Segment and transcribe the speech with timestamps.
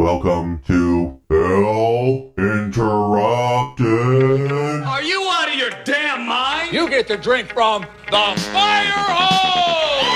[0.00, 3.82] Welcome to Phil Interrupted.
[4.82, 6.72] Are you out of your damn mind?
[6.72, 10.06] You get to drink from the fire hose!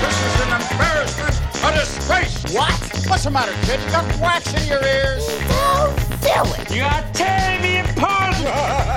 [0.00, 2.44] This is an embarrassment, a disgrace!
[2.54, 2.72] What?
[3.10, 3.78] What's the matter, kid?
[3.84, 5.26] You got wax in your ears?
[5.46, 6.74] Don't do it.
[6.74, 8.92] You are tearing me apart!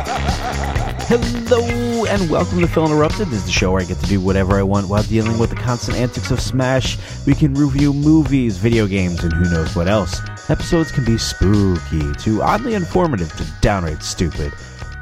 [1.09, 3.29] Hello and welcome to Phil Interrupted.
[3.29, 5.49] This is the show where I get to do whatever I want while dealing with
[5.49, 6.99] the constant antics of Smash.
[7.25, 10.21] We can review movies, video games, and who knows what else.
[10.51, 14.53] Episodes can be spooky to oddly informative to downright stupid.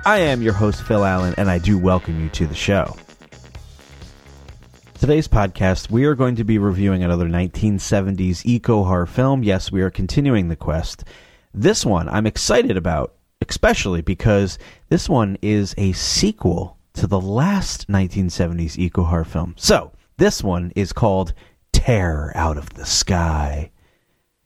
[0.05, 2.95] I am your host, Phil Allen, and I do welcome you to the show.
[5.01, 9.43] Today's podcast, we are going to be reviewing another 1970s eco horror film.
[9.43, 11.03] Yes, we are continuing the quest.
[11.53, 14.57] This one I'm excited about, especially because
[14.89, 19.55] this one is a sequel to the last 1970s eco horror film.
[19.57, 21.33] So, this one is called
[21.71, 23.71] Terror Out of the Sky.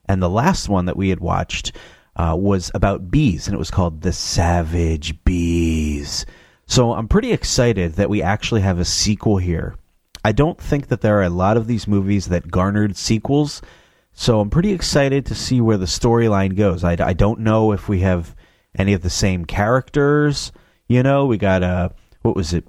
[0.05, 1.73] And the last one that we had watched
[2.15, 6.25] uh, was about bees, and it was called The Savage Bees.
[6.65, 9.75] So I'm pretty excited that we actually have a sequel here.
[10.23, 13.61] I don't think that there are a lot of these movies that garnered sequels,
[14.13, 16.83] so I'm pretty excited to see where the storyline goes.
[16.83, 18.35] I, I don't know if we have
[18.77, 20.51] any of the same characters.
[20.87, 21.89] You know, we got uh,
[22.21, 22.65] what was it?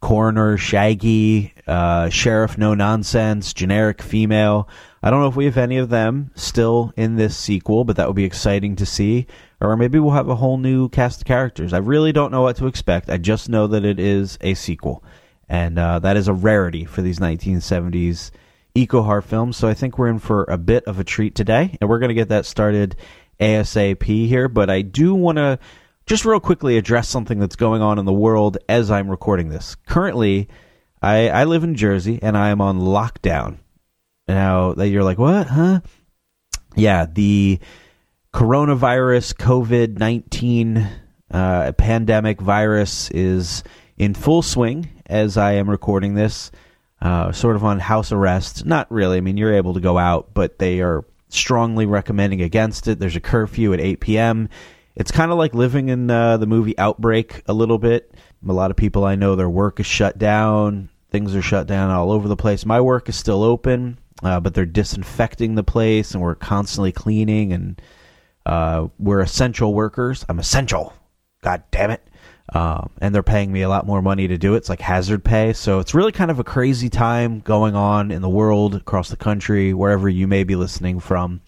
[0.00, 4.68] Coroner Shaggy, uh, Sheriff No Nonsense, generic female.
[5.02, 8.06] I don't know if we have any of them still in this sequel, but that
[8.06, 9.26] would be exciting to see.
[9.60, 11.72] Or maybe we'll have a whole new cast of characters.
[11.72, 13.10] I really don't know what to expect.
[13.10, 15.04] I just know that it is a sequel.
[15.48, 18.30] And uh, that is a rarity for these 1970s
[18.74, 19.56] eco horror films.
[19.56, 21.76] So I think we're in for a bit of a treat today.
[21.80, 22.96] And we're going to get that started
[23.40, 24.48] ASAP here.
[24.48, 25.58] But I do want to
[26.06, 29.76] just real quickly address something that's going on in the world as I'm recording this.
[29.86, 30.48] Currently,
[31.02, 33.58] I, I live in Jersey and I am on lockdown.
[34.26, 35.80] Now that you're like, what, huh?
[36.76, 37.60] Yeah, the
[38.32, 40.88] coronavirus COVID 19
[41.30, 43.62] uh, pandemic virus is
[43.96, 46.50] in full swing as I am recording this,
[47.00, 48.64] uh, sort of on house arrest.
[48.64, 49.18] Not really.
[49.18, 52.98] I mean, you're able to go out, but they are strongly recommending against it.
[52.98, 54.48] There's a curfew at 8 p.m.
[54.96, 58.12] It's kind of like living in uh, the movie Outbreak a little bit.
[58.46, 60.88] A lot of people I know, their work is shut down.
[61.10, 62.66] Things are shut down all over the place.
[62.66, 67.52] My work is still open, uh, but they're disinfecting the place, and we're constantly cleaning.
[67.52, 67.80] And
[68.44, 70.24] uh, we're essential workers.
[70.28, 70.92] I'm essential.
[71.42, 72.07] God damn it.
[72.54, 74.58] Um, and they're paying me a lot more money to do it.
[74.58, 75.52] It's like hazard pay.
[75.52, 79.16] So it's really kind of a crazy time going on in the world, across the
[79.16, 81.42] country, wherever you may be listening from.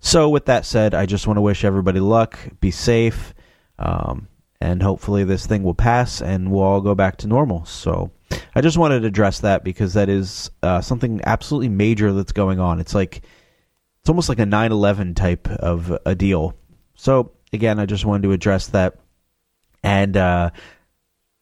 [0.00, 3.34] So, with that said, I just want to wish everybody luck, be safe,
[3.78, 4.28] um,
[4.58, 7.66] and hopefully this thing will pass and we'll all go back to normal.
[7.66, 8.10] So,
[8.54, 12.60] I just wanted to address that because that is uh, something absolutely major that's going
[12.60, 12.80] on.
[12.80, 13.22] It's like,
[14.00, 16.54] it's almost like a 9 11 type of a deal.
[16.94, 18.98] So, again, I just wanted to address that.
[19.82, 20.50] And uh,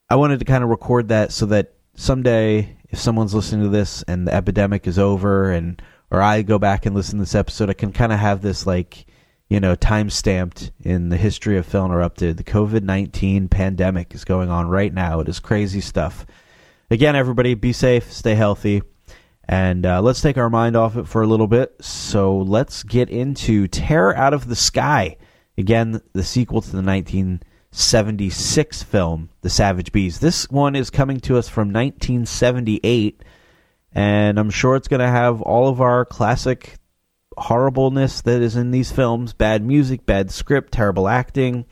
[0.09, 4.03] I wanted to kind of record that so that someday, if someone's listening to this
[4.04, 7.69] and the epidemic is over, and or I go back and listen to this episode,
[7.69, 9.06] I can kind of have this like,
[9.48, 12.37] you know, time stamped in the history of Phil Interrupted.
[12.37, 15.21] The COVID nineteen pandemic is going on right now.
[15.21, 16.25] It is crazy stuff.
[16.91, 18.82] Again, everybody, be safe, stay healthy.
[19.50, 21.75] And uh, let's take our mind off it for a little bit.
[21.81, 25.16] So let's get into Terror Out of the Sky.
[25.56, 26.82] Again, the sequel to the
[27.78, 30.19] 1976 film, The Savage Bees.
[30.19, 33.22] This one is coming to us from 1978,
[33.93, 36.75] and I'm sure it's going to have all of our classic
[37.37, 41.66] horribleness that is in these films bad music, bad script, terrible acting.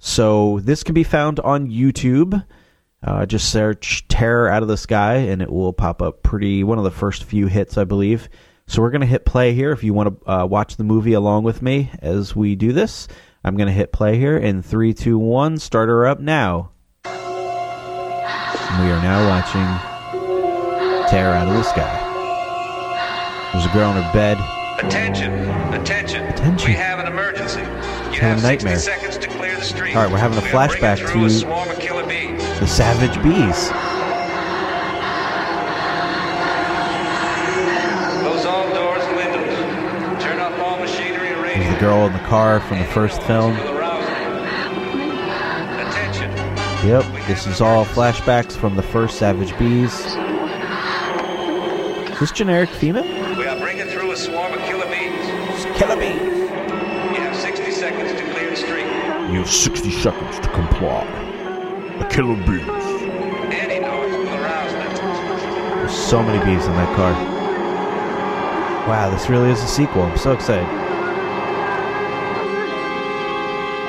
[0.00, 2.44] So this can be found on YouTube.
[3.00, 6.78] Uh, just search Terror Out of the Sky and it will pop up pretty, one
[6.78, 8.28] of the first few hits, I believe.
[8.66, 11.12] So we're going to hit play here if you want to uh, watch the movie
[11.12, 13.06] along with me as we do this.
[13.44, 15.58] I'm going to hit play here in three, two, one.
[15.58, 16.70] Start her up now.
[17.04, 22.00] And we are now watching Terror Out of the Sky.
[23.52, 24.38] There's a girl in her bed.
[24.84, 25.32] Attention,
[25.74, 26.24] attention.
[26.26, 26.68] Attention.
[26.68, 27.60] We have an emergency.
[27.60, 28.78] You having have a nightmare.
[28.78, 29.94] 60 seconds to clear the street.
[29.94, 32.40] All right, we're having a flashback to- a swarm of killer bees.
[32.60, 33.70] The Savage Bees.
[38.22, 40.22] Close all doors and windows.
[40.22, 41.54] Turn off all machinery and radio.
[41.54, 43.56] There's the girl in the car from the first film.
[43.56, 44.06] Will arouse
[44.94, 45.10] me.
[45.82, 46.30] Attention.
[46.86, 49.92] Yep, this is all flashbacks from the first Savage Bees.
[52.12, 53.02] Is this generic female?
[53.36, 55.64] We are bringing through a swarm of killer bees.
[55.76, 56.20] Killer bees.
[56.22, 58.86] You have 60 seconds to clear the street.
[59.32, 61.04] You have 60 seconds to comply.
[61.98, 62.68] The killer bees.
[63.52, 65.78] Any noise will arouse them.
[65.78, 67.12] There's so many bees in that car.
[68.86, 70.02] Wow, this really is a sequel.
[70.02, 70.93] I'm so excited.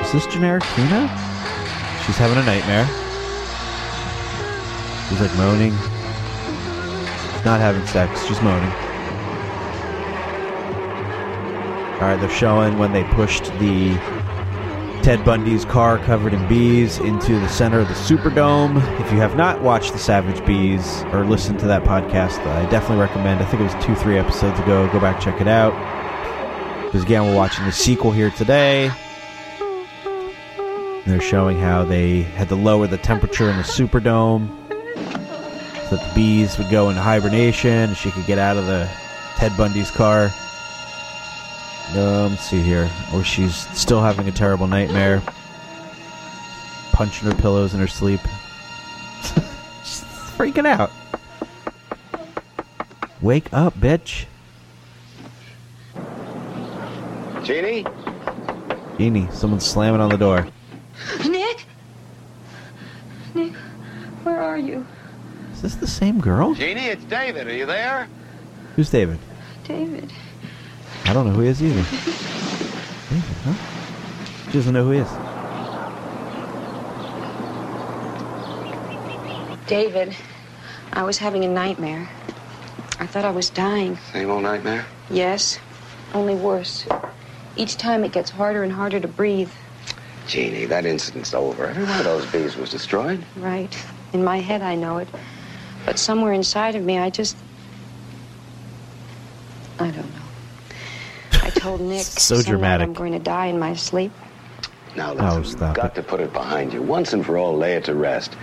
[0.06, 1.08] Is this generic Tina?
[2.06, 2.86] She's having a nightmare.
[5.08, 5.72] She's like moaning.
[7.32, 8.70] She's not having sex, she's moaning.
[11.94, 13.94] Alright, they're showing when they pushed the
[15.02, 18.76] Ted Bundy's car covered in bees into the center of the Superdome.
[19.00, 22.98] If you have not watched the Savage Bees or listened to that podcast, I definitely
[22.98, 23.40] recommend.
[23.40, 24.88] I think it was two, three episodes ago.
[24.92, 25.74] Go back, check it out.
[26.84, 28.92] Because again, we're watching the sequel here today.
[31.06, 34.48] And they're showing how they had to lower the temperature in the Superdome
[35.88, 38.90] so that the bees would go into hibernation and she could get out of the
[39.36, 40.32] Ted Bundy's car.
[41.90, 42.90] Um, let's see here.
[43.14, 45.22] Or she's still having a terrible nightmare.
[46.90, 48.18] Punching her pillows in her sleep.
[49.84, 50.02] she's
[50.36, 50.90] freaking out.
[53.22, 54.24] Wake up, bitch.
[57.44, 57.86] Jeannie?
[58.98, 60.48] Jeannie, someone's slamming on the door.
[61.28, 61.66] Nick?
[63.34, 63.52] Nick,
[64.22, 64.86] where are you?
[65.52, 66.54] Is this the same girl?
[66.54, 67.46] Jeannie, it's David.
[67.46, 68.08] Are you there?
[68.76, 69.18] Who's David?
[69.64, 70.12] David.
[71.04, 71.74] I don't know who he is either.
[71.74, 73.54] David, huh?
[74.46, 75.08] She doesn't know who he is.
[79.66, 80.16] David,
[80.92, 82.08] I was having a nightmare.
[82.98, 83.98] I thought I was dying.
[84.12, 84.86] Same old nightmare?
[85.10, 85.58] Yes,
[86.14, 86.86] only worse.
[87.56, 89.50] Each time it gets harder and harder to breathe.
[90.26, 91.66] Jeannie, that incident's over.
[91.66, 93.24] Every one of those bees was destroyed.
[93.36, 93.74] Right.
[94.12, 95.08] In my head, I know it.
[95.84, 97.36] But somewhere inside of me, I just.
[99.78, 100.22] I don't know.
[101.42, 102.02] I told Nick.
[102.02, 102.86] So dramatic.
[102.88, 104.10] I'm going to die in my sleep.
[104.96, 105.94] Now Oh, listen, stop you've got it.
[105.96, 106.82] to put it behind you.
[106.82, 108.36] Once and for all, lay it to rest.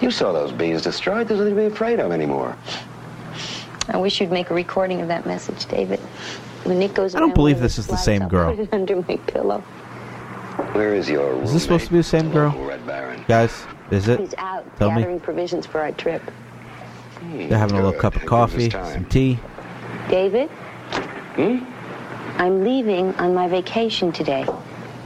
[0.00, 1.28] You saw those bees destroyed.
[1.28, 2.56] There's nothing to be afraid of anymore.
[3.88, 6.00] I wish you'd make a recording of that message, David.
[6.64, 8.56] When Nick goes I don't believe this is the flags, same I'll girl.
[8.56, 9.62] Put it under my pillow.
[10.74, 12.50] Where is your Is this supposed to be the same girl?
[12.64, 13.24] Red Baron?
[13.26, 14.20] Guys, is it?
[14.20, 15.00] He's out Tell me.
[15.00, 16.22] gathering provisions for our trip.
[17.32, 18.92] They're having a little cup of coffee, time.
[18.92, 19.38] some tea.
[20.08, 20.48] David?
[20.48, 21.64] Hmm?
[22.40, 24.46] I'm leaving on my vacation today.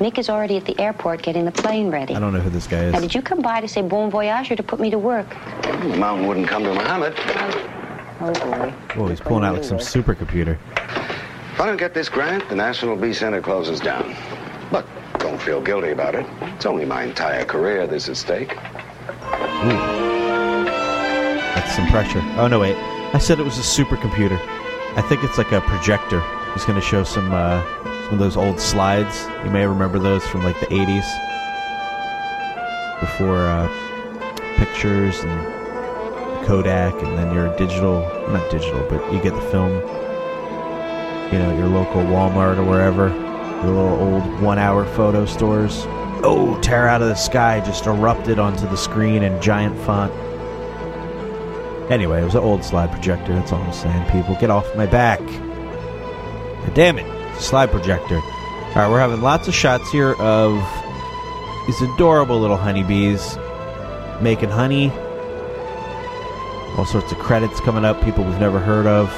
[0.00, 2.14] Nick is already at the airport getting the plane ready.
[2.14, 3.02] I don't know who this guy Now, is.
[3.02, 5.28] did you come by to say bon voyage or to put me to work?
[5.62, 7.14] The mountain wouldn't come to Muhammad.
[8.20, 8.70] Oh, boy.
[8.96, 10.58] Whoa, he's pulling out like some supercomputer.
[10.76, 14.16] If I don't get this grant, the National Bee Center closes down.
[14.70, 14.86] But
[15.24, 16.26] don't feel guilty about it.
[16.54, 18.54] It's only my entire career that's at stake.
[21.54, 22.20] That's some pressure.
[22.36, 22.76] Oh no, wait.
[23.14, 24.38] I said it was a supercomputer.
[24.98, 26.22] I think it's like a projector.
[26.54, 27.64] It's going to show some uh,
[28.04, 29.26] some of those old slides.
[29.46, 31.08] You may remember those from like the '80s,
[33.00, 33.66] before uh,
[34.58, 39.72] pictures and Kodak, and then your digital, not digital, but you get the film.
[41.32, 43.08] You know, your local Walmart or wherever,
[43.64, 45.84] your little old one-hour photo stores.
[46.26, 50.12] Oh, Terror Out of the Sky just erupted onto the screen in giant font.
[51.90, 53.34] Anyway, it was an old slide projector.
[53.34, 54.10] That's all I'm saying.
[54.10, 55.20] People, get off my back.
[56.74, 57.40] Damn it.
[57.40, 58.16] Slide projector.
[58.16, 60.54] All right, we're having lots of shots here of
[61.66, 63.36] these adorable little honeybees
[64.20, 64.90] making honey.
[66.76, 69.10] All sorts of credits coming up, people we've never heard of.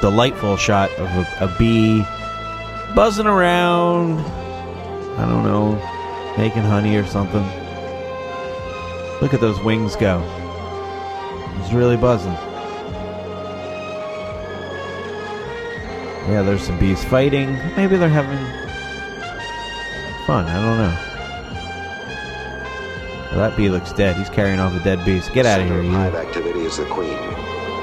[0.00, 2.02] Delightful shot of a, a bee
[2.94, 4.20] buzzing around.
[5.18, 5.72] I don't know,
[6.38, 7.44] making honey or something.
[9.20, 10.20] Look at those wings go.
[11.58, 12.32] He's really buzzing.
[16.30, 17.52] Yeah, there's some bees fighting.
[17.76, 18.38] Maybe they're having
[20.26, 20.46] fun.
[20.46, 20.96] I don't know.
[23.30, 24.16] Well, that bee looks dead.
[24.16, 25.28] He's carrying off the dead bees.
[25.28, 27.18] Get out of here, hive activity is the queen.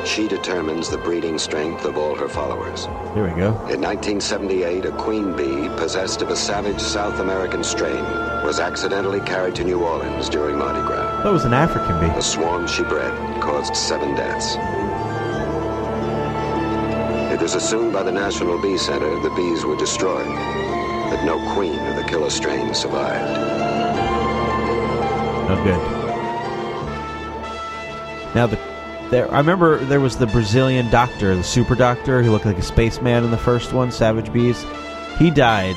[0.07, 2.85] She determines the breeding strength of all her followers.
[3.13, 3.49] Here we go.
[3.67, 8.03] In 1978, a queen bee possessed of a savage South American strain
[8.41, 11.23] was accidentally carried to New Orleans during Mardi Gras.
[11.23, 12.07] That was an African bee.
[12.15, 14.55] The swarm she bred caused seven deaths.
[17.33, 20.25] It was assumed by the National Bee Center the bees were destroyed,
[21.09, 23.41] but no queen of the killer strain survived.
[25.49, 25.81] No good.
[28.33, 28.57] Now the
[29.09, 32.61] there I remember there was the Brazilian doctor, the super doctor, who looked like a
[32.61, 34.65] spaceman in the first one, Savage Bees.
[35.17, 35.75] He died.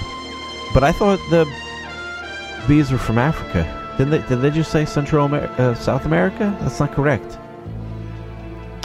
[0.74, 1.46] But I thought the
[2.68, 3.64] bees were from Africa.
[3.98, 6.56] Didn't they did they just say Central Amer- uh, South America?
[6.60, 7.38] That's not correct.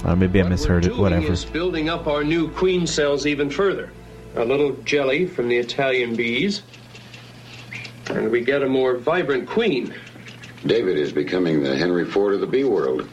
[0.03, 0.93] Uh, maybe I What misheard we're it.
[0.93, 1.31] doing Whatever.
[1.33, 3.91] is building up our new queen cells even further.
[4.35, 6.61] A little jelly from the Italian bees.
[8.09, 9.93] And we get a more vibrant queen.
[10.65, 13.07] David is becoming the Henry Ford of the bee world.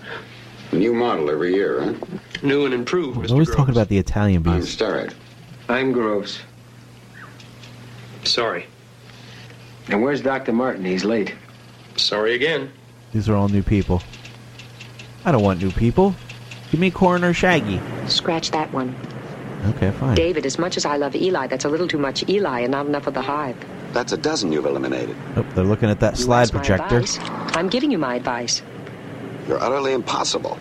[0.73, 1.95] A new model every year, huh?
[2.43, 3.31] New and improved, We're Mr.
[3.33, 3.57] always Groves.
[3.59, 4.63] talking about the Italian I'm.
[4.63, 5.15] Starrett.
[5.69, 6.41] I'm Groves.
[8.25, 8.67] Sorry.
[9.89, 10.53] And where's Dr.
[10.53, 10.85] Martin?
[10.85, 11.35] He's late.
[11.97, 12.71] Sorry again.
[13.13, 14.03] These are all new people.
[15.25, 16.15] I don't want new people.
[16.71, 17.79] Give me Coroner Shaggy.
[18.07, 18.97] Scratch that one.
[19.77, 20.15] Okay, fine.
[20.17, 22.87] David, as much as I love Eli, that's a little too much Eli and not
[22.87, 23.57] enough of the hive.
[23.93, 25.15] That's a dozen you've eliminated.
[25.37, 26.97] Oh, they're looking at that You slide asked my projector.
[26.99, 27.19] advice.
[27.55, 28.63] I'm giving you my advice.
[29.49, 30.59] You're utterly impossible.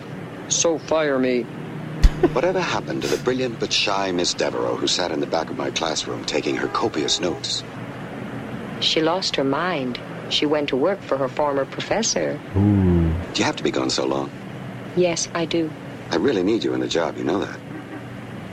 [0.48, 1.42] So fire me.
[2.32, 5.56] Whatever happened to the brilliant but shy Miss Devereaux who sat in the back of
[5.56, 7.62] my classroom taking her copious notes?
[8.80, 10.00] She lost her mind.
[10.30, 12.40] She went to work for her former professor.
[12.56, 13.12] Ooh.
[13.34, 14.30] Do you have to be gone so long?
[14.96, 15.70] Yes, I do.
[16.10, 17.58] I really need you in the job, you know that.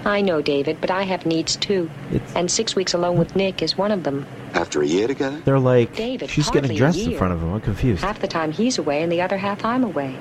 [0.06, 1.90] I know, David, but I have needs too.
[2.14, 4.26] It's- And six weeks alone with Nick is one of them.
[4.54, 5.40] After a year together?
[5.46, 7.54] They're like, David, she's getting dressed in front of him.
[7.54, 8.04] I'm confused.
[8.04, 10.18] Half the time he's away and the other half I'm away.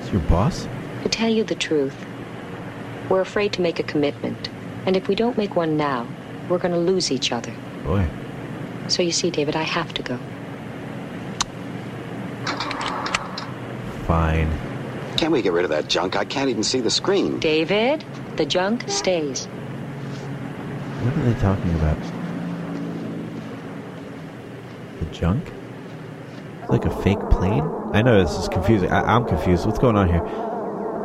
[0.00, 0.68] It's your boss?
[1.02, 1.94] To tell you the truth,
[3.08, 4.48] we're afraid to make a commitment.
[4.86, 6.06] And if we don't make one now,
[6.48, 7.52] we're going to lose each other.
[7.84, 8.06] Boy.
[8.88, 10.18] So you see, David, I have to go.
[14.06, 14.50] Fine.
[15.18, 16.16] Can't we get rid of that junk?
[16.16, 17.38] I can't even see the screen.
[17.40, 18.04] David,
[18.36, 19.46] the junk stays.
[21.04, 21.98] What are they talking about?
[25.12, 25.52] Junk?
[26.68, 27.64] Like a fake plane?
[27.92, 28.90] I know this is confusing.
[28.90, 29.64] I- I'm confused.
[29.66, 30.22] What's going on here?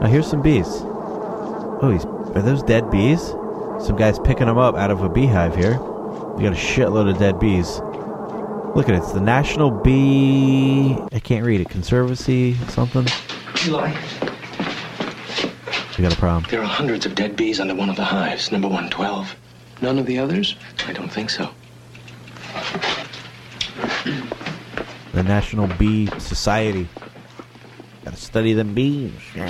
[0.02, 0.68] Now here's some bees.
[1.82, 2.06] Oh, he's
[2.36, 3.22] are those dead bees?
[3.80, 5.78] Some guy's picking them up out of a beehive here.
[6.36, 7.80] We got a shitload of dead bees.
[8.76, 9.00] Look at it.
[9.00, 10.98] It's the National Bee.
[11.12, 11.70] I can't read it.
[11.70, 13.06] Conservancy something.
[13.68, 13.94] Eli,
[15.98, 16.46] We got a problem.
[16.50, 19.36] there are hundreds of dead bees under one of the hives, number 112.
[19.82, 20.56] None of the others?
[20.88, 21.50] I don't think so.
[24.04, 26.90] The National Bee Society.
[28.04, 29.14] Gotta study them bees.
[29.36, 29.46] We're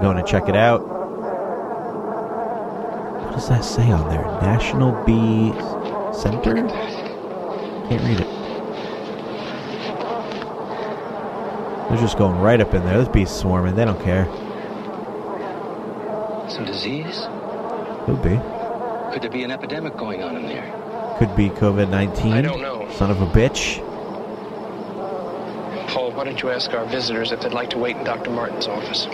[0.00, 0.80] going to check it out.
[3.24, 4.22] What does that say on there?
[4.42, 5.52] National Bee
[6.16, 6.54] Center?
[7.88, 8.28] Can't read it.
[11.88, 12.98] They're just going right up in there.
[12.98, 13.74] Those bees swarming.
[13.74, 14.26] They don't care.
[16.48, 17.26] Some disease?
[18.06, 18.38] Could be.
[19.12, 20.79] Could there be an epidemic going on in there?
[21.20, 22.32] Could be COVID 19.
[22.32, 22.88] I don't know.
[22.92, 23.76] Son of a bitch.
[25.88, 28.30] Paul, why don't you ask our visitors if they'd like to wait in Dr.
[28.30, 29.04] Martin's office?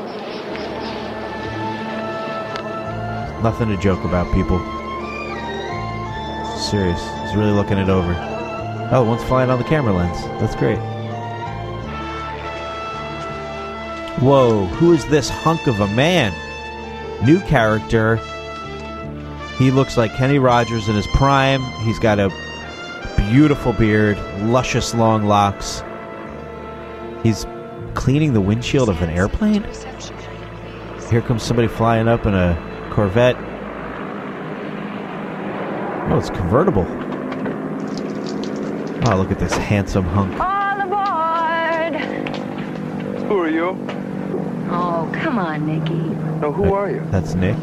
[3.43, 4.61] Nothing to joke about, people.
[6.57, 7.03] Serious.
[7.23, 8.15] He's really looking it over.
[8.93, 10.23] Oh, one's flying on the camera lens.
[10.41, 10.79] That's great.
[14.21, 16.33] Whoa, who is this hunk of a man?
[17.27, 18.21] New character.
[19.59, 21.63] He looks like Kenny Rogers in his prime.
[21.85, 22.31] He's got a
[23.31, 25.83] beautiful beard, luscious long locks.
[27.23, 27.47] He's
[27.95, 29.67] cleaning the windshield of an airplane?
[31.11, 33.37] Here comes somebody flying up in a Corvette.
[36.11, 36.87] Oh, it's convertible.
[39.09, 40.39] Oh, look at this handsome hunk.
[40.39, 42.01] All aboard!
[43.29, 43.69] Who are you?
[44.71, 45.95] Oh, come on, Nicky.
[46.41, 47.03] No, who are you?
[47.11, 47.57] That's Nick.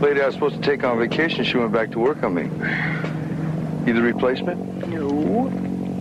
[0.00, 2.42] Lady I was supposed to take on vacation, she went back to work on me.
[3.86, 4.88] You the replacement?
[4.88, 5.08] No.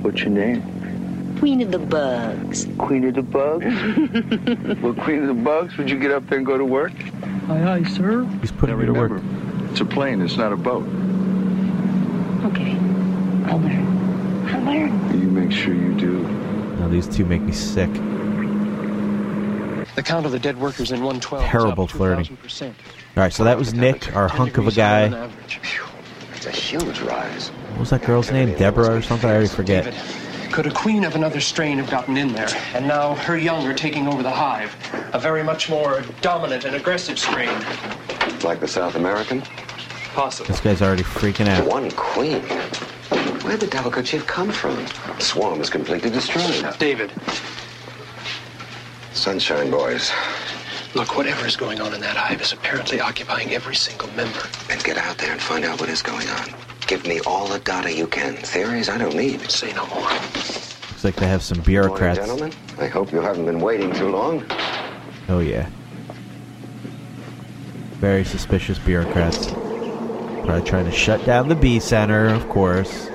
[0.02, 1.38] What's your name?
[1.40, 2.68] Queen of the Bugs.
[2.78, 3.66] Queen of the Bugs?
[4.82, 6.92] well, Queen of the Bugs, would you get up there and go to work?
[7.48, 8.26] Aye, aye, sir.
[8.42, 9.12] He's putting me to work.
[9.12, 10.86] remember, it's a plane, it's not a boat.
[12.46, 12.72] Okay.
[13.46, 14.48] I'll learn.
[14.50, 15.22] I'll learn.
[15.22, 16.22] You make sure you do.
[16.80, 17.90] Now these two make me sick.
[19.96, 22.26] The count of the dead workers in 112 Terrible flirting.
[22.26, 22.68] 2,000%.
[22.68, 22.74] All
[23.16, 25.30] right, so that was Nick, our hunk of a guy.
[26.34, 27.48] It's a huge rise.
[27.50, 28.54] What was that girl's name?
[28.58, 29.30] Deborah or something?
[29.30, 29.94] I already forget.
[30.52, 32.50] Could a queen of another strain have gotten in there?
[32.74, 34.76] And now her young are taking over the hive.
[35.14, 37.50] A very much more dominant and aggressive strain.
[38.44, 39.42] Like the South American?
[40.14, 40.48] Possible.
[40.48, 41.66] This guy's already freaking out.
[41.68, 42.42] One queen.
[43.44, 44.76] Where the devil could she have come from?
[44.76, 46.74] The swarm is completely destroyed.
[46.80, 47.12] David,
[49.16, 50.12] Sunshine boys.
[50.94, 54.42] look, whatever is going on in that hive is apparently occupying every single member.
[54.68, 56.50] Then get out there and find out what is going on.
[56.88, 58.36] Give me all the data you can.
[58.36, 59.42] Theories I don't need.
[59.50, 60.02] Say no more.
[60.02, 62.20] Looks like they have some Morning, bureaucrats.
[62.20, 62.54] gentlemen.
[62.78, 64.46] I hope you haven't been waiting too long.
[65.30, 65.70] Oh, yeah.
[67.96, 69.48] Very suspicious bureaucrats.
[69.48, 73.08] Probably trying to shut down the Bee Center, of course.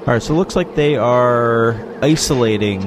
[0.00, 2.82] Alright, so it looks like they are isolating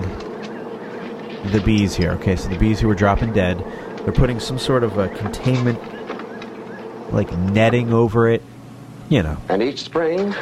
[1.52, 2.12] the bees here.
[2.14, 3.58] Okay, so the bees who were dropping dead,
[4.04, 5.80] they're putting some sort of a containment,
[7.14, 8.42] like netting over it.
[9.10, 9.38] You know.
[9.48, 10.36] And each spring,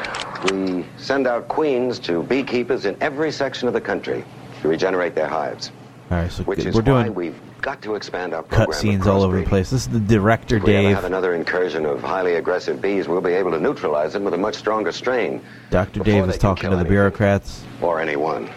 [0.51, 4.24] we send out queens to beekeepers in every section of the country
[4.62, 5.71] to regenerate their hives.
[6.12, 8.67] Alright, so Which is we're why doing we've got to expand our program.
[8.67, 9.69] cut scenes all over the place.
[9.71, 10.95] This is the director, If we ever Dave.
[10.95, 14.38] have another incursion of highly aggressive bees, we'll be able to neutralize them with a
[14.38, 15.41] much stronger strain.
[15.71, 16.00] Dr.
[16.01, 16.91] Dave is talking to the anything.
[16.91, 17.63] bureaucrats.
[17.81, 18.50] Or anyone.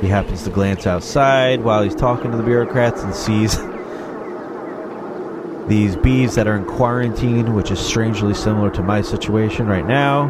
[0.00, 3.56] He happens to glance outside while he's talking to the bureaucrats and sees
[5.68, 10.28] these bees that are in quarantine, which is strangely similar to my situation right now.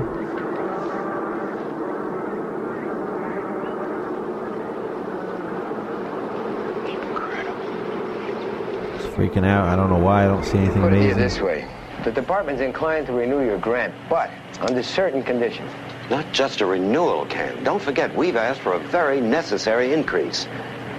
[8.97, 9.67] He's freaking out.
[9.69, 10.25] I don't know why.
[10.25, 11.19] I don't see anything Put it amazing.
[11.19, 11.69] this way.
[12.05, 14.31] The department's inclined to renew your grant, but
[14.61, 15.71] under certain conditions.
[16.11, 17.63] Not just a renewal, Ken.
[17.65, 20.47] Don't forget, we've asked for a very necessary increase.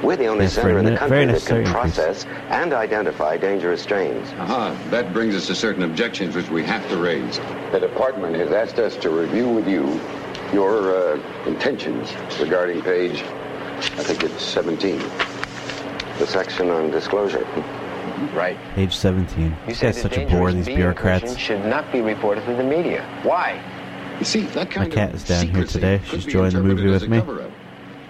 [0.04, 1.96] We're the only Yes, center in the country that necessary can increase.
[1.96, 4.28] process and identify dangerous strains.
[4.32, 4.76] Uh-huh.
[4.90, 7.38] That brings us to certain objections which we have to raise.
[7.72, 10.00] The department has asked us to review with you
[10.54, 13.22] your uh, intentions regarding page,
[13.78, 15.00] I think it's 17.
[16.20, 17.46] The section on disclosure.
[18.34, 18.58] Right.
[18.76, 19.44] Page 17.
[19.46, 21.24] You This say guy's the such a dangerous bore, these bureaucrats.
[21.24, 23.04] incursion should not be reported to the media.
[23.24, 23.62] Why?
[24.20, 26.02] You see, that My kind cat is down here today.
[26.06, 27.20] She's be joined the movie with me.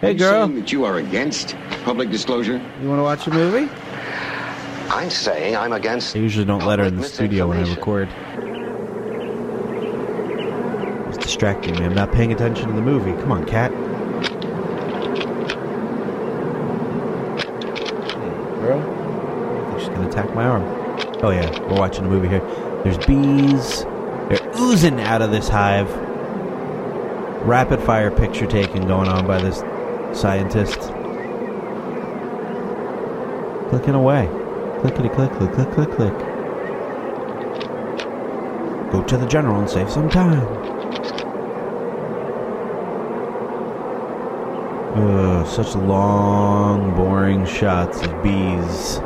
[0.01, 0.45] Hey, Are girl.
[0.47, 2.61] saying that you are against public disclosure?
[2.81, 3.71] You want to watch a movie?
[4.89, 6.15] I'm saying I'm against.
[6.15, 8.07] I usually don't let her in the studio when I record.
[11.09, 11.85] It's distracting me.
[11.85, 13.13] I'm not paying attention to the movie.
[13.21, 13.71] Come on, cat.
[18.61, 18.79] Girl?
[18.79, 20.63] I think she's gonna attack my arm.
[21.23, 22.41] Oh yeah, we're watching a movie here.
[22.83, 23.85] There's bees.
[24.75, 25.89] Oozing out of this hive.
[27.47, 29.59] Rapid fire picture taking going on by this
[30.11, 30.77] scientist.
[33.69, 34.27] Clicking away.
[34.81, 36.13] Clickety click, click, click, click, click.
[38.91, 40.45] Go to the general and save some time.
[44.97, 48.99] Ugh, such long, boring shots of bees.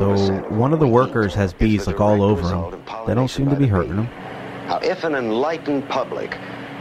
[0.00, 2.82] So one of the workers has bees like all over him.
[3.06, 4.08] They don't seem to be hurting him.
[4.66, 6.30] Now, if an enlightened public,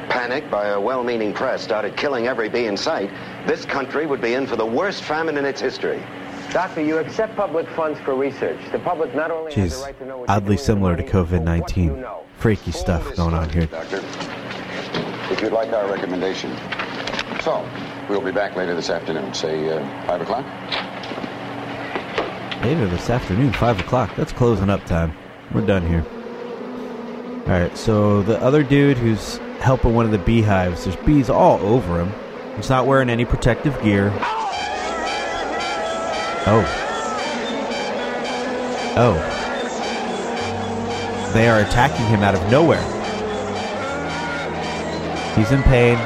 [0.08, 3.12] panicked by a well-meaning press, started killing every bee in sight,
[3.46, 6.02] this country would be in for the worst famine in its history.
[6.54, 8.58] Doctor, you accept public funds for research.
[8.72, 11.04] The public not only has the right to know what you're oddly doing similar to
[11.04, 12.06] COVID 19.
[12.38, 13.66] Freaky stuff going on here.
[13.66, 13.98] Doctor,
[15.30, 16.56] if you'd like our recommendation.
[17.42, 17.70] So,
[18.10, 20.46] we'll be back later this afternoon, say uh, 5 o'clock.
[22.62, 24.14] Later this afternoon, 5 o'clock.
[24.18, 25.14] That's closing up time.
[25.54, 26.06] We're done here.
[27.44, 32.02] Alright, so the other dude who's helping one of the beehives, there's bees all over
[32.02, 32.12] him.
[32.58, 34.12] He's not wearing any protective gear.
[36.46, 36.66] Oh.
[38.98, 39.16] Oh.
[41.34, 42.84] They are attacking him out of nowhere.
[45.36, 45.98] He's in pain.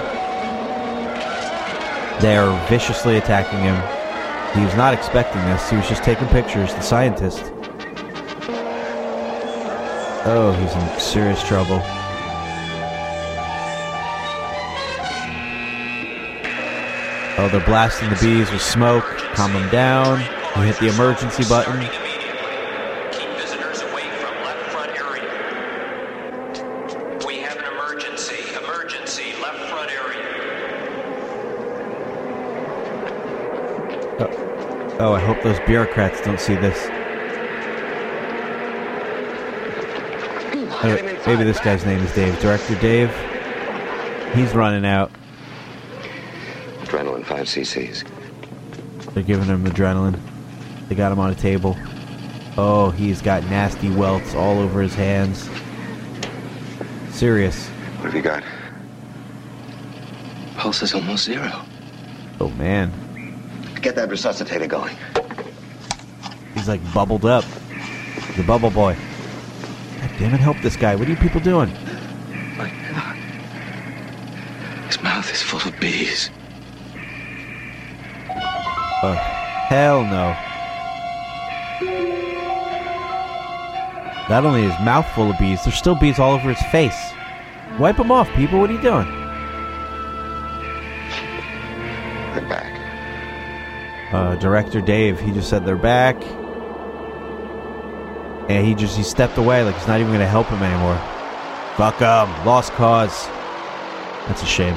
[2.21, 3.92] They are viciously attacking him.
[4.53, 5.69] He was not expecting this.
[5.69, 7.51] He was just taking pictures, the scientist.
[10.25, 11.81] Oh, he's in serious trouble.
[17.35, 19.03] Oh, they're blasting the bees with smoke.
[19.33, 20.19] Calm them down.
[20.55, 21.81] You hit the emergency button.
[23.11, 25.27] Keep visitors away from left front area.
[27.25, 28.45] We have an emergency.
[28.63, 29.33] Emergency.
[29.41, 30.21] Left front area.
[35.05, 36.87] Oh, I hope those bureaucrats don't see this.
[41.27, 42.39] Maybe this guy's name is Dave.
[42.39, 43.13] Director Dave.
[44.33, 45.11] He's running out.
[46.83, 48.05] Adrenaline, 5 cc's.
[49.13, 50.17] They're giving him adrenaline.
[50.87, 51.77] They got him on a table.
[52.55, 55.49] Oh, he's got nasty welts all over his hands.
[57.11, 57.67] Serious.
[57.67, 58.41] What have you got?
[60.55, 61.51] Pulse is almost zero.
[62.39, 62.93] Oh man,
[63.83, 64.95] Get that resuscitator going.
[66.53, 67.43] he's like bubbled up.
[68.37, 68.95] The bubble boy.
[69.99, 70.95] God damn it, help this guy.
[70.95, 71.67] What are you people doing?
[74.87, 76.29] His mouth is full of bees.
[79.03, 79.15] Oh,
[79.67, 80.33] hell no.
[84.29, 87.11] Not only is his mouth full of bees, there's still bees all over his face.
[87.77, 88.61] Wipe them off, people.
[88.61, 89.22] What are you doing?
[94.13, 96.23] Uh, director Dave, he just said they're back.
[98.47, 100.97] And he just he stepped away like he's not even going to help him anymore.
[101.77, 102.45] Fuck him.
[102.45, 103.25] Lost cause.
[104.27, 104.75] That's a shame.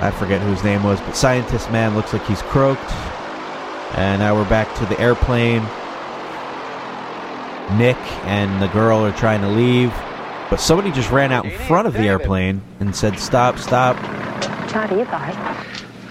[0.00, 2.92] I forget who his name was, but Scientist Man looks like he's croaked.
[3.96, 5.62] And now we're back to the airplane.
[7.76, 9.90] Nick and the girl are trying to leave.
[10.48, 13.58] But somebody just ran out in front of the airplane and said, "Stop!
[13.58, 15.34] Stop!" How do you thought?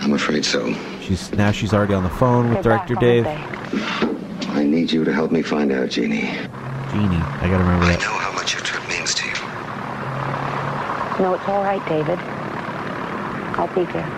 [0.01, 0.75] I'm afraid so.
[1.05, 3.27] She's now she's already on the phone with They're back, director Dave.
[3.27, 6.21] aren't I need you to help me find out, Jeannie.
[6.21, 7.99] Jeannie, I gotta remember that.
[7.99, 9.35] I know how much your trip means to you.
[11.21, 12.17] No, it's all right, David.
[13.53, 14.09] I'll be there.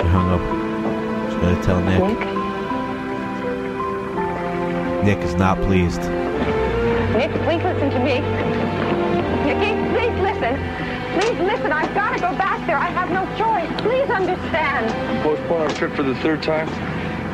[0.00, 0.40] She hung up.
[1.30, 2.00] She's gonna tell Nick.
[5.04, 5.18] Nick?
[5.18, 6.00] Nick is not pleased.
[6.00, 8.20] Nick, please listen to me.
[9.44, 10.56] Nicky, please listen.
[11.12, 11.72] Please listen.
[11.72, 12.78] I've got to go back there.
[12.78, 13.51] I have no choice.
[14.12, 15.22] Please understand.
[15.22, 16.68] Postpone our trip for the third time?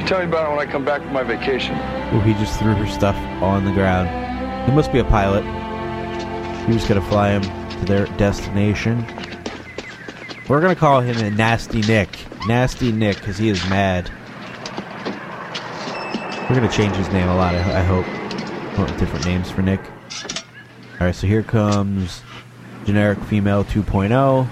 [0.07, 1.75] Tell me about it when I come back from my vacation.
[2.13, 4.09] Oh, he just threw her stuff on the ground.
[4.69, 5.43] He must be a pilot.
[6.67, 9.05] He was gonna fly him to their destination.
[10.49, 12.17] We're gonna call him a Nasty Nick.
[12.47, 14.09] Nasty Nick, because he is mad.
[16.49, 18.07] We're gonna change his name a lot, I, I hope.
[18.79, 19.81] Want different names for Nick.
[21.01, 22.23] Alright, so here comes
[22.85, 23.73] generic female oh.
[23.73, 24.49] 2.0.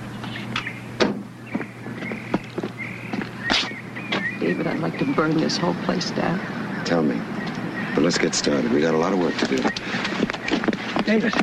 [4.98, 6.38] David, to burn this whole place down.
[6.84, 7.20] Tell me.
[7.94, 8.72] But let's get started.
[8.72, 9.56] We got a lot of work to do.
[11.02, 11.34] David,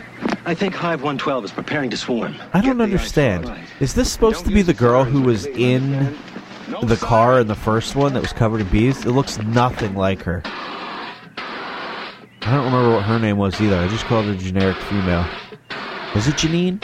[0.45, 2.35] I think Hive 112 is preparing to swarm.
[2.53, 3.51] I don't understand.
[3.79, 6.17] Is this supposed to be the girl who was in
[6.83, 9.05] the car in the first one that was covered in bees?
[9.05, 10.41] It looks nothing like her.
[12.45, 13.77] I don't remember what her name was either.
[13.77, 15.25] I just called her generic female.
[16.13, 16.83] Was it Janine?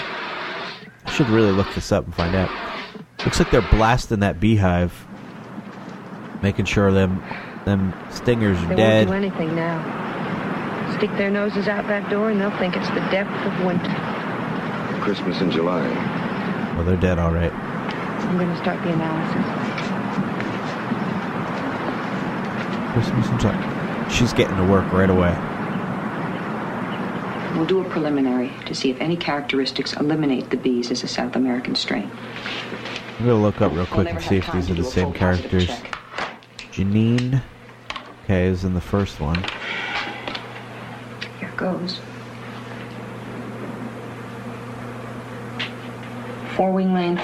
[1.06, 2.50] I should really look this up and find out.
[3.26, 5.06] Looks like they're blasting that beehive,
[6.42, 7.24] making sure them
[7.66, 10.96] them stingers They are won't do anything now.
[10.98, 13.96] Stick their noses out that door and they'll think it's the depth of winter.
[15.02, 15.88] Christmas in July.
[16.76, 17.52] Well, they're dead, all right.
[17.54, 19.46] I'm going to start the analysis.
[22.94, 24.08] Christmas in July.
[24.10, 25.36] She's getting to work right away.
[27.56, 31.36] We'll do a preliminary to see if any characteristics eliminate the bees as a South
[31.36, 32.10] American strain.
[33.20, 35.70] I'm gonna look up real quick and see if these are the same characters.
[36.80, 37.42] Janine,
[38.24, 39.44] okay, is in the first one.
[41.38, 42.00] Here goes.
[46.56, 47.24] Four wing length,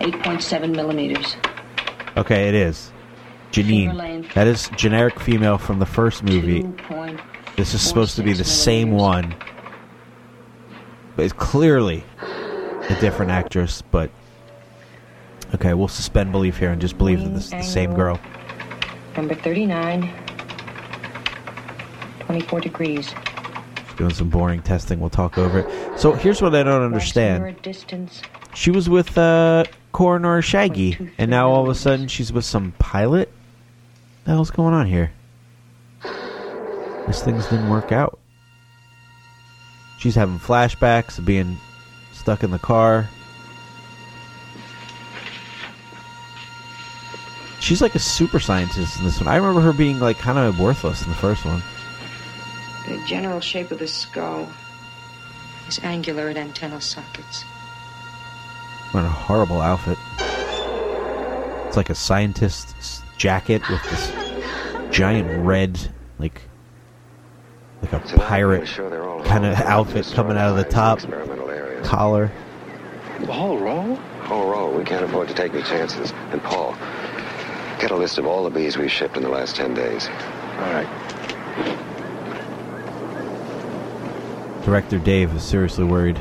[0.00, 1.36] 8.7 millimeters.
[2.16, 2.90] Okay, it is.
[3.52, 4.32] Janine.
[4.34, 6.68] That is generic female from the first movie.
[7.54, 9.36] This is supposed to be the same one.
[11.14, 12.02] But it's clearly
[12.90, 14.10] a different actress, but
[15.54, 18.20] okay, we'll suspend belief here and just believe that this is the same girl.
[19.16, 20.12] Number 39,
[22.20, 23.08] 24 degrees.
[23.86, 25.00] She's doing some boring testing.
[25.00, 25.98] We'll talk over it.
[25.98, 27.56] So here's what I don't understand.
[28.54, 32.72] She was with uh, Coroner Shaggy, and now all of a sudden she's with some
[32.78, 33.28] pilot.
[33.28, 35.12] What the hell's going on here?
[37.06, 38.18] These things didn't work out.
[39.98, 41.58] She's having flashbacks of being
[42.12, 43.08] stuck in the car.
[47.64, 49.26] She's like a super scientist in this one.
[49.26, 51.62] I remember her being like kind of worthless in the first one.
[52.86, 54.46] The general shape of the skull
[55.66, 57.42] is angular at antennal sockets.
[58.92, 59.96] What a horrible outfit.
[61.66, 64.12] It's like a scientist's jacket with this
[64.94, 66.42] giant red, like,
[67.80, 71.00] like a pirate sure kind of outfit coming out of the top,
[71.82, 72.30] collar.
[73.20, 73.94] The whole row?
[74.24, 74.76] Whole row.
[74.76, 76.12] We can't afford to take any chances.
[76.30, 76.76] And Paul,
[77.78, 80.08] get a list of all the bees we've shipped in the last ten days.
[80.08, 80.88] All right.
[84.64, 86.18] Director Dave is seriously worried.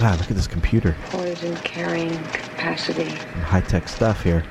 [0.00, 0.96] Ah, look at this computer.
[1.10, 3.10] Poison carrying capacity
[3.44, 4.42] High tech stuff here.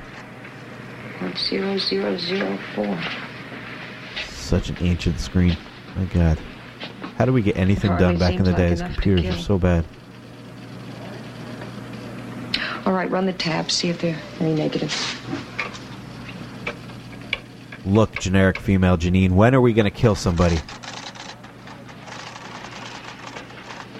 [1.20, 3.12] 0.0004.
[4.30, 5.58] Such an ancient screen.
[5.96, 6.38] My God.
[7.18, 8.80] How do we get anything done back in the like days?
[8.80, 9.86] enough to Computers are so bad.
[12.86, 15.16] All right, run the tabs, see if there are any negatives.
[17.86, 20.60] Look, generic female Janine, when are we going to kill somebody?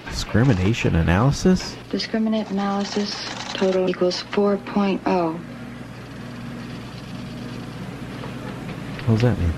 [0.06, 1.76] Discrimination analysis?
[1.90, 3.28] Discriminant analysis
[3.62, 4.56] total equals oh.
[4.56, 5.38] 4.0.
[9.06, 9.52] What does that mean?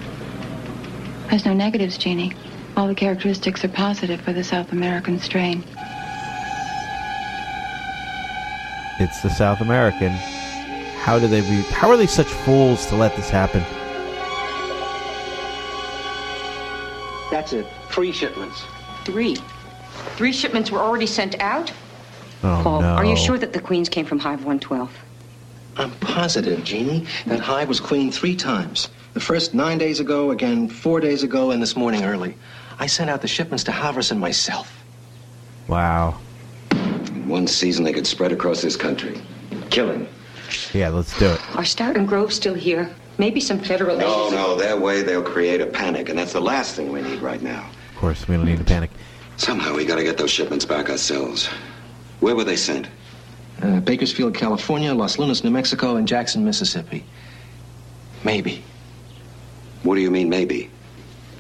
[1.28, 2.32] There's no negatives, Jeannie.
[2.76, 5.64] All the characteristics are positive for the South American strain.
[9.04, 10.12] It's the South American.
[11.02, 11.60] How do they be?
[11.64, 13.60] How are they such fools to let this happen?
[17.30, 17.66] That's it.
[17.90, 18.64] Three shipments.
[19.04, 19.36] Three.
[20.16, 21.70] Three shipments were already sent out?
[22.42, 22.88] Oh Paul, no!
[22.88, 24.90] are you sure that the queens came from Hive 112?
[25.76, 28.88] I'm positive, Jeannie, that Hive was cleaned three times.
[29.12, 32.36] The first nine days ago, again four days ago, and this morning early.
[32.78, 34.82] I sent out the shipments to Halverson myself.
[35.68, 36.20] Wow.
[37.24, 39.18] In one season, they could spread across this country.
[39.70, 40.06] Killing.
[40.74, 41.40] Yeah, let's do it.
[41.56, 42.94] Are Stark and Grove still here?
[43.16, 44.32] Maybe some federal No, agents.
[44.32, 47.40] no, that way they'll create a panic, and that's the last thing we need right
[47.40, 47.66] now.
[47.94, 48.90] Of course, we don't need to panic.
[49.38, 51.46] Somehow we gotta get those shipments back ourselves.
[52.20, 52.88] Where were they sent?
[53.62, 57.04] Uh, Bakersfield, California, Los Lunas, New Mexico, and Jackson, Mississippi.
[58.22, 58.62] Maybe.
[59.82, 60.70] What do you mean, maybe?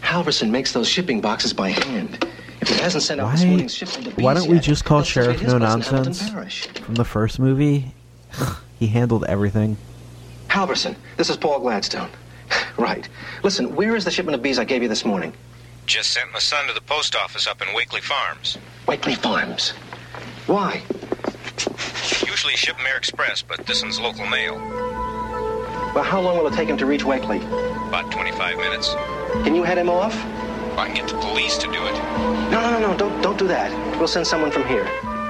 [0.00, 2.26] Halverson makes those shipping boxes by hand.
[2.64, 4.86] If he hasn't sent out Why, this morning's shipment to why don't we yet, just
[4.86, 7.92] call Sheriff No place in Hamilton Nonsense from the first movie?
[8.78, 9.76] he handled everything.
[10.48, 12.08] Halverson, this is Paul Gladstone.
[12.78, 13.06] right.
[13.42, 15.34] Listen, where is the shipment of bees I gave you this morning?
[15.84, 18.56] Just sent my son to the post office up in Wakely Farms.
[18.88, 19.72] Wakely Farms.
[20.46, 20.80] Why?
[22.26, 24.54] Usually ship 'em air express, but this one's local mail.
[25.94, 27.42] Well, how long will it take him to reach Wakely?
[27.88, 28.94] About 25 minutes.
[29.44, 30.14] Can you head him off?
[30.76, 31.92] I can get the police to do it.
[32.50, 32.96] No, no, no, no.
[32.96, 33.70] Don't, don't do that.
[33.98, 34.84] We'll send someone from here.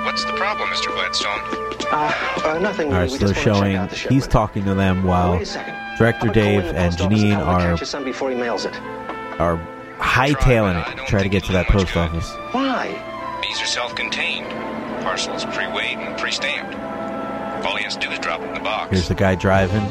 [0.04, 0.88] What's the problem, Mr.
[0.88, 1.40] Gladstone?
[1.92, 2.12] Uh,
[2.44, 2.88] uh nothing.
[2.92, 4.30] All right, we so just they're want to check showing out the he's shipment.
[4.33, 5.74] talking to them while Wait a second.
[5.98, 8.74] Director Dave and Janine are catch his son before he mails it.
[9.38, 9.59] are
[9.98, 12.30] hightailing it to try to get to that post office.
[12.52, 12.88] Why?
[13.42, 14.46] These are self-contained.
[15.02, 16.74] Parcels pre-weighed and pre-stamped.
[17.66, 18.90] All he has to do is drop it in the box.
[18.90, 19.87] Here's the guy driving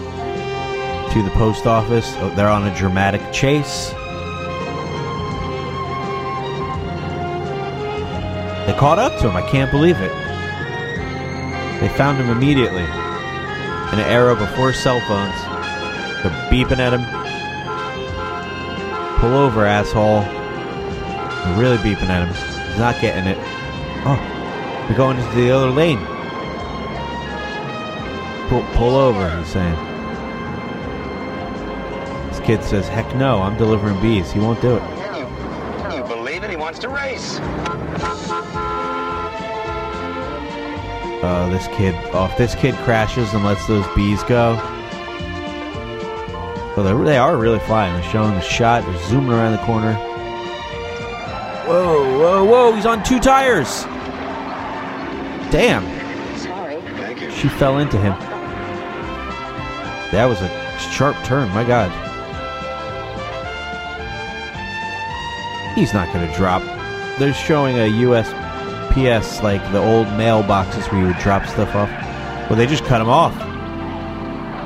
[1.13, 2.12] to the post office.
[2.18, 3.94] Oh, they're on a dramatic chase.
[8.65, 9.36] They caught up to him.
[9.36, 10.12] I can't believe it.
[11.82, 12.84] They found him immediately.
[12.84, 15.36] In an era before cell phones.
[16.23, 17.04] They're beeping at him.
[19.19, 20.21] Pull over, asshole.
[20.21, 22.34] They're really beeping at him.
[22.69, 23.38] He's not getting it.
[24.06, 25.99] Oh, we're going into the other lane.
[28.47, 29.76] Pull, pull over, he's saying.
[32.30, 34.32] This kid says, heck no, I'm delivering bees.
[34.32, 34.82] He won't do it.
[34.82, 35.26] Can you,
[35.84, 36.49] can you believe it?
[36.49, 37.39] He wants to race.
[41.24, 44.56] Uh, this kid, oh, if this kid crashes and lets those bees go.
[46.76, 46.98] Well, they're,
[47.38, 47.94] really flying.
[47.94, 48.84] They're showing the shot.
[48.84, 49.94] They're zooming around the corner.
[51.66, 52.74] Whoa, whoa, whoa!
[52.74, 53.84] He's on two tires.
[55.50, 55.84] Damn.
[56.38, 57.32] Sorry.
[57.32, 58.20] She fell into him.
[60.12, 60.50] That was a
[60.92, 61.48] sharp turn.
[61.50, 61.90] My God.
[65.74, 66.64] He's not going to drop.
[67.18, 67.88] They're showing a
[68.93, 71.89] USPS, like the old mailboxes where you would drop stuff off.
[72.49, 73.34] Well, they just cut him off.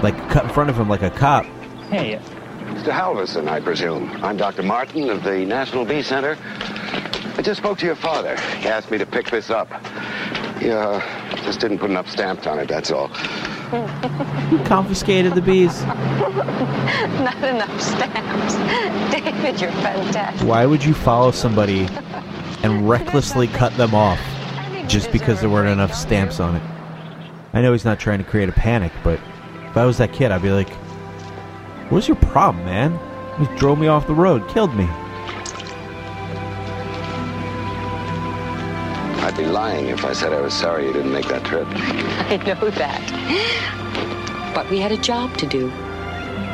[0.03, 1.45] Like, cut in front of him like a cop.
[1.89, 2.19] Hey.
[2.65, 2.91] Mr.
[2.91, 4.11] Halverson, I presume.
[4.23, 4.63] I'm Dr.
[4.63, 6.37] Martin of the National Bee Center.
[7.37, 8.35] I just spoke to your father.
[8.57, 9.69] He asked me to pick this up.
[10.59, 10.99] He uh,
[11.43, 13.07] just didn't put enough stamps on it, that's all.
[13.07, 15.83] He confiscated the bees.
[15.85, 18.55] Not enough stamps.
[19.23, 20.47] David, you're fantastic.
[20.47, 21.87] Why would you follow somebody
[22.67, 24.19] and recklessly cut them off
[24.87, 26.63] just because there weren't enough stamps on it?
[27.53, 29.19] I know he's not trying to create a panic, but
[29.69, 30.69] if I was that kid, I'd be like,
[31.89, 32.99] What's your problem, man?
[33.39, 34.83] He drove me off the road, killed me.
[39.23, 41.65] I'd be lying if I said I was sorry you didn't make that trip.
[41.71, 44.51] I know that.
[44.53, 45.69] But we had a job to do.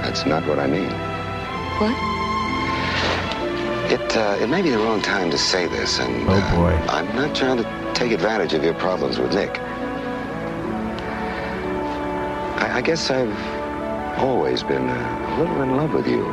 [0.03, 0.91] That's not what I mean.
[1.79, 2.12] What?
[3.93, 6.87] It uh, it may be the wrong time to say this, and Oh, uh.
[6.89, 9.59] I'm not trying to take advantage of your problems with Nick.
[12.45, 13.37] I, I guess I've
[14.19, 16.25] always been uh, a little in love with you,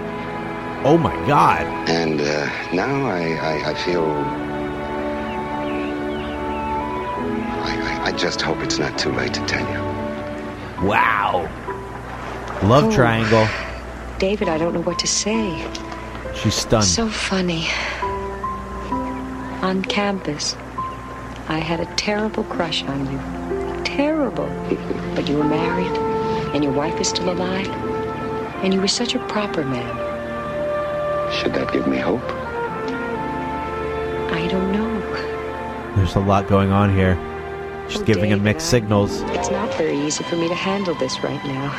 [0.84, 1.66] Oh my god.
[1.88, 4.06] and uh, now I, I, I feel.
[7.50, 9.80] I, I, I just hope it's not too late to tell you.
[10.88, 11.52] Wow.
[12.62, 12.90] Love Oh.
[12.90, 13.46] triangle.
[14.18, 15.66] David, I don't know what to say.
[16.34, 16.84] She's stunned.
[16.84, 17.68] So funny.
[19.62, 20.56] On campus,
[21.48, 23.18] I had a terrible crush on you.
[23.84, 24.46] Terrible.
[25.14, 25.94] But you were married,
[26.54, 27.68] and your wife is still alive,
[28.64, 29.96] and you were such a proper man.
[31.32, 32.22] Should that give me hope?
[34.32, 34.90] I don't know.
[35.96, 37.18] There's a lot going on here.
[37.88, 39.20] She's Oh, giving him mixed I- signals.
[39.22, 41.72] It's not very easy for me to handle this right now.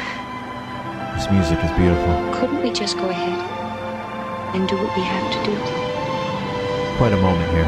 [1.16, 2.34] This music is beautiful.
[2.40, 3.61] Couldn't we just go ahead
[4.54, 5.56] and do what we have to do?
[6.98, 7.68] Quite a moment here.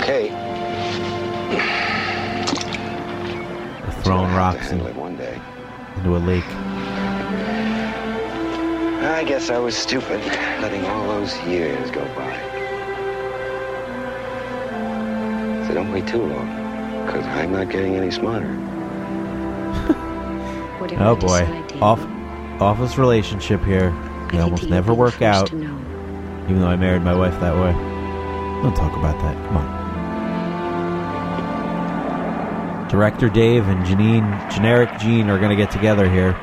[0.00, 0.28] Okay.
[3.82, 5.40] They're throwing rocks handle in- it one day.
[5.96, 6.44] into a lake.
[9.02, 10.20] I guess I was stupid,
[10.62, 12.38] letting all those years go by.
[15.66, 16.48] So don't wait too long,
[17.06, 18.56] because I'm not getting any smarter.
[20.98, 21.42] Oh boy.
[21.80, 22.00] Off
[22.60, 23.90] office relationship here.
[24.32, 25.52] They almost never work out.
[25.52, 27.72] Even though I married my wife that way.
[28.62, 29.34] Don't talk about that.
[29.46, 29.80] Come on.
[32.88, 36.36] Director Dave and Janine, generic Gene, are going to get together here.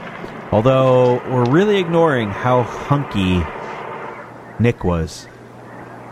[0.52, 3.44] Although we're really ignoring how hunky
[4.64, 5.28] Nick was.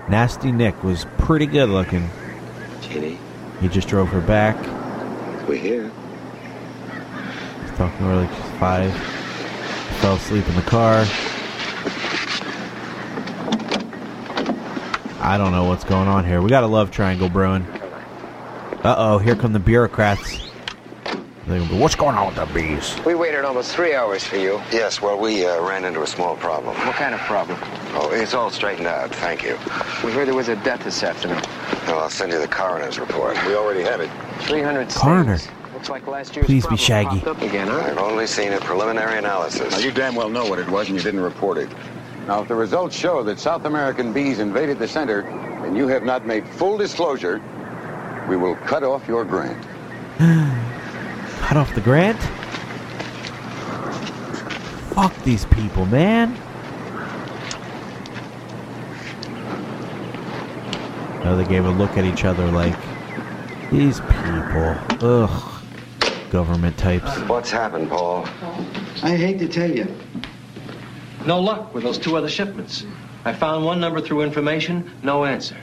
[0.10, 2.10] Nasty Nick was pretty good looking.
[2.82, 3.18] Jeannie,
[3.62, 4.58] He just drove her back.
[5.48, 5.90] we're here.
[7.62, 8.94] He's talking to her like she's five.
[10.02, 11.06] Fell asleep in the car.
[15.26, 16.40] I don't know what's going on here.
[16.40, 17.64] We got a love triangle brewing.
[18.84, 20.52] Uh oh, here come the bureaucrats.
[21.48, 22.96] They're gonna be, What's going on with the bees?
[23.08, 24.62] We waited almost three hours for you.
[24.72, 26.78] Yes, well, we uh, ran into a small problem.
[26.78, 27.58] What kind of problem?
[27.96, 29.58] Oh, it's all straightened out, thank you.
[30.04, 31.42] We heard there was a death this afternoon.
[31.88, 33.36] Well, I'll send you the coroner's report.
[33.48, 34.12] We already have it.
[34.42, 35.40] 300 Coroner.
[35.74, 37.26] Looks like last year's Please be Shaggy.
[37.26, 37.80] up again, huh?
[37.80, 39.72] I've only seen a preliminary analysis.
[39.72, 41.70] Now, you damn well know what it was and you didn't report it.
[42.28, 46.04] Now, if the results show that South American bees invaded the center and you have
[46.04, 47.40] not made full disclosure,
[48.28, 49.64] we will cut off your grant.
[51.46, 52.20] Cut off the grant?
[54.96, 56.34] Fuck these people, man.
[61.24, 62.76] Now they gave a look at each other like,
[63.70, 64.76] these people.
[65.02, 65.62] Ugh.
[66.32, 67.20] Government types.
[67.28, 68.26] What's happened, Paul?
[69.04, 69.86] I hate to tell you.
[71.26, 72.86] No luck with those two other shipments.
[73.24, 75.58] I found one number through information, no answer.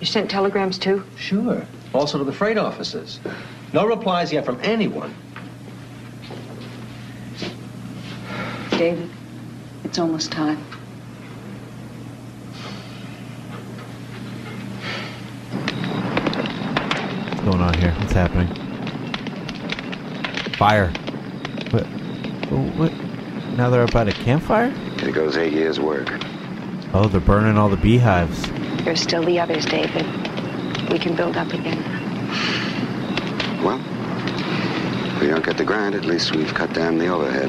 [0.00, 1.02] You sent telegrams too?
[1.16, 1.64] Sure.
[1.94, 3.18] Also to the freight offices.
[3.72, 5.14] No replies yet from anyone.
[8.70, 9.08] David,
[9.84, 10.58] it's almost time.
[17.28, 17.92] What's going on here?
[17.98, 18.48] What's happening?
[20.58, 20.88] Fire.
[21.70, 21.86] What?
[22.52, 23.05] oh, What?
[23.56, 24.70] Now they're about a campfire?
[24.98, 26.08] It goes eight years' work.
[26.92, 28.50] Oh, they're burning all the beehives.
[28.84, 30.04] There's still the others, David.
[30.90, 31.82] We can build up again.
[33.64, 33.80] Well,
[35.14, 37.48] if we don't get the grant, at least we've cut down the overhead.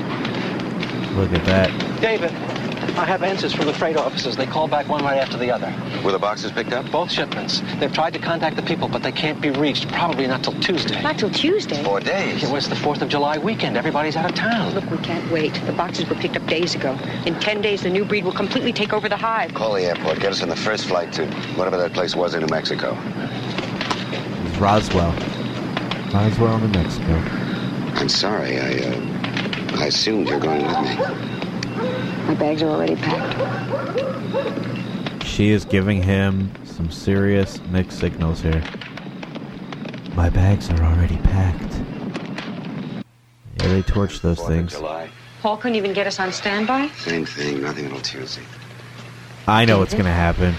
[1.17, 2.01] Look at that.
[2.01, 2.31] David,
[2.97, 4.35] I have answers from the freight offices.
[4.35, 5.71] They call back one right after the other.
[6.03, 6.91] Were the boxes picked up?
[6.91, 7.61] Both shipments.
[7.79, 9.87] They've tried to contact the people, but they can't be reached.
[9.89, 10.99] Probably not till Tuesday.
[11.03, 11.83] Not till Tuesday.
[11.83, 12.43] Four days.
[12.43, 13.77] It was the 4th of July weekend.
[13.77, 14.73] Everybody's out of town.
[14.73, 15.53] Look, we can't wait.
[15.67, 16.97] The boxes were picked up days ago.
[17.27, 19.53] In 10 days, the new breed will completely take over the hive.
[19.53, 20.19] Call the airport.
[20.19, 22.97] Get us on the first flight to whatever that place was in New Mexico.
[24.47, 25.11] It's Roswell.
[26.11, 27.13] Roswell, New Mexico.
[27.93, 28.59] I'm sorry.
[28.59, 31.36] I, uh, I assumed you're going with me.
[32.27, 33.37] My bags are already packed.
[35.25, 38.61] She is giving him some serious mixed signals here.
[40.13, 41.73] My bags are already packed.
[43.61, 44.75] Yeah, they torch those Fourth things.
[45.41, 46.87] Paul couldn't even get us on standby?
[46.97, 47.61] Same thing.
[47.61, 48.41] Nothing until Tuesday.
[49.47, 50.55] I know what's going to happen.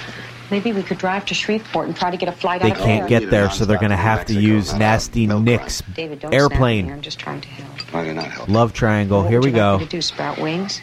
[0.50, 2.82] Maybe we could drive to Shreveport and try to get a flight They out of
[2.82, 3.20] can't there.
[3.20, 6.36] get there, so they're going to have to use Nasty Nick's David, don't snap me.
[6.38, 6.90] airplane.
[6.90, 7.78] I'm just trying to help.
[7.92, 8.48] Why did not help?
[8.48, 9.20] Love triangle.
[9.22, 9.84] What Here we go.
[9.84, 10.80] do, sprout wings?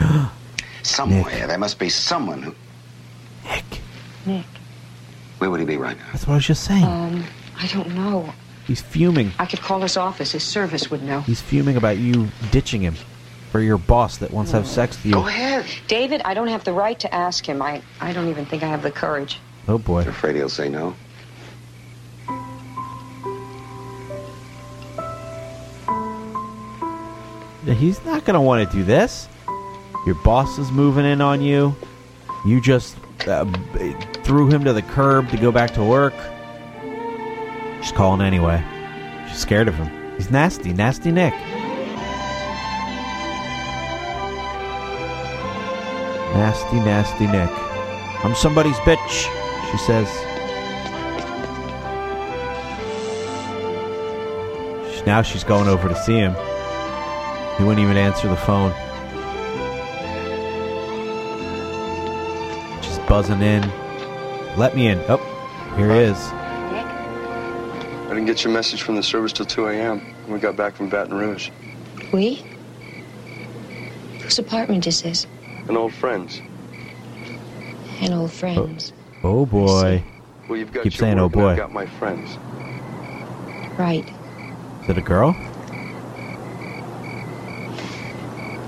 [0.82, 1.46] Somewhere.
[1.46, 2.54] There must be someone who.
[3.44, 3.64] Nick.
[4.24, 4.46] Nick.
[5.38, 6.06] Where would he be right now?
[6.12, 6.84] That's what I was just saying.
[6.84, 7.24] Um,
[7.58, 8.32] I don't know.
[8.66, 9.32] He's fuming.
[9.38, 10.32] I could call his office.
[10.32, 11.20] His service would know.
[11.20, 12.96] He's fuming about you ditching him
[13.52, 15.12] for your boss that wants to have sex with you.
[15.12, 15.66] Go ahead.
[15.86, 17.62] David, I don't have the right to ask him.
[17.62, 19.38] I, I don't even think I have the courage.
[19.68, 20.00] Oh boy.
[20.00, 20.96] Afraid he'll say no.
[27.64, 29.28] He's not going to want to do this.
[30.06, 31.74] Your boss is moving in on you.
[32.46, 33.44] You just uh,
[34.22, 36.14] threw him to the curb to go back to work.
[37.82, 38.64] She's calling anyway.
[39.28, 39.90] She's scared of him.
[40.16, 41.34] He's nasty, nasty Nick.
[46.34, 47.50] Nasty, nasty Nick.
[48.24, 49.28] I'm somebody's bitch,
[49.72, 50.06] she says.
[55.04, 56.34] Now she's going over to see him.
[57.58, 58.74] He wouldn't even answer the phone.
[63.08, 63.62] Buzzing in.
[64.56, 64.98] Let me in.
[65.08, 65.16] Oh,
[65.76, 66.18] here he is.
[66.18, 70.00] I didn't get your message from the service till 2 a.m.
[70.24, 71.50] when we got back from Baton Rouge.
[72.12, 72.42] We?
[74.22, 75.26] Whose apartment is this?
[75.68, 76.40] And old friends.
[78.00, 78.92] An old friends.
[79.22, 80.02] Oh, oh boy.
[80.48, 82.36] Well, you've got Keep your saying, "Oh, and I've boy." got my friends.
[83.78, 84.08] Right.
[84.82, 85.34] Is it a girl?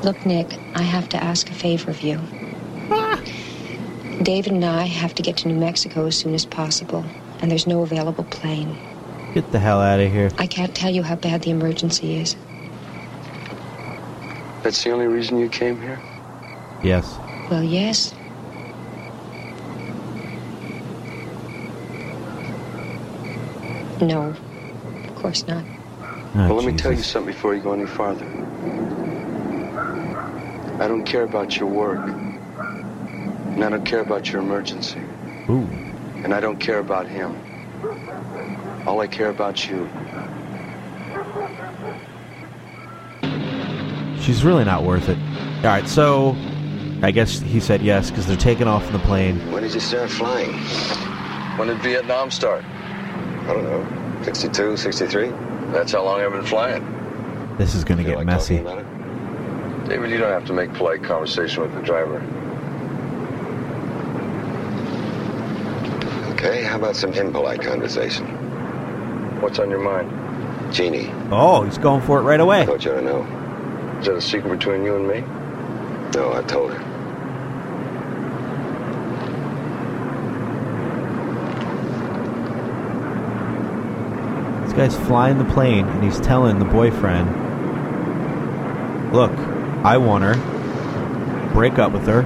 [0.03, 2.21] Look, Nick, I have to ask a favor of you.
[4.23, 7.05] David and I have to get to New Mexico as soon as possible,
[7.41, 8.77] and there's no available plane.
[9.35, 10.31] Get the hell out of here.
[10.39, 12.37] I can't tell you how bad the emergency is.
[14.63, 16.01] That's the only reason you came here?
[16.83, 17.17] Yes.
[17.51, 18.13] Well, yes.
[24.01, 24.35] No,
[25.07, 25.65] of course not.
[26.01, 28.27] Ah, well, let me tell you something before you go any farther.
[30.81, 32.28] I don't care about your work.
[33.59, 35.01] And I don't care about your emergency.
[35.51, 35.67] Ooh.
[36.23, 37.37] And I don't care about him.
[38.87, 39.91] All I care about you.
[44.21, 45.19] She's really not worth it.
[45.19, 46.37] All right, so
[47.03, 49.41] I guess he said yes because they're taking off in the plane.
[49.51, 50.53] When did you start flying?
[51.59, 52.65] When did Vietnam start?
[52.65, 54.23] I don't know.
[54.23, 55.31] 62, 63?
[55.73, 57.57] That's how long I've been flying.
[57.59, 58.59] This is going to get messy.
[59.89, 62.25] David, you don't have to make polite conversation with the driver.
[66.39, 68.25] Okay, how about some impolite conversation?
[69.41, 70.09] What's on your mind?
[70.73, 71.11] Jeannie.
[71.33, 72.61] Oh, he's going for it right away.
[72.61, 73.99] I Thought you ought to know.
[73.99, 75.25] Is that a secret between you and me?
[76.15, 76.79] No, I told her.
[84.63, 87.29] This guy's flying the plane and he's telling the boyfriend,
[89.13, 89.33] "Look,
[89.83, 90.37] I want her.
[91.53, 92.23] Break up with her."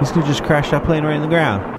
[0.00, 1.78] He's gonna just crash that plane right in the ground.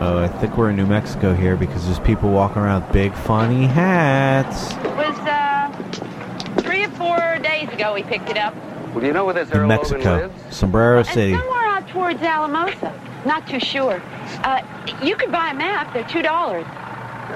[0.00, 3.12] Oh, I think we're in New Mexico here because there's people walking around with big
[3.12, 4.72] funny hats.
[4.72, 8.54] It was uh, three or four days ago we picked it up.
[8.92, 10.56] Well, do you know where this In Earl Mexico, lives?
[10.56, 11.32] Sombrero City.
[11.32, 12.94] And Somewhere out towards Alamosa.
[13.26, 14.00] Not too sure.
[14.44, 14.62] Uh,
[15.02, 15.92] you could buy a map.
[15.92, 16.64] They're two dollars.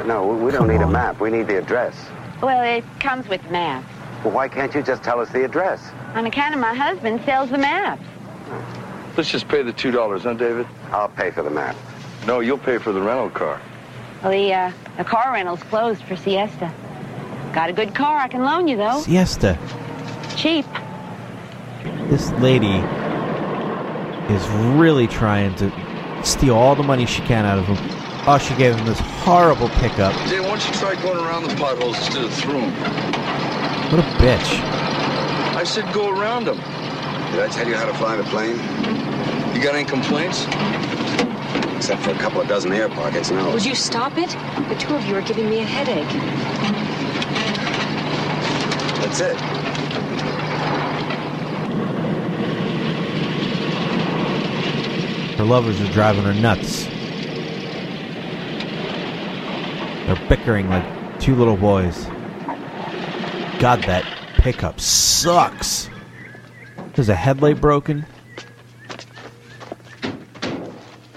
[0.07, 1.21] No, we- we don't need a map.
[1.21, 1.95] We need the address.
[2.41, 3.87] Well, it comes with maps.
[4.25, 5.91] Well, why can't you just tell us the address?
[6.15, 8.05] On account of my husband sells the maps.
[9.17, 10.67] Let's just pay the $2, huh, David?
[10.93, 11.77] I'll pay for the map.
[12.27, 13.61] No, you'll pay for the rental car.
[14.23, 16.73] Well, the uh, the car rental's closed for siesta.
[17.53, 19.01] Got a good car I can loan you though.
[19.01, 19.59] Siesta.
[20.37, 20.65] Cheap.
[22.09, 22.79] This lady
[24.33, 24.49] is
[24.79, 27.77] really trying to steal all the money she can out of him.
[28.29, 30.15] Oh, she gave him this horrible pickup.
[30.29, 33.42] Jay, why don't you try going around the potholes instead of through them?
[33.93, 34.59] What a bitch.
[35.55, 36.57] I said go around them.
[36.57, 38.57] Did I tell you how to fly the plane?
[39.55, 40.47] You got any complaints?
[41.77, 43.53] Except for a couple of dozen air pockets, no.
[43.53, 44.31] Would you stop it?
[44.71, 46.09] The two of you are giving me a headache.
[49.03, 49.37] That's it.
[55.37, 56.87] Her lovers are driving her nuts.
[60.07, 62.07] They're bickering like two little boys.
[63.63, 64.05] God, that
[64.39, 65.89] pickup sucks.
[66.95, 68.05] There's a headlight broken.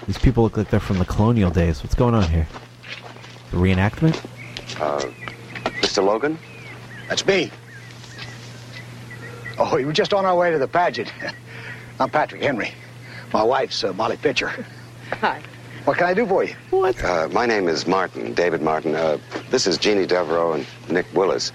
[0.05, 1.81] These people look like they're from the colonial days.
[1.81, 2.47] What's going on here?
[3.49, 4.23] The reenactment?
[4.79, 4.99] Uh,
[5.81, 6.05] Mr.
[6.05, 6.37] Logan?
[7.09, 7.49] That's me.
[9.57, 11.11] Oh, we were just on our way to the pageant.
[11.99, 12.73] I'm Patrick Henry.
[13.33, 14.53] My wife's uh, Molly Pitcher.
[15.13, 15.41] Hi.
[15.85, 16.53] What can I do for you?
[16.69, 17.03] What?
[17.03, 18.95] Uh, my name is Martin, David Martin.
[18.95, 19.17] Uh,
[19.49, 21.51] this is Jeannie Devereaux and Nick Willis.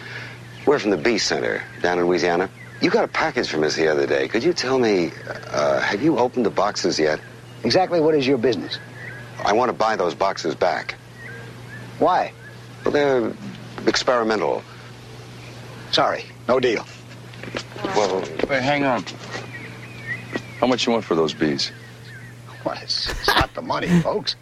[0.66, 2.48] We're from the Bee Center down in Louisiana.
[2.80, 4.28] You got a package from us the other day.
[4.28, 5.10] Could you tell me,
[5.50, 7.20] uh, have you opened the boxes yet?
[7.64, 8.78] Exactly what is your business?
[9.44, 10.94] I want to buy those boxes back.
[11.98, 12.32] Why?
[12.84, 13.32] Well, they're
[13.86, 14.62] experimental.
[15.92, 16.86] Sorry, no deal.
[17.84, 19.04] Well, Wait, hang on.
[20.58, 21.72] How much you want for those bees?
[22.64, 24.36] Well, it's, it's not the money, folks.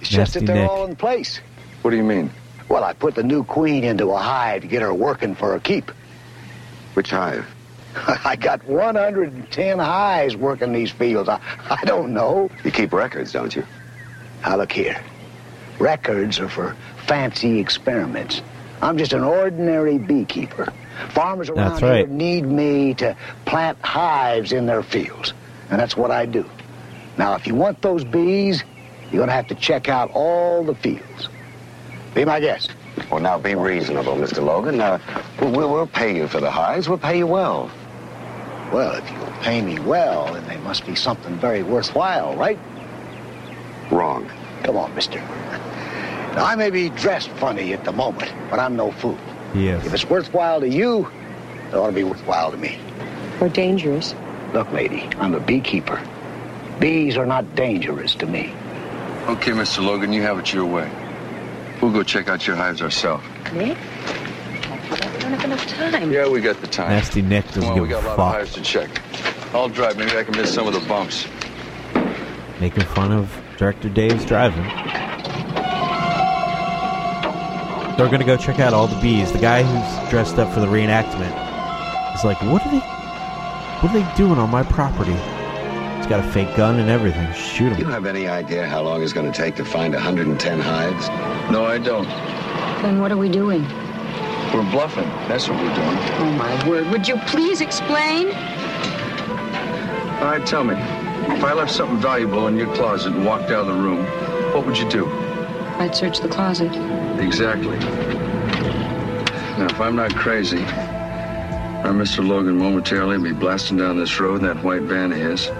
[0.00, 0.70] It's just Nasty that they're Nick.
[0.70, 1.40] all in place.
[1.82, 2.30] What do you mean?
[2.68, 5.60] Well, I put the new queen into a hive to get her working for a
[5.60, 5.90] keep.
[6.94, 7.46] Which hive?
[8.24, 11.28] I got 110 hives working these fields.
[11.28, 11.40] I,
[11.70, 12.50] I don't know.
[12.64, 13.64] You keep records, don't you?
[14.42, 15.02] Now, look here.
[15.78, 18.42] Records are for fancy experiments.
[18.80, 20.72] I'm just an ordinary beekeeper.
[21.10, 25.32] Farmers around That's here need me to plant hives in their fields,
[25.70, 26.48] and that's what I do.
[27.16, 28.62] Now, if you want those bees,
[29.10, 31.28] you're going to have to check out all the fields.
[32.18, 32.72] Be my guest.
[33.12, 34.44] Well, now be reasonable, Mr.
[34.44, 34.80] Logan.
[34.80, 34.98] Uh,
[35.40, 36.88] we'll, we'll, we'll pay you for the hives.
[36.88, 37.70] We'll pay you well.
[38.72, 42.58] Well, if you'll pay me well, then they must be something very worthwhile, right?
[43.92, 44.28] Wrong.
[44.64, 45.20] Come on, mister.
[45.20, 49.16] Now, I may be dressed funny at the moment, but I'm no fool.
[49.54, 49.86] Yes.
[49.86, 51.08] If it's worthwhile to you,
[51.68, 52.80] it ought to be worthwhile to me.
[53.40, 54.16] Or dangerous.
[54.52, 56.02] Look, lady, I'm a beekeeper.
[56.80, 58.52] Bees are not dangerous to me.
[59.28, 59.84] Okay, Mr.
[59.84, 60.90] Logan, you have it your way.
[61.80, 63.24] We'll go check out your hives ourselves.
[63.52, 63.76] Nick?
[63.78, 66.10] I don't have enough time.
[66.12, 66.90] Yeah, we got the time.
[66.90, 68.26] Nasty Nick doesn't Come on, give we got a a lot fuck.
[68.28, 69.54] of hives to check.
[69.54, 69.96] I'll drive.
[69.96, 71.26] Maybe I can miss some of the bumps.
[72.60, 74.64] Making fun of Director Dave's driving.
[77.96, 79.32] they're gonna go check out all the bees.
[79.32, 81.34] The guy who's dressed up for the reenactment
[82.14, 82.78] is like, "What are they?
[82.78, 85.16] What are they doing on my property?"
[86.08, 87.30] He's got a fake gun and everything.
[87.34, 87.76] Shoot him.
[87.76, 91.08] Do you have any idea how long it's going to take to find 110 hives?
[91.52, 92.08] No, I don't.
[92.80, 93.62] Then what are we doing?
[94.54, 95.04] We're bluffing.
[95.28, 95.98] That's what we're doing.
[96.16, 96.86] Oh, my word.
[96.92, 98.28] Would you please explain?
[98.28, 100.76] All right, tell me.
[100.76, 104.06] If I left something valuable in your closet and walked out of the room,
[104.54, 105.06] what would you do?
[105.76, 106.72] I'd search the closet.
[107.20, 107.78] Exactly.
[109.58, 112.26] Now, if I'm not crazy, our Mr.
[112.26, 115.50] Logan momentarily be blasting down this road in that white van of his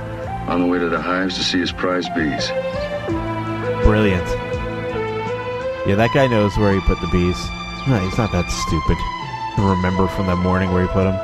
[0.48, 2.48] on the way to the hives to see his prize bees.
[3.84, 4.26] Brilliant.
[5.86, 7.38] Yeah, that guy knows where he put the bees.
[7.86, 8.96] No, he's not that stupid.
[9.62, 11.16] Remember from that morning where he put them.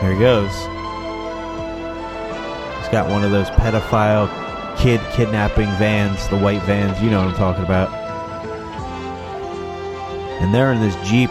[0.00, 0.50] There he goes.
[2.78, 4.28] He's got one of those pedophile
[4.78, 7.00] kid kidnapping vans, the white vans.
[7.00, 7.92] You know what I'm talking about.
[10.42, 11.30] And they're in this Jeep.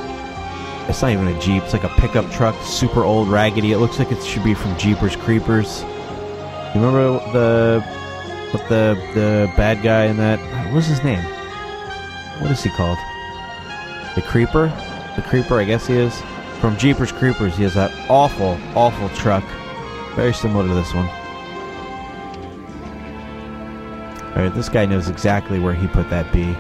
[0.90, 1.62] It's not even a Jeep.
[1.64, 3.72] It's like a pickup truck, super old, raggedy.
[3.72, 5.84] It looks like it should be from Jeepers Creepers.
[6.74, 7.82] You remember the
[8.52, 10.40] what the the bad guy in that?
[10.74, 11.24] What's his name?
[12.42, 12.98] What is he called?
[14.16, 14.68] The Creeper?
[15.16, 16.20] The Creeper, I guess he is.
[16.60, 19.44] From Jeepers Creepers, he has that awful, awful truck.
[20.16, 21.08] Very similar to this one.
[24.32, 26.56] Alright, this guy knows exactly where he put that bee.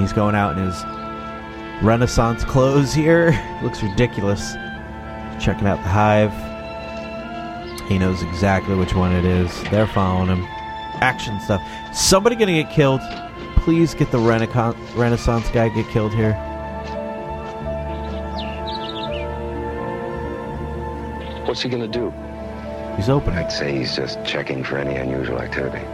[0.00, 0.82] He's going out in his
[1.82, 3.32] Renaissance clothes here.
[3.62, 4.54] Looks ridiculous.
[5.38, 6.32] Checking out the hive.
[7.88, 9.62] He knows exactly which one it is.
[9.64, 10.44] They're following him.
[11.00, 11.62] Action stuff.
[11.94, 13.00] Somebody gonna get killed.
[13.56, 16.32] Please get the Renaissance Renaissance guy get killed here.
[21.44, 22.12] What's he gonna do?
[22.96, 23.38] He's opening.
[23.38, 25.84] I'd say he's just checking for any unusual activity.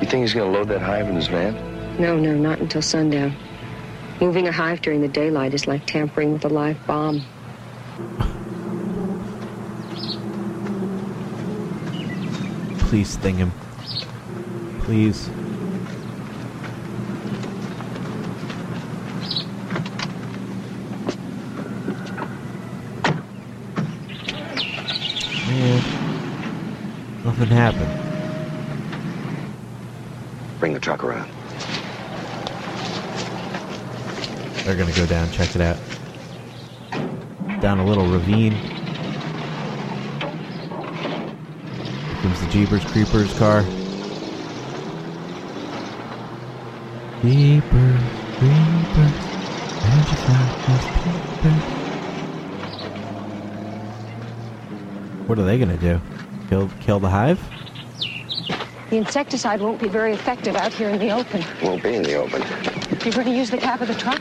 [0.00, 1.54] You think he's gonna load that hive in his van?
[1.98, 3.36] No, no, not until sundown.
[4.20, 7.22] Moving a hive during the daylight is like tampering with a live bomb.
[12.78, 13.50] Please sting him.
[14.82, 15.28] Please.
[25.48, 25.82] Man.
[27.24, 27.90] Nothing happened.
[30.60, 31.33] Bring the truck around.
[34.64, 35.76] They're gonna go down, check it out.
[37.60, 38.52] Down a little ravine.
[42.08, 43.62] Here comes the Jeepers Creepers car.
[47.20, 48.00] Jeepers
[48.38, 49.14] Creepers,
[49.82, 51.62] where'd you find those peepers?
[55.28, 56.00] What are they gonna do?
[56.48, 57.38] Kill kill the hive?
[58.88, 61.44] The insecticide won't be very effective out here in the open.
[61.62, 62.42] Won't be in the open.
[63.04, 64.18] You're going to use the cab of the truck?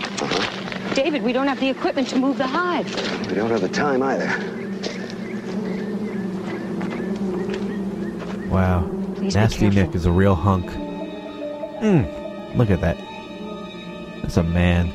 [0.94, 2.88] David, we don't have the equipment to move the hive.
[3.28, 4.28] We don't have the time either.
[8.50, 8.88] Wow.
[9.16, 9.70] Please Nasty.
[9.70, 10.70] Nick is a real hunk.
[11.82, 12.98] Mm, look at that.
[14.22, 14.92] That's a man.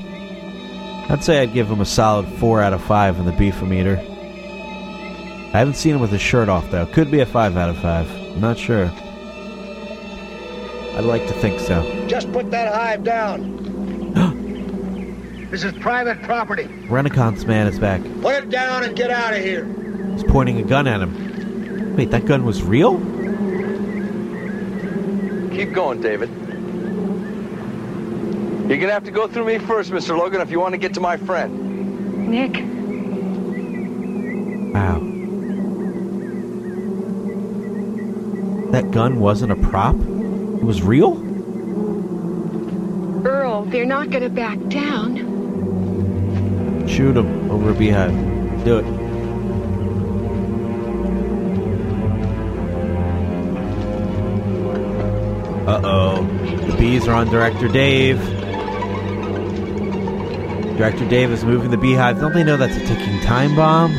[1.11, 3.99] I'd say I'd give him a solid 4 out of 5 in the beefometer.
[3.99, 6.87] I haven't seen him with his shirt off, though.
[6.87, 8.11] Could be a 5 out of 5.
[8.11, 8.93] I'm not sure.
[10.95, 11.83] I'd like to think so.
[12.07, 13.58] Just put that hive down.
[15.51, 16.65] This is private property.
[16.89, 18.03] Renaissance man is back.
[18.21, 19.65] Put it down and get out of here.
[20.13, 21.97] He's pointing a gun at him.
[21.97, 22.99] Wait, that gun was real?
[25.51, 26.29] Keep going, David.
[28.69, 30.17] You're gonna have to go through me first, Mr.
[30.17, 32.29] Logan, if you want to get to my friend.
[32.31, 32.63] Nick,
[34.75, 35.01] Wow.
[38.71, 39.97] That gun wasn't a prop?
[39.97, 41.15] It was real?
[43.27, 45.38] Earl, they're not going to back down.
[46.99, 48.11] Shoot him over a beehive.
[48.65, 48.85] Do it.
[55.69, 56.23] Uh oh.
[56.67, 58.19] The bees are on Director Dave.
[60.77, 62.19] Director Dave is moving the beehive.
[62.19, 63.93] Don't they know that's a ticking time bomb?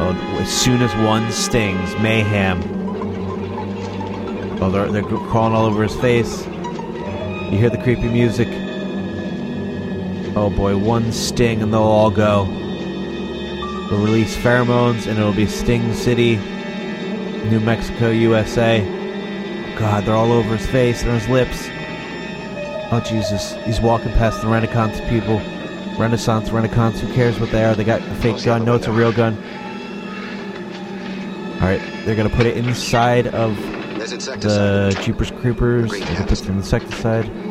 [0.00, 2.60] Oh, as soon as one stings, mayhem.
[4.60, 6.44] Oh, they're, they're crawling all over his face.
[6.46, 8.63] You hear the creepy music.
[10.36, 12.44] Oh boy, one sting and they'll all go.
[13.88, 16.36] They'll release pheromones and it'll be Sting City,
[17.48, 18.80] New Mexico, USA.
[19.78, 21.68] God, they're all over his face and his lips.
[22.90, 25.38] Oh Jesus, he's walking past the Renaissance people.
[25.98, 27.74] Renaissance, Renaissance, who cares what they are?
[27.76, 28.64] They got a fake gun.
[28.64, 29.36] No, it's a real gun.
[31.54, 34.98] All right, they're gonna put it inside of the.
[35.00, 35.90] Jeepers Creepers.
[35.92, 37.43] They're gonna put the insecticide.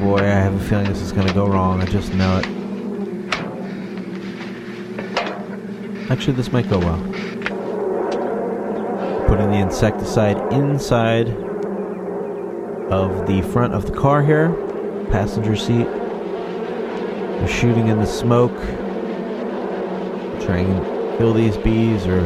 [0.00, 1.82] Boy, I have a feeling this is gonna go wrong.
[1.82, 2.46] I just know it.
[6.10, 6.98] Actually, this might go well.
[9.28, 11.28] Putting the insecticide inside
[12.90, 14.54] of the front of the car here,
[15.10, 15.86] passenger seat.
[15.86, 18.56] They're shooting in the smoke.
[20.46, 22.24] Trying to kill these bees, or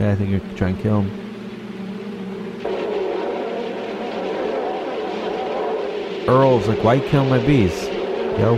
[0.00, 1.25] yeah, I think you're trying to kill them.
[6.28, 7.84] Earl's like, why you killing my bees?
[7.86, 8.54] Yo.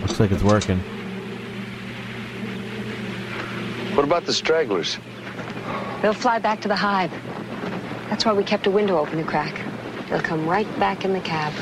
[0.00, 0.80] Looks like it's working.
[3.94, 4.98] What about the stragglers?
[6.02, 7.12] They'll fly back to the hive.
[8.10, 9.60] That's why we kept a window open a crack.
[10.08, 11.52] They'll come right back in the cab.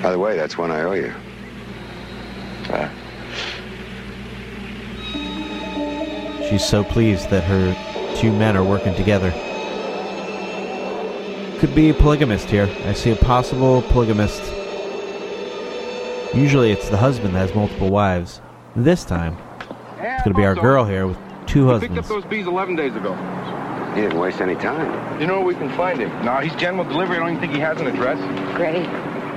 [0.00, 1.12] By the way, that's one I owe you.
[6.48, 7.74] She's so pleased that her
[8.20, 9.30] two men are working together.
[11.58, 12.68] Could be a polygamist here.
[12.84, 14.42] I see a possible polygamist.
[16.34, 18.42] Usually it's the husband that has multiple wives.
[18.76, 19.38] This time,
[19.98, 21.16] it's going to be our girl here with
[21.46, 23.14] two He picked up those bees 11 days ago.
[23.94, 25.18] He didn't waste any time.
[25.18, 26.10] You know where we can find him?
[26.22, 27.16] No, he's general delivery.
[27.16, 28.18] I don't even think he has an address.
[28.54, 28.86] Great.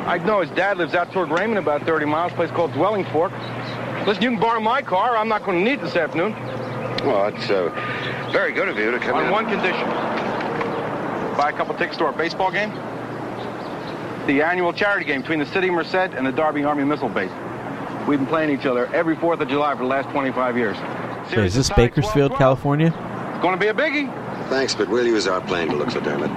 [0.08, 3.06] I know his dad lives out toward Raymond, about 30 miles, a place called Dwelling
[3.06, 3.32] Fork.
[4.06, 5.16] Listen, you can borrow my car.
[5.16, 6.34] I'm not going to need it this afternoon.
[7.04, 7.70] Well, it's uh,
[8.32, 9.32] very good of you to come On in.
[9.32, 9.88] one condition.
[11.36, 12.70] Buy a couple tickets to our baseball game.
[14.26, 17.30] The annual charity game between the city of Merced and the Darby Army Missile Base.
[18.08, 20.78] We've been playing each other every 4th of July for the last 25 years.
[21.34, 22.88] So is this Bakersfield, California?
[22.88, 24.08] It's going to be a biggie.
[24.49, 26.32] Thanks, but we'll use our plane to look for Dermot.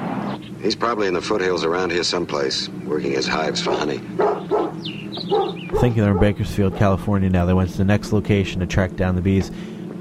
[0.60, 3.98] He's probably in the foothills around here someplace, working his hives for honey.
[5.78, 7.44] thinking they're in Bakersfield, California now.
[7.46, 9.52] They went to the next location to track down the bees.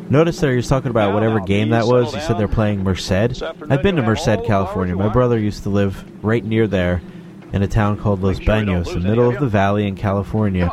[0.10, 2.14] Notice there he was talking about whatever game that was.
[2.14, 3.12] He said they're playing Merced.
[3.12, 4.95] I've been to Merced, California.
[4.95, 7.01] My brother used to live right near there
[7.53, 10.70] in a town called Los Banos, in the middle of the valley in California.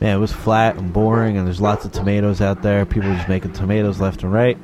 [0.00, 2.86] Man, it was flat and boring, and there's lots of tomatoes out there.
[2.86, 4.58] People just making tomatoes left and right.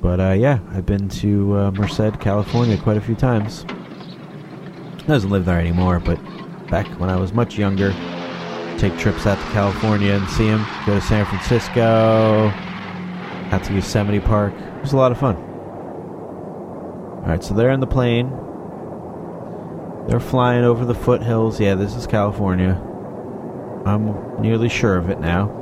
[0.00, 3.64] But uh, yeah, I've been to uh, Merced, California quite a few times.
[5.06, 6.16] Doesn't live there anymore, but
[6.68, 7.92] back when I was much younger,
[8.78, 10.64] take trips out to California and see him.
[10.86, 12.50] Go to San Francisco,
[13.50, 14.54] out to Yosemite Park.
[14.54, 15.36] It was a lot of fun.
[15.36, 18.30] All right, so they're in the plane.
[20.08, 21.60] They're flying over the foothills.
[21.60, 22.80] Yeah, this is California.
[23.86, 25.58] I'm nearly sure of it now.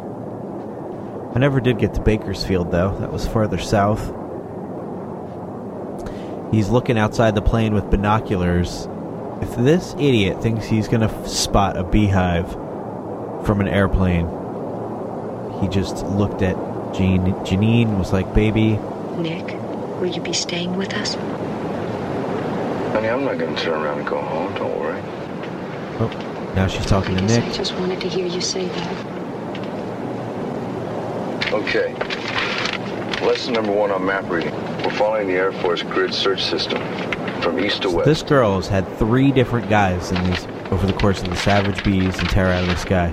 [1.35, 2.97] I never did get to Bakersfield, though.
[2.99, 4.13] That was farther south.
[6.51, 8.89] He's looking outside the plane with binoculars.
[9.41, 12.57] If this idiot thinks he's going to spot a beehive
[13.45, 14.27] from an airplane,
[15.61, 16.57] he just looked at
[16.95, 17.21] Jean.
[17.45, 18.79] Janine was like, "Baby,
[19.17, 19.47] Nick,
[20.01, 21.15] will you be staying with us?
[22.93, 24.55] Honey, I'm not going to turn around and go home.
[24.55, 25.01] Don't worry.
[26.01, 27.45] oh, now she's talking to Nick.
[27.45, 29.07] I just wanted to hear you say that.
[31.53, 31.95] Okay.
[33.25, 34.55] Lesson number one on map reading.
[34.83, 36.81] We're following the Air Force grid search system
[37.43, 38.07] from east to west.
[38.07, 41.83] This girl has had three different guys in these over the course of the Savage
[41.85, 43.13] Bees and Terror Out of the Sky.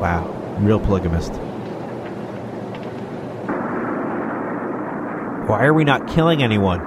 [0.00, 0.26] Wow,
[0.60, 1.32] real polygamist.
[5.46, 6.80] Why are we not killing anyone?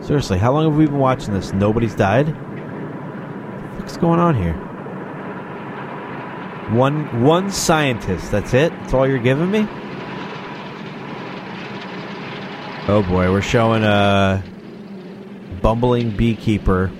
[0.00, 1.52] Seriously, how long have we been watching this?
[1.52, 2.28] Nobody's died?
[3.78, 4.54] What's going on here?
[6.76, 8.70] One one scientist, that's it?
[8.70, 9.66] That's all you're giving me?
[12.86, 14.44] Oh boy, we're showing a
[15.62, 16.92] bumbling beekeeper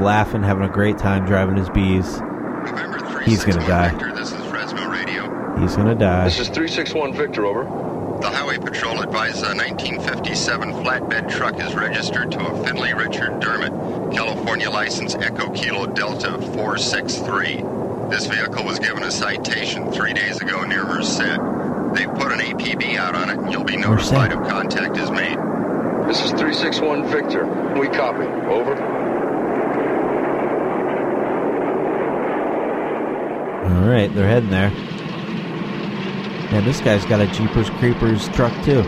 [0.00, 2.20] laughing, having a great time driving his bees.
[3.24, 4.12] He's gonna die.
[4.12, 5.58] This is Fresno Radio.
[5.58, 6.24] He's gonna die.
[6.24, 7.64] This is 361 Victor, over.
[8.20, 13.72] The Highway Patrol advises a 1957 flatbed truck is registered to a Finley Richard Dermott,
[14.14, 17.64] California license Echo Kilo Delta 463.
[18.10, 21.18] This vehicle was given a citation three days ago near Merced.
[21.94, 25.38] They've put an APB out on it, and you'll be notified if contact is made.
[26.08, 27.46] This is 361 Victor.
[27.78, 28.24] We copy.
[28.48, 28.93] Over.
[33.64, 34.70] All right, they're heading there.
[36.50, 38.82] Man, this guy's got a Jeepers Creepers truck too,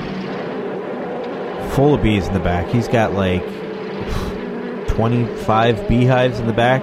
[1.70, 2.68] full of bees in the back.
[2.68, 3.42] He's got like
[4.88, 6.82] twenty-five beehives in the back.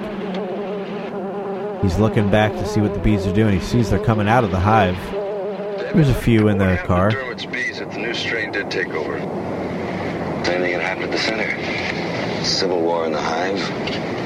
[1.84, 3.54] He's looking back to see what the bees are doing.
[3.60, 4.98] He sees they're coming out of the hive.
[5.94, 7.12] There's a few in the car.
[7.12, 9.18] Dermot's bees if the new strain did take over.
[9.18, 12.44] Anything can happen at the center.
[12.44, 13.62] Civil war in the hive,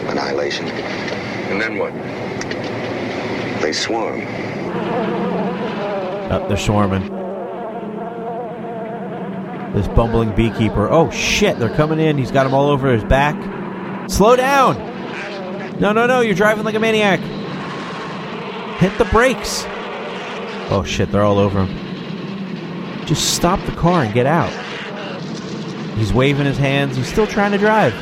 [0.09, 0.67] annihilation.
[0.67, 1.91] And then what?
[3.67, 4.21] They swarm.
[6.31, 7.01] Up, they're swarming.
[9.73, 10.89] This bumbling beekeeper.
[10.89, 11.59] Oh shit!
[11.59, 12.17] They're coming in.
[12.17, 13.35] He's got them all over his back.
[14.09, 14.77] Slow down!
[15.81, 16.21] No, no, no!
[16.21, 17.19] You're driving like a maniac.
[18.79, 19.65] Hit the brakes.
[20.69, 21.11] Oh shit!
[21.11, 23.05] They're all over him.
[23.05, 24.53] Just stop the car and get out.
[25.97, 26.95] He's waving his hands.
[26.95, 27.93] He's still trying to drive.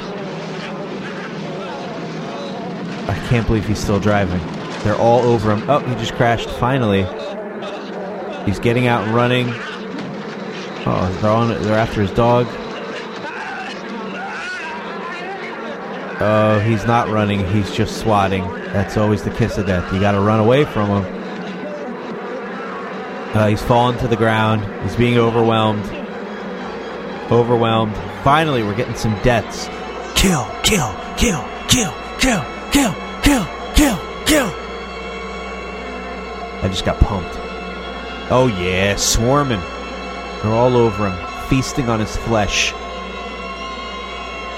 [3.09, 4.54] I can't believe he's still driving.
[4.85, 5.67] They're all over him.
[5.67, 6.47] Oh, he just crashed.
[6.47, 7.07] Finally.
[8.45, 9.47] He's getting out and running.
[10.87, 11.49] Oh, they're on.
[11.63, 12.45] They're after his dog.
[16.21, 17.43] Oh, he's not running.
[17.47, 18.43] He's just swatting.
[18.43, 19.91] That's always the kiss of death.
[19.91, 21.15] You got to run away from him.
[23.35, 24.63] Uh, he's fallen to the ground.
[24.83, 25.83] He's being overwhelmed.
[27.31, 27.97] Overwhelmed.
[28.23, 29.65] Finally, we're getting some deaths.
[30.15, 34.64] Kill, kill, kill, kill, kill, kill, kill, kill, kill.
[36.65, 37.35] I just got pumped.
[38.31, 39.59] Oh yeah, swarming.
[40.41, 42.73] They're all over him, feasting on his flesh.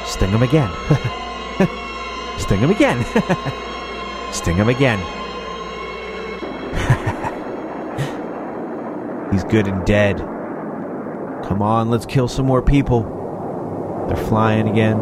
[0.05, 0.72] Sting him again.
[2.39, 3.03] Sting him again.
[4.32, 4.99] Sting him again.
[9.34, 10.20] He's good and dead.
[11.43, 13.03] Come on, let's kill some more people.
[14.08, 14.97] They're flying again.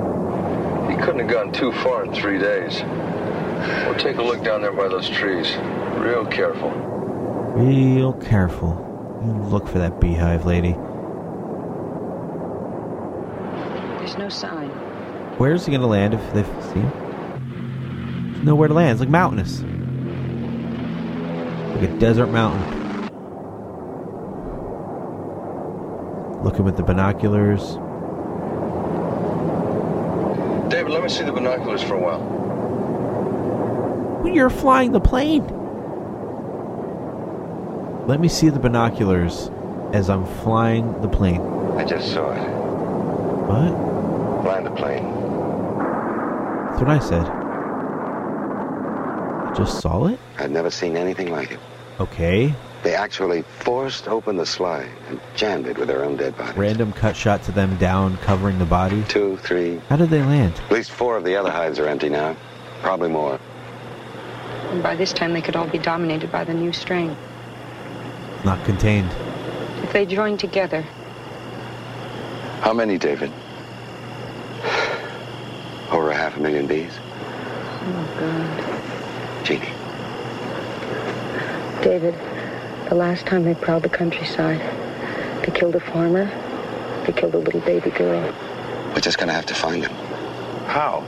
[0.89, 2.81] He couldn't have gone too far in three days.
[3.85, 5.55] We'll take a look down there by those trees.
[5.99, 6.94] Real careful.
[7.55, 8.81] Real careful.
[9.23, 10.73] You look for that beehive lady.
[13.97, 14.67] There's no sign.
[15.37, 16.91] Where's he gonna land if they see him?
[18.33, 18.91] There's nowhere to land.
[18.91, 19.61] It's like mountainous.
[21.75, 22.61] Like a desert mountain.
[26.43, 27.77] Looking with the binoculars.
[30.69, 32.19] David, let me see the binoculars for a while.
[34.21, 35.64] When you're flying the plane.
[38.07, 39.49] Let me see the binoculars
[39.91, 41.41] as I'm flying the plane.
[41.75, 42.47] I just saw it.
[43.47, 44.43] What?
[44.43, 45.03] Flying the plane.
[46.69, 47.25] That's what I said.
[49.47, 50.19] I just saw it?
[50.37, 51.59] I'd never seen anything like it.
[51.99, 52.53] Okay.
[52.83, 56.55] They actually forced open the slide and jammed it with their own dead bodies.
[56.55, 59.03] Random cut shot to them down, covering the body.
[59.07, 59.81] Two, three.
[59.89, 60.53] How did they land?
[60.65, 62.37] At least four of the other hives are empty now.
[62.83, 63.39] Probably more.
[64.69, 67.17] And by this time, they could all be dominated by the new strain.
[68.45, 69.09] Not contained.
[69.83, 70.85] If they join together,
[72.61, 73.31] How many, David?
[75.91, 76.91] Over a half a million bees.
[76.97, 79.73] oh God, Jeannie.
[81.83, 82.15] David,
[82.89, 84.61] the last time they prowled the countryside,
[85.43, 86.25] they killed a farmer.
[87.05, 88.31] They killed a little baby girl.
[88.93, 89.93] We're just gonna have to find them.
[90.67, 91.03] How?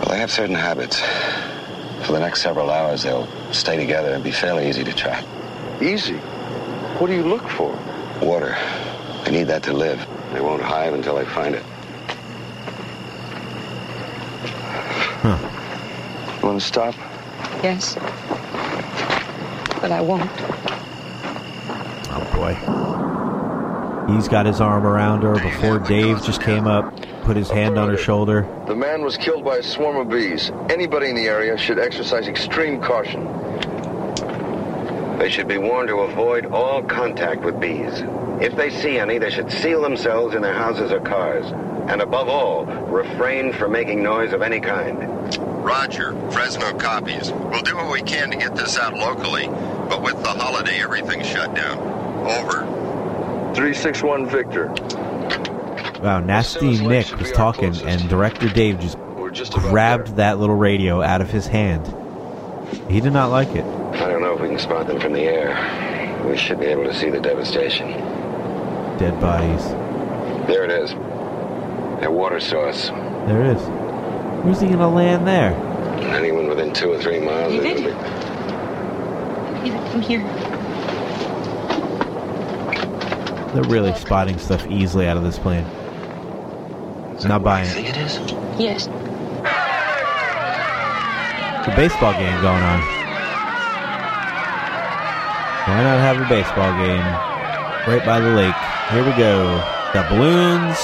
[0.00, 1.00] Well, they have certain habits.
[2.06, 5.24] For the next several hours, they'll stay together and be fairly easy to track.
[5.80, 6.16] Easy.
[6.98, 7.70] What do you look for?
[8.22, 8.56] Water.
[9.24, 9.98] They need that to live.
[10.32, 11.62] They won't hive until they find it.
[15.22, 15.38] Huh.
[16.40, 16.94] You want to stop?
[17.62, 17.94] Yes,
[19.80, 20.30] but I won't.
[22.08, 24.12] Oh boy.
[24.14, 27.88] He's got his arm around her before Dave just came up, put his hand on
[27.88, 28.46] her shoulder.
[28.66, 30.52] The man was killed by a swarm of bees.
[30.70, 33.26] Anybody in the area should exercise extreme caution.
[35.18, 38.02] They should be warned to avoid all contact with bees.
[38.40, 41.46] If they see any, they should seal themselves in their houses or cars.
[41.90, 44.98] And above all, refrain from making noise of any kind.
[45.64, 46.12] Roger.
[46.30, 47.32] Fresno copies.
[47.32, 49.46] We'll do what we can to get this out locally,
[49.88, 51.78] but with the holiday, everything's shut down.
[52.26, 52.66] Over.
[53.54, 54.68] 361 Victor.
[56.02, 58.98] Wow, Nasty Nick was talking, and Director Dave just
[59.52, 61.86] grabbed that little radio out of his hand.
[62.90, 63.64] He did not like it.
[63.64, 66.24] I don't know if we can spot them from the air.
[66.26, 67.88] We should be able to see the devastation.
[68.98, 69.62] Dead bodies.
[70.46, 70.92] There it is.
[72.00, 72.88] Their water source.
[72.88, 73.62] There it is.
[74.44, 75.52] Where's he gonna land there?
[76.14, 77.94] Anyone within two or three miles is David?
[77.94, 79.70] gonna be...
[79.70, 80.22] David, come here.
[83.52, 85.64] They're really spotting stuff easily out of this plane.
[87.26, 87.90] Not buying it.
[87.90, 88.16] it is?
[88.58, 88.88] Yes.
[91.58, 93.05] It's a baseball game going on.
[95.66, 97.02] Why not have a baseball game
[97.88, 98.54] right by the lake?
[98.92, 99.58] Here we go.
[99.92, 100.76] Got balloons.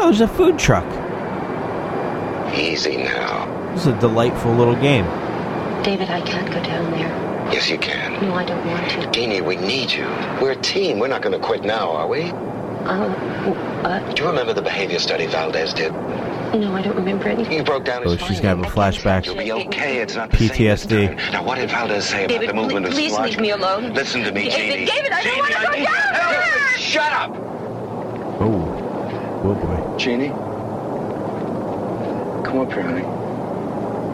[0.00, 0.86] Oh, there's a food truck.
[2.54, 3.44] Easy now.
[3.74, 5.04] This is a delightful little game.
[5.82, 7.08] David, I can't go down there.
[7.52, 8.22] Yes, you can.
[8.22, 9.10] No, I don't want to.
[9.10, 10.06] Jeannie, we need you.
[10.40, 10.98] We're a team.
[10.98, 12.30] We're not going to quit now, are we?
[12.30, 13.12] Um,
[13.84, 15.92] uh, Do you remember the behavior study Valdez did?
[16.56, 17.58] No, I don't remember anything.
[17.58, 19.26] He broke down Oh, his she's got a flashback.
[19.26, 19.98] You'll be okay.
[19.98, 21.14] It's not the same PTSD.
[21.32, 23.92] Now, what did Valdez say about David, the movement pl- of please leave me alone.
[23.92, 24.86] Listen to me, David, Jeannie.
[24.86, 26.78] David, I don't Jeannie, want to go need down there.
[26.78, 27.30] Shut up!
[28.40, 28.64] Oh.
[29.44, 29.96] Oh boy.
[29.98, 30.32] Jeannie?
[32.44, 33.02] Come up here, honey.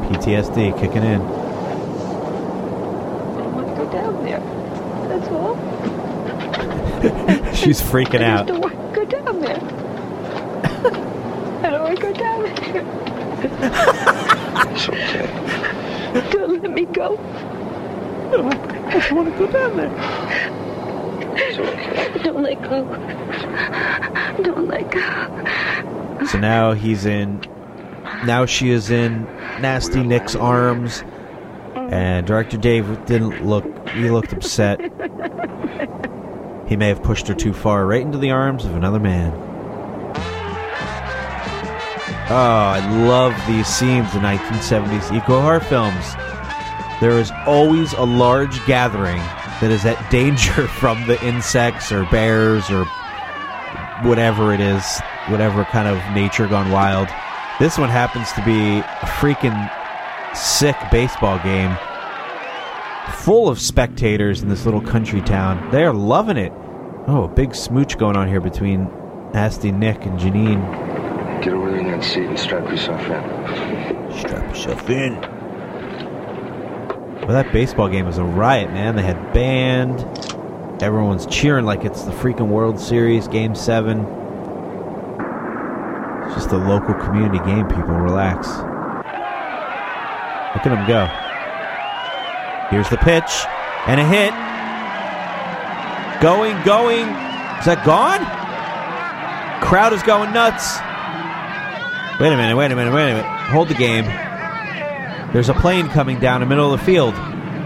[0.08, 1.20] PTSD kicking in.
[1.20, 1.22] I
[3.46, 4.40] want to go down there.
[5.08, 5.56] That's all.
[7.54, 8.46] She's freaking I out.
[8.46, 9.60] just don't want to go down there.
[11.94, 12.54] I don't go down there.
[14.72, 16.30] It's okay.
[16.32, 17.16] Don't let me go.
[18.32, 19.92] I just want to go down there.
[21.36, 22.18] It's okay.
[22.24, 22.84] Don't let go.
[24.42, 26.26] Don't let go.
[26.26, 27.40] So now he's in.
[28.24, 29.22] Now she is in
[29.60, 31.04] Nasty Nick's arms,
[31.76, 33.64] and Director Dave didn't look.
[33.90, 34.80] He looked upset.
[36.66, 39.53] He may have pushed her too far, right into the arms of another man.
[42.30, 46.14] Oh, I love these scenes in 1970s eco horror films.
[47.00, 49.18] There is always a large gathering
[49.60, 52.86] that is at danger from the insects or bears or
[54.08, 57.08] whatever it is, whatever kind of nature gone wild.
[57.58, 59.70] This one happens to be a freaking
[60.34, 61.76] sick baseball game
[63.12, 65.70] full of spectators in this little country town.
[65.70, 66.52] They are loving it.
[67.06, 68.84] Oh, a big smooch going on here between
[69.34, 70.83] Nasty Nick and Janine.
[71.44, 73.22] Get over there in that seat and strap yourself in.
[74.18, 75.20] Strap yourself in.
[77.20, 78.96] Well, that baseball game was a riot, man.
[78.96, 80.00] They had band.
[80.82, 83.98] Everyone's cheering like it's the freaking World Series, Game 7.
[86.24, 87.92] It's just a local community game, people.
[87.92, 88.48] Relax.
[88.48, 88.64] Look
[90.64, 91.04] at them go.
[92.70, 93.44] Here's the pitch.
[93.86, 94.32] And a hit.
[96.22, 97.06] Going, going.
[97.58, 98.24] Is that gone?
[99.62, 100.78] Crowd is going nuts.
[102.20, 103.26] Wait a minute, wait a minute, wait a minute.
[103.50, 104.04] Hold the game.
[105.32, 107.12] There's a plane coming down in the middle of the field.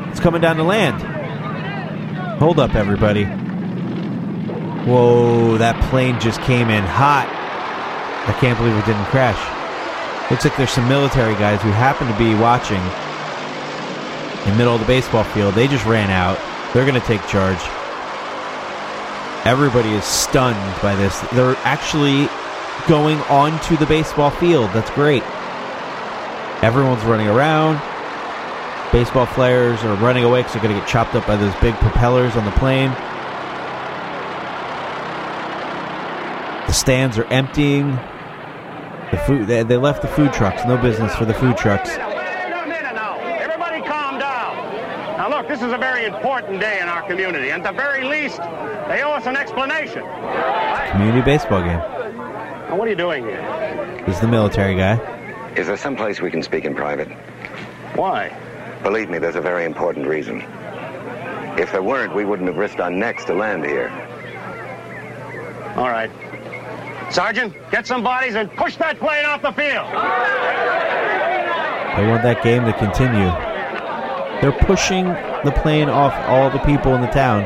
[0.08, 1.02] It's coming down to land.
[2.40, 3.24] Hold up, everybody.
[4.86, 7.28] Whoa, that plane just came in hot.
[8.26, 9.36] I can't believe it didn't crash.
[10.30, 12.80] Looks like there's some military guys who happen to be watching
[14.46, 15.54] in the middle of the baseball field.
[15.54, 16.38] They just ran out.
[16.72, 17.60] They're going to take charge.
[19.44, 21.20] Everybody is stunned by this.
[21.32, 22.28] They're actually
[22.86, 24.70] going onto the baseball field.
[24.72, 25.22] That's great.
[26.62, 27.80] Everyone's running around.
[28.92, 31.74] Baseball players are running away because they're going to get chopped up by those big
[31.76, 32.90] propellers on the plane.
[36.66, 37.98] The stands are emptying.
[39.10, 40.64] The food they, they left the food trucks.
[40.66, 41.90] No business for the food trucks.
[41.90, 44.56] Everybody calm down.
[45.16, 48.04] Now look, this is a very important day in our community, and at the very
[48.04, 48.38] least,
[48.88, 50.02] they owe us an explanation.
[50.92, 51.80] Community baseball game.
[52.68, 54.04] Now, what are you doing here?
[54.06, 54.98] This is the military guy.
[55.54, 57.08] Is there some place we can speak in private?
[57.94, 58.30] Why?
[58.82, 60.42] Believe me, there's a very important reason.
[61.58, 63.88] If there weren't, we wouldn't have risked our necks to land here.
[65.76, 66.10] All right.
[67.10, 69.86] Sergeant, get some bodies and push that plane off the field.
[71.96, 73.32] They want that game to continue.
[74.42, 75.06] They're pushing
[75.42, 77.44] the plane off all the people in the town.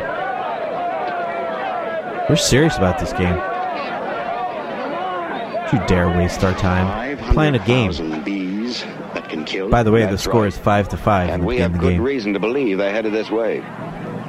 [2.28, 3.40] We're serious about this game.
[5.72, 7.90] Don't you dare waste our time playing a game.
[8.24, 8.82] bees
[9.14, 9.70] that can kill.
[9.70, 10.48] By the way, the score right.
[10.48, 11.30] is five to five.
[11.30, 11.96] And in we the have game.
[11.96, 13.60] good reason to believe they're headed this way.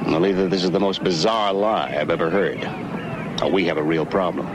[0.06, 2.64] Well, either this is the most bizarre lie I've ever heard,
[3.42, 4.46] or we have a real problem.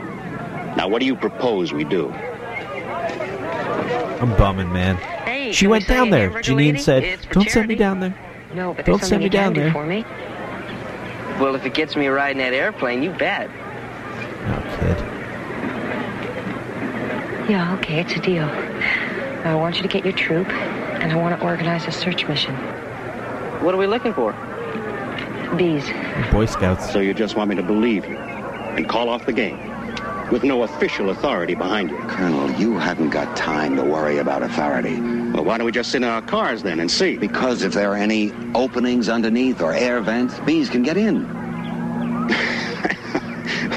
[0.76, 2.10] Now, what do you propose we do?
[4.20, 4.96] I'm bumming, man.
[4.96, 6.30] Hey, she went down there.
[6.30, 8.18] Janine said, "Don't send me down there."
[8.52, 9.70] No, but Don't send me you down there.
[9.70, 10.04] for me.
[11.38, 13.48] Well, if it gets me a ride in that airplane, you bet.
[14.48, 15.09] Oh,
[17.50, 18.44] Yeah, okay, it's a deal.
[18.44, 22.54] I want you to get your troop, and I want to organize a search mission.
[23.64, 24.30] What are we looking for?
[25.56, 25.84] Bees.
[26.30, 26.92] Boy Scouts.
[26.92, 29.58] So you just want me to believe you and call off the game
[30.30, 31.98] with no official authority behind you?
[32.06, 35.00] Colonel, you haven't got time to worry about authority.
[35.00, 37.16] Well, why don't we just sit in our cars then and see?
[37.16, 41.39] Because if there are any openings underneath or air vents, bees can get in.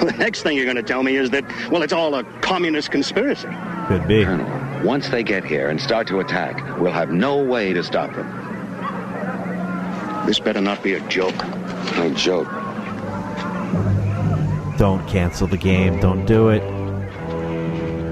[0.05, 2.91] The next thing you're going to tell me is that, well, it's all a communist
[2.91, 3.47] conspiracy.
[3.87, 4.23] Could be.
[4.23, 8.13] Colonel, once they get here and start to attack, we'll have no way to stop
[8.15, 8.27] them.
[10.25, 11.35] This better not be a joke.
[11.95, 12.47] No joke.
[14.77, 15.99] Don't cancel the game.
[15.99, 16.61] Don't do it.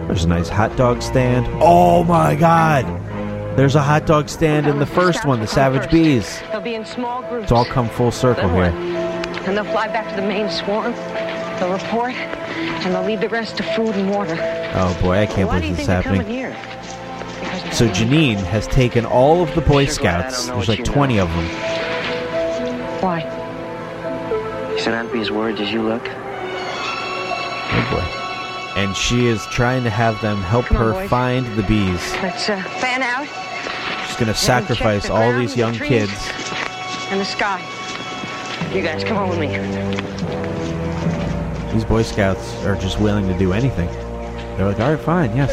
[0.07, 1.47] There's a nice hot dog stand.
[1.61, 2.85] Oh my god!
[3.57, 6.41] There's a hot dog stand in the first one, the Savage Bees.
[6.51, 7.43] They'll be in small groups.
[7.43, 8.65] It's all come full circle here.
[8.65, 10.93] and they'll fly back to the main swarm.
[11.61, 14.35] They'll report, and they'll leave the rest to food and water.
[14.73, 16.21] Oh boy, I can't Why believe this is happening.
[16.21, 16.55] coming here?
[17.71, 20.47] So Janine has taken all of the Boy Scouts.
[20.47, 21.45] There's like you 20 of them.
[22.99, 23.19] Why?
[24.73, 26.01] You said I'd be as worried as you look.
[27.73, 28.79] Oh boy.
[28.81, 31.09] And she is trying to have them help Come on, her boys.
[31.11, 32.11] find the bees.
[32.23, 33.27] Let's uh, fan out
[34.07, 35.89] She's going to check sacrifice the all ground, these the young trees.
[35.89, 36.29] kids.
[37.11, 37.61] and the sky.
[38.73, 40.40] You guys, come on with me.
[41.73, 43.87] These Boy Scouts are just willing to do anything.
[44.57, 45.51] They're like, all right, fine, yes.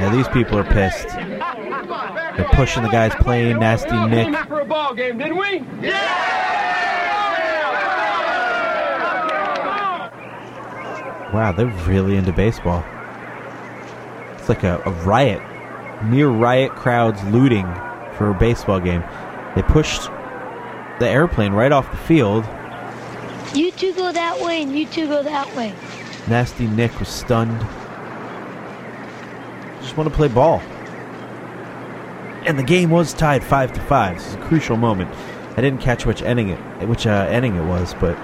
[0.00, 1.08] Yeah, these people are pissed.
[1.08, 4.34] They're pushing the guy's plane, Nasty Nick.
[4.46, 5.60] for a ball game, didn't we?
[11.32, 12.84] Wow, they're really into baseball.
[14.36, 15.40] It's like a, a riot.
[16.04, 17.66] Near riot crowds looting
[18.16, 19.04] for a baseball game.
[19.54, 20.02] They pushed
[20.98, 22.44] the airplane right off the field.
[23.54, 25.74] You two go that way and you two go that way.
[26.28, 27.60] Nasty Nick was stunned.
[29.82, 30.60] Just want to play ball.
[32.46, 34.18] And the game was tied five to five.
[34.18, 35.12] This is a crucial moment.
[35.56, 38.16] I didn't catch which ending it, which uh, ending it was, but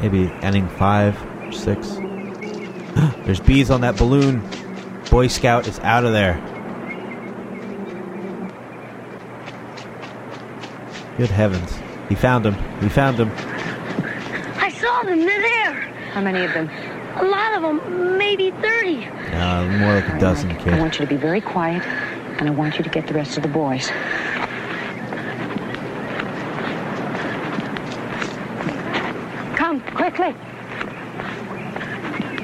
[0.00, 1.96] maybe ending five, or six.
[3.24, 4.42] There's bees on that balloon.
[5.10, 6.34] Boy Scout is out of there.
[11.18, 11.78] Good heavens!
[12.08, 12.54] He found him.
[12.80, 13.30] He found him.
[15.06, 15.26] I saw them.
[15.26, 15.72] They're there.
[16.12, 16.70] How many of them?
[17.16, 18.18] A lot of them.
[18.18, 19.06] Maybe 30.
[19.06, 20.68] Uh, more like a dozen, kids.
[20.68, 21.82] I want you to be very quiet,
[22.38, 23.88] and I want you to get the rest of the boys.
[29.56, 30.34] Come, quickly.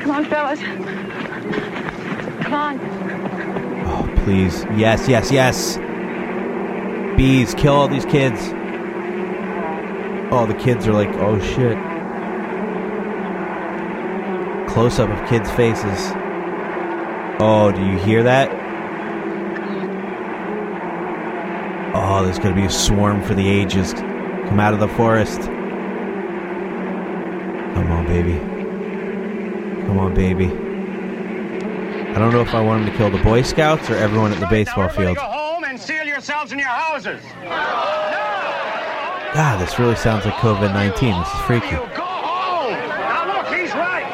[0.01, 0.61] Come on, fellas.
[2.43, 2.81] Come on.
[3.87, 4.65] Oh, please.
[4.77, 5.79] Yes, yes, yes.
[7.17, 8.41] Bees, kill all these kids.
[10.35, 11.92] Oh, the kids are like, oh shit.
[14.73, 16.13] Close up of kids' faces.
[17.39, 18.51] Oh, do you hear that?
[21.95, 23.93] Oh, there's gonna be a swarm for the ages.
[23.93, 25.41] Come out of the forest.
[27.75, 28.39] Come on, baby.
[29.87, 30.47] Come on, baby.
[30.47, 34.41] I don't know if I want him to kill the Boy Scouts or everyone at
[34.41, 35.17] the baseball field.
[35.17, 37.23] Go home and seal yourselves in your houses.
[39.35, 41.19] God, this really sounds like COVID 19.
[41.19, 41.73] This is freaky.
[41.73, 44.05] Now look, he's right.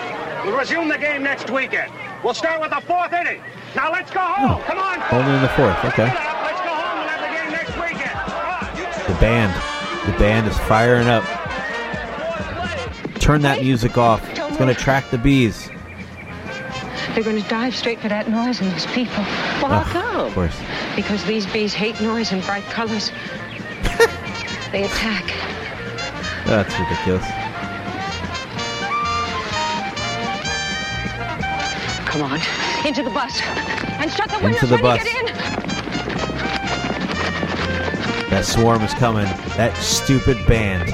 [0.44, 1.92] We'll resume the game next weekend.
[2.22, 3.40] We'll start with the fourth inning.
[3.74, 4.60] Now let's go home.
[4.60, 4.66] Hmm.
[4.66, 5.02] Come on.
[5.12, 6.04] Only in the fourth, okay.
[6.04, 9.14] Let's go home and have the game next weekend.
[9.14, 10.12] The band.
[10.12, 11.24] The band is firing up.
[13.20, 14.26] Turn that music off.
[14.30, 15.68] It's going to attract the bees.
[17.14, 19.24] They're going to dive straight for that noise and those people.
[19.60, 20.26] Well, how Ugh, come?
[20.26, 20.60] Of course.
[20.96, 23.10] Because these bees hate noise and bright colors.
[24.72, 25.24] they attack.
[26.46, 27.47] That's ridiculous.
[32.18, 32.40] Come on,
[32.84, 33.40] into the bus.
[34.00, 34.98] And shut the windows Into the bus.
[34.98, 35.36] you get in.
[38.30, 39.26] That swarm is coming.
[39.56, 40.90] That stupid band.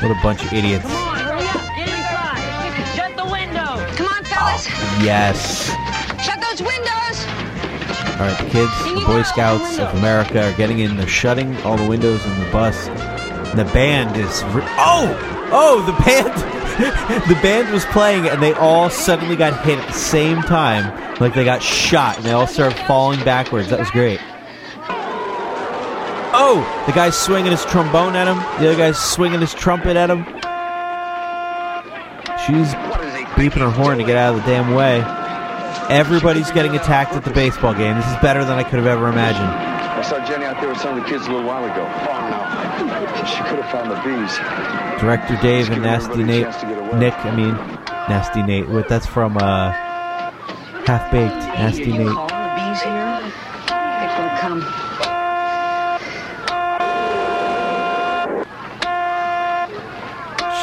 [0.00, 0.84] What a bunch of idiots.
[0.84, 1.62] Come on, hurry up.
[1.74, 2.94] Get inside.
[2.94, 3.84] Shut the window.
[3.96, 4.68] Come on, fellas.
[5.02, 5.66] Yes.
[6.24, 7.26] Shut those windows.
[8.14, 10.96] All right, the kids, the Boy Scouts of America are getting in.
[10.96, 12.86] They're shutting all the windows in the bus.
[12.86, 14.44] And the band is.
[14.54, 15.48] Re- oh!
[15.50, 16.53] Oh, the band.
[17.28, 21.16] the band was playing, and they all suddenly got hit at the same time.
[21.20, 23.70] Like they got shot, and they all started falling backwards.
[23.70, 24.18] That was great.
[26.36, 26.84] Oh!
[26.86, 28.38] The guy's swinging his trombone at him.
[28.60, 30.24] The other guy's swinging his trumpet at him.
[32.44, 32.74] She's
[33.34, 35.00] beeping her horn to get out of the damn way.
[35.88, 37.96] Everybody's getting attacked at the baseball game.
[37.96, 39.73] This is better than I could have ever imagined.
[40.04, 41.80] I saw Jenny out there with some of the kids a little while ago.
[41.80, 43.24] Oh, no.
[43.24, 44.36] She could have found the bees.
[45.00, 46.44] Director Dave and Nasty Nate,
[46.96, 47.54] Nick, I mean,
[48.06, 48.68] Nasty Nate.
[48.68, 49.38] What that's from?
[49.38, 49.72] Uh,
[50.84, 51.34] Half Baked.
[51.34, 52.08] Nasty Nate.
[52.08, 53.18] Call the bees here.
[54.04, 54.60] It will come.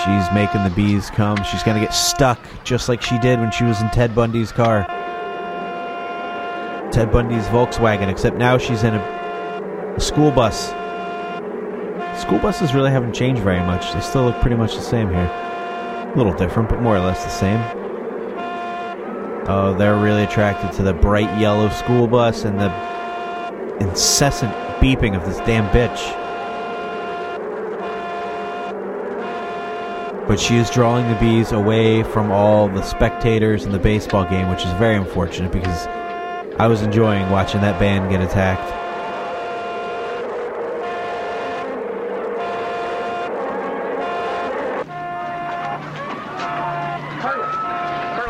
[0.05, 1.43] She's making the bees come.
[1.45, 4.85] She's gonna get stuck just like she did when she was in Ted Bundy's car.
[6.91, 9.20] Ted Bundy's Volkswagen, except now she's in a, a
[9.97, 10.69] school bus.
[12.19, 13.93] School buses really haven't changed very much.
[13.93, 15.31] They still look pretty much the same here.
[16.13, 17.59] A little different, but more or less the same.
[19.47, 22.71] Oh, they're really attracted to the bright yellow school bus and the
[23.79, 26.17] incessant beeping of this damn bitch.
[30.27, 34.49] But she is drawing the bees away from all the spectators in the baseball game,
[34.49, 35.87] which is very unfortunate because
[36.59, 38.69] I was enjoying watching that band get attacked.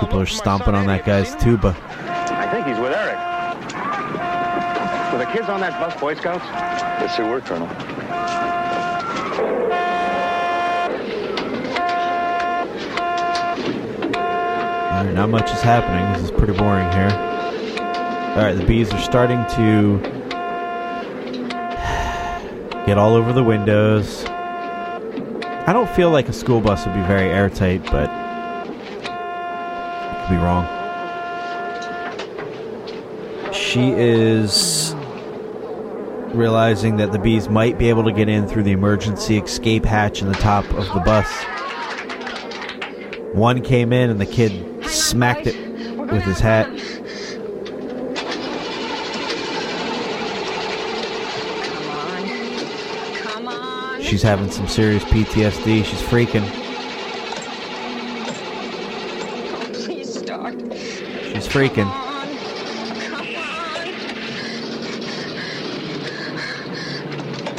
[0.02, 1.74] People are stomping on that guy's tuba.
[1.80, 3.18] I think he's with Eric.
[5.14, 6.44] Were the kids on that bus Boy Scouts?
[6.44, 7.70] Yes, they were, Colonel.
[14.92, 16.12] All right, not much is happening.
[16.14, 17.10] This is pretty boring here.
[18.36, 20.00] All right, the bees are starting to
[22.86, 24.26] get all over the windows.
[25.68, 28.11] I don't feel like a school bus would be very airtight, but I could
[30.32, 30.66] be wrong.
[33.54, 34.96] She is
[36.34, 40.22] realizing that the bees might be able to get in through the emergency escape hatch
[40.22, 41.28] in the top of the bus.
[43.34, 45.56] One came in and the kid smacked it
[45.98, 46.70] with his hat.
[54.02, 55.86] She's having some serious PTSD.
[55.86, 56.61] She's freaking.
[61.52, 61.92] Freaking.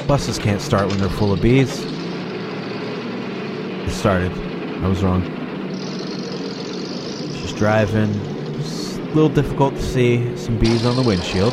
[0.06, 1.84] Buses can't start when they're full of bees.
[3.84, 4.32] It started.
[4.82, 5.22] I was wrong.
[7.34, 8.10] She's driving.
[8.58, 11.52] It's a little difficult to see some bees on the windshield.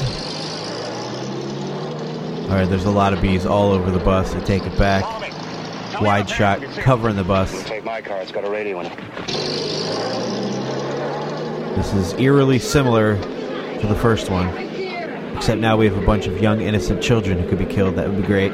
[2.50, 4.34] Alright, there's a lot of bees all over the bus.
[4.34, 5.04] I take it back.
[6.02, 7.66] Wide shot covering the bus.
[7.66, 8.22] Take my car.
[8.22, 9.79] It's got a radio in it.
[11.80, 14.50] This is eerily similar to the first one.
[15.38, 17.96] Except now we have a bunch of young, innocent children who could be killed.
[17.96, 18.52] That would be great.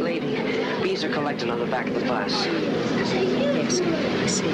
[0.00, 0.34] Lady,
[0.82, 2.46] bees are collecting on the back of the bus.
[2.46, 4.50] Yes, I see.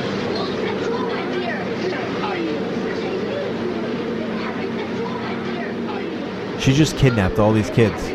[6.60, 8.08] She just kidnapped all these kids.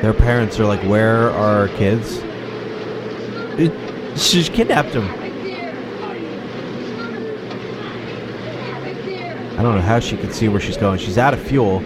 [0.00, 2.20] Their parents are like, Where are our kids?
[3.58, 3.72] It-
[4.16, 5.25] she just kidnapped them.
[9.66, 10.98] Don't know how she can see where she's going.
[10.98, 11.80] She's out of fuel.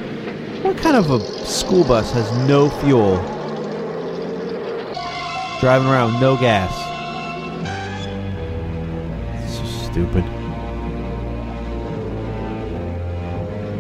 [0.63, 3.17] What kind of a school bus has no fuel?
[5.61, 6.71] Driving around no gas.
[9.51, 10.25] So stupid.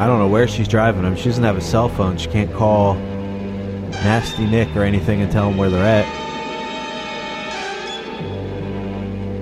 [0.00, 1.14] I don't know where she's driving them.
[1.14, 2.16] She doesn't have a cell phone.
[2.16, 6.06] She can't call Nasty Nick or anything and tell them where they're at.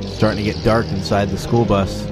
[0.03, 2.09] Starting to get dark inside the school bus.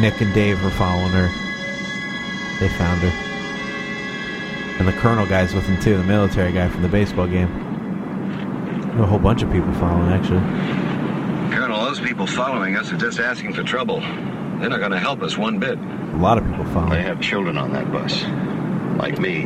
[0.00, 1.28] Nick and Dave were following her.
[2.60, 3.12] They found her.
[4.78, 7.48] And the colonel guy's with him too, the military guy from the baseball game.
[9.00, 10.40] A whole bunch of people following, actually.
[11.54, 14.00] Colonel, those people following us are just asking for trouble.
[14.00, 15.78] They're not going to help us one bit.
[15.78, 16.90] A lot of people following.
[16.90, 18.22] They have children on that bus.
[18.98, 19.44] Like me.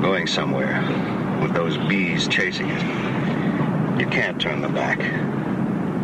[0.00, 0.82] Going somewhere.
[1.40, 2.82] With those bees chasing it.
[4.00, 4.98] You can't turn them back.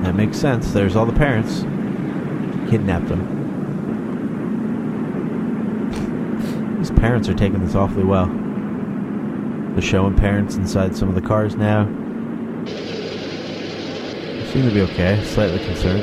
[0.05, 0.73] That makes sense.
[0.73, 1.65] There's all the parents.
[2.69, 3.23] Kidnapped them.
[6.79, 8.27] These parents are taking this awfully well.
[9.73, 11.85] They're showing parents inside some of the cars now.
[12.65, 16.03] They seem to be okay, slightly concerned.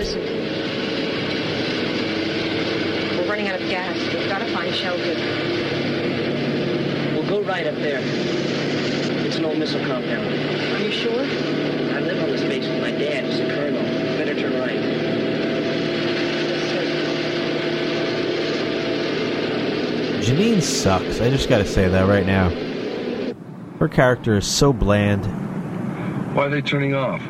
[3.17, 3.97] We're running out of gas.
[4.13, 5.15] We've got to find shelter.
[7.13, 7.99] We'll go right up there.
[9.25, 10.27] It's an old missile compound.
[10.27, 11.21] Are you sure?
[11.21, 13.25] I live on this base with my dad.
[13.25, 13.83] He's a colonel.
[14.17, 15.02] Better turn right.
[20.23, 21.19] Janine sucks.
[21.19, 22.49] I just gotta say that right now.
[23.77, 25.25] Her character is so bland.
[26.33, 27.21] Why are they turning off?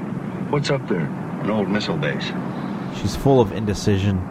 [0.51, 1.07] What's up there?
[1.41, 2.31] An old missile base.
[2.95, 4.21] She's full of indecision.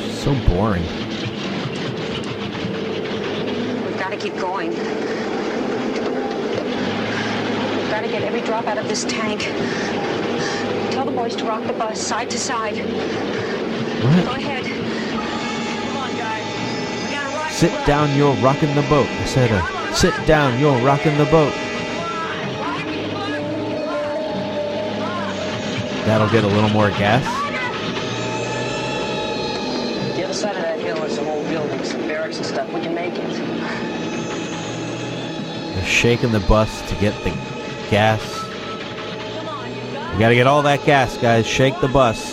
[0.00, 0.84] She's so boring.
[3.84, 4.70] We've got to keep going.
[4.70, 4.78] We've
[7.90, 9.42] got to get every drop out of this tank.
[11.18, 12.76] Tell the boys to rock the bus side to side.
[12.76, 12.82] Go
[14.30, 14.64] ahead.
[17.50, 19.08] Sit down, you're rocking the boat.
[19.08, 21.52] I said, uh, sit down, you're rocking the boat.
[26.06, 27.24] That'll get a little more gas.
[30.16, 32.72] The other side of that hill are some old buildings, some barracks and stuff.
[32.72, 33.28] We can make it.
[35.74, 37.30] They're shaking the bus to get the
[37.90, 38.37] gas.
[40.18, 41.46] You gotta get all that gas, guys.
[41.46, 42.32] Shake the bus.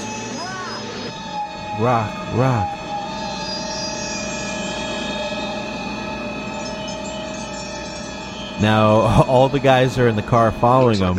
[1.79, 2.67] Rock, rock.
[8.59, 11.15] Now, all the guys are in the car following them.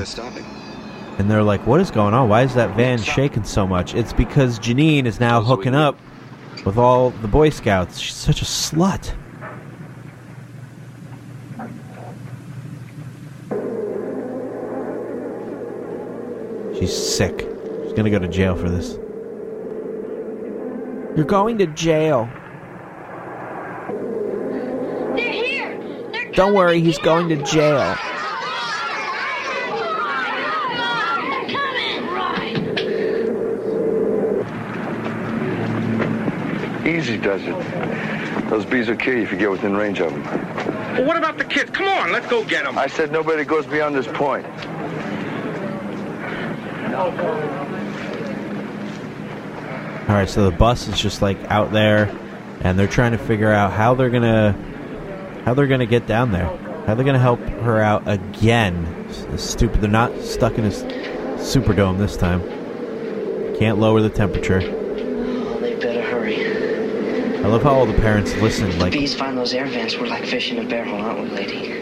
[1.21, 2.29] And they're like, what is going on?
[2.29, 3.95] Why is that van shaking so much?
[3.95, 5.97] It's because Janine is now hooking up
[6.65, 8.01] with all the Boy Scouts.
[8.01, 9.15] She's such a slut.
[16.87, 17.41] She's sick.
[17.83, 18.97] She's gonna go to jail for this.
[21.17, 22.29] You're going to jail.
[25.17, 26.11] They're here.
[26.13, 27.97] They're Don't worry, he's going to jail.
[36.87, 38.49] Easy does it.
[38.49, 40.23] Those bees will kill you if you get within range of them.
[40.23, 41.69] Well, what about the kids?
[41.73, 42.79] Come on, let's go get them.
[42.79, 44.47] I said nobody goes beyond this point.
[50.09, 52.17] All right, so the bus is just like out there,
[52.61, 54.53] and they're trying to figure out how they're gonna
[55.45, 56.47] how they're gonna get down there.
[56.87, 58.87] How they're gonna help her out again?
[59.33, 59.81] It's stupid.
[59.81, 60.83] They're not stuck in a s-
[61.55, 62.41] superdome this time.
[63.59, 64.61] Can't lower the temperature.
[64.63, 66.37] Oh, they better hurry.
[67.45, 68.79] I love how all the parents listen.
[68.79, 69.99] Like Bees find those air vents.
[69.99, 71.73] We're like fish in a barrel, aren't we, lady?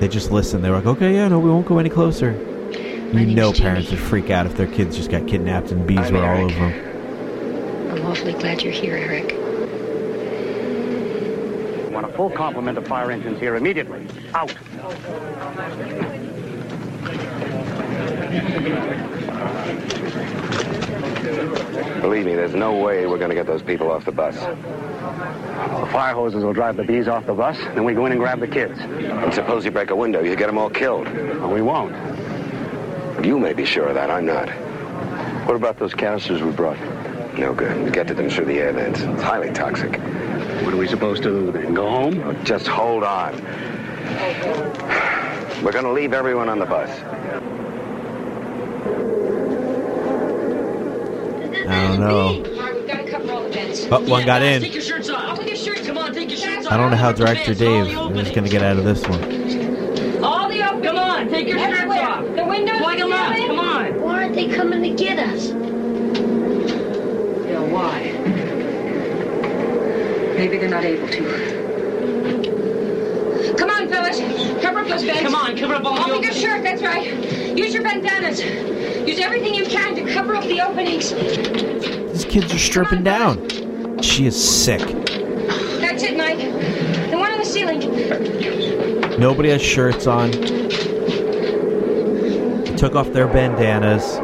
[0.00, 0.62] they just listen.
[0.62, 2.32] They're like, okay, yeah, no, we won't go any closer.
[3.12, 6.12] You know, parents would freak out if their kids just got kidnapped and bees I'm
[6.12, 7.90] were all over them.
[7.90, 9.34] I'm awfully glad you're here, Eric.
[11.90, 14.06] Want a full complement of fire engines here immediately.
[14.34, 14.54] Out.
[22.02, 24.34] Believe me, there's no way we're going to get those people off the bus.
[24.34, 28.20] The fire hoses will drive the bees off the bus, then we go in and
[28.20, 28.78] grab the kids.
[28.78, 31.06] And suppose you break a window, you get them all killed.
[31.06, 31.92] Well, we won't.
[33.22, 34.10] You may be sure of that.
[34.10, 34.48] I'm not.
[35.46, 36.78] What about those canisters we brought?
[37.36, 37.82] No good.
[37.84, 39.00] We get to them through the air vents.
[39.00, 39.98] It's highly toxic.
[40.64, 41.74] What are we supposed to do then?
[41.74, 42.20] Go home?
[42.24, 43.34] Oh, just hold on.
[45.62, 46.90] We're going to leave everyone on the bus.
[51.70, 52.28] I don't know.
[52.28, 53.86] All right, we've got to cover all the vents.
[53.90, 54.62] Oh, one got in.
[54.62, 55.24] Take your shirts off.
[55.24, 55.86] Off with your shirts.
[55.86, 56.72] Come on, take your shirts off.
[56.72, 59.37] I don't know how Director Dave is going to get out of this one.
[70.78, 71.22] Not able to.
[73.58, 74.20] Come on, fellas.
[74.62, 75.22] Cover up those vents.
[75.22, 77.12] Come on, cover up all the your shirt, that's right.
[77.56, 78.40] Use your bandanas.
[79.08, 81.10] Use everything you can to cover up the openings.
[81.12, 83.48] These kids are stripping down.
[84.02, 84.80] She is sick.
[85.80, 86.38] That's it, Mike.
[86.38, 87.80] The one on the ceiling.
[89.18, 90.30] Nobody has shirts on.
[90.30, 90.76] They
[92.76, 94.18] Took off their bandanas.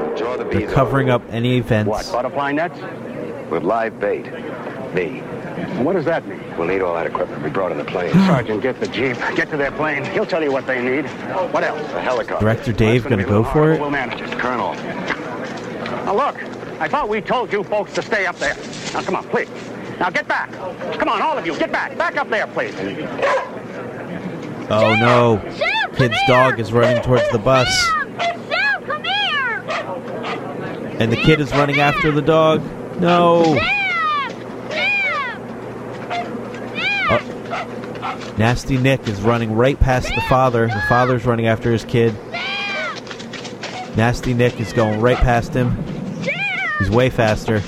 [0.52, 1.88] They're covering up any vents.
[1.88, 2.78] What, butterfly nets?
[3.50, 4.30] With live bait.
[4.94, 5.23] B.
[5.74, 6.40] And what does that mean?
[6.56, 8.12] We'll need all that equipment we brought in the plane.
[8.26, 9.16] Sergeant, get the jeep.
[9.34, 10.04] Get to their plane.
[10.04, 11.06] He'll tell you what they need.
[11.52, 11.80] What else?
[11.92, 12.44] A helicopter.
[12.44, 13.80] Director Dave going to go for it?
[13.80, 14.38] We'll manage it.
[14.38, 14.74] Colonel.
[16.04, 16.42] Now look,
[16.80, 18.56] I thought we told you folks to stay up there.
[18.92, 19.48] Now come on, please.
[19.98, 20.52] Now get back.
[20.98, 21.96] Come on, all of you, get back.
[21.96, 22.74] Back up there, please.
[24.70, 25.42] Oh no.
[25.96, 27.68] Kid's dog is running towards the bus.
[28.48, 29.60] Sam, come here!
[31.00, 32.62] And the kid is running after the dog.
[33.00, 33.56] No.
[38.36, 40.66] Nasty Nick is running right past the father.
[40.66, 42.14] The father's running after his kid.
[43.96, 45.70] Nasty Nick is going right past him.
[46.80, 47.60] He's way faster.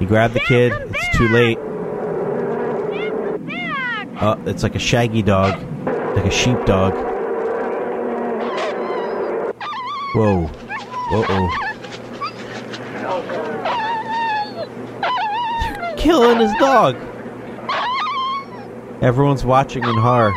[0.00, 0.72] He grabbed the kid.
[0.72, 1.58] It's too late.
[4.20, 5.62] Oh, it's like a shaggy dog.
[6.16, 6.94] Like a sheep dog.
[10.14, 10.46] Whoa.
[11.10, 11.48] Whoa.
[15.70, 16.96] They're killing his dog.
[19.04, 20.32] Everyone's watching in horror.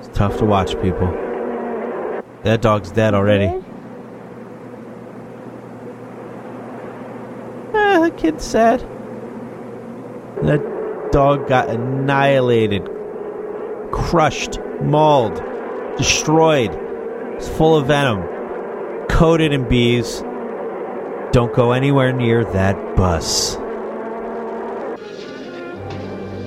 [0.00, 1.06] It's tough to watch, people.
[2.42, 3.46] That dog's dead already.
[7.72, 8.80] Ah, the kid's sad.
[10.42, 10.60] That
[11.12, 12.90] dog got annihilated,
[13.92, 15.40] crushed, mauled,
[15.96, 16.74] destroyed.
[17.36, 18.26] It's full of venom,
[19.06, 20.22] coated in bees.
[21.30, 23.56] Don't go anywhere near that bus.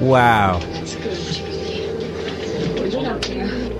[0.01, 0.59] Wow.
[2.89, 3.71] Get up there.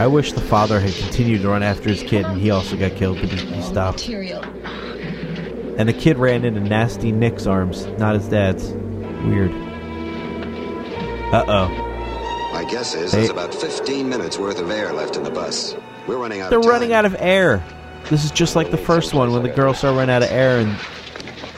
[0.00, 2.96] I wish the father had continued to run after his kid and he also got
[2.96, 3.98] killed, but he, stopped.
[4.08, 4.42] Material.
[5.78, 8.70] And the kid ran into nasty Nick's arms, not his dad's.
[9.24, 9.52] Weird.
[11.32, 11.68] Uh oh.
[12.52, 15.74] My guess is there's about 15 minutes worth of air left in the bus.
[16.06, 17.62] We're running out They're of running out of air.
[18.10, 20.58] This is just like the first one when the girls start running out of air
[20.58, 20.76] and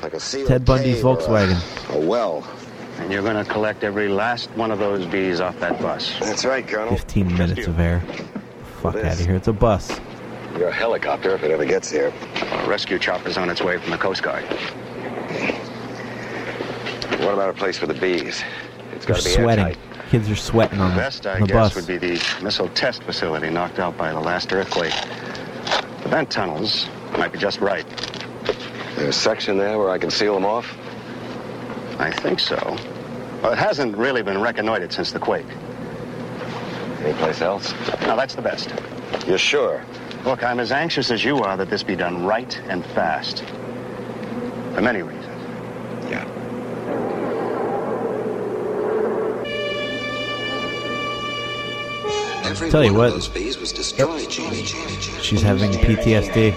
[0.02, 1.94] Like a sealed Ted Bundy's a- Volkswagen.
[1.94, 2.46] A well.
[2.98, 6.18] And you're going to collect every last one of those bees off that bus.
[6.20, 6.90] That's right, Colonel.
[6.96, 8.00] 15 minutes of air.
[8.82, 9.34] Fuck out of here.
[9.36, 10.00] It's a bus.
[10.58, 12.12] Your helicopter, if it ever gets here.
[12.52, 14.44] A rescue chopper's on its way from the Coast Guard.
[17.20, 18.42] What about a place for the bees?
[18.94, 19.64] It's They're got to be sweating.
[19.66, 19.78] airtight.
[20.10, 21.74] Kids are sweating on the, the Best, I the guess, bus.
[21.74, 24.94] would be the missile test facility knocked out by the last earthquake.
[26.02, 27.84] The vent tunnels might be just right.
[28.94, 30.76] There's a section there where I can seal them off?
[31.98, 32.56] I think so.
[33.42, 35.46] Well, it hasn't really been reconnoitered since the quake.
[37.00, 37.72] Anyplace else?
[38.02, 38.72] Now, that's the best.
[39.26, 39.84] You're sure?
[40.24, 43.44] Look, I'm as anxious as you are that this be done right and fast.
[44.74, 45.24] For many reasons.
[46.10, 46.24] Yeah.
[52.70, 54.64] Tell you what, was destroyed, Jeannie.
[54.64, 56.52] she's having PTSD.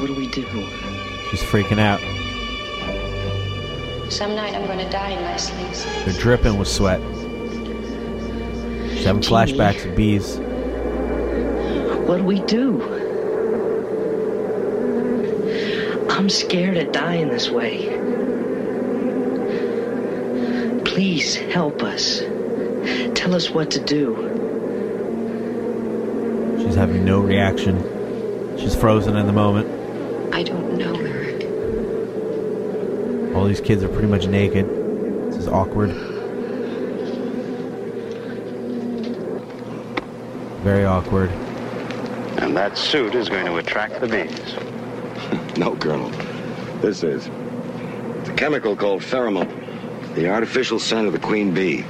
[0.00, 0.46] What do we do?
[1.30, 2.00] She's freaking out.
[4.10, 5.72] Some night I'm to die in my sleep.
[6.04, 7.00] They're dripping with sweat.
[8.90, 10.36] She's having flashbacks of bees.
[12.06, 12.82] What do we do?
[16.10, 17.88] I'm scared of dying this way.
[20.84, 22.20] Please help us.
[23.14, 24.14] Tell us what to do.
[26.62, 27.82] She's having no reaction.
[28.58, 29.66] She's frozen in the moment.
[30.34, 31.13] I don't know.
[33.44, 34.66] All these kids are pretty much naked.
[35.26, 35.90] This is awkward.
[40.62, 41.28] Very awkward.
[42.38, 44.54] And that suit is going to attract the bees.
[45.58, 46.08] no, Colonel.
[46.80, 47.28] This is.
[48.20, 50.14] It's a chemical called pheromone.
[50.14, 51.84] The artificial scent of the queen bee.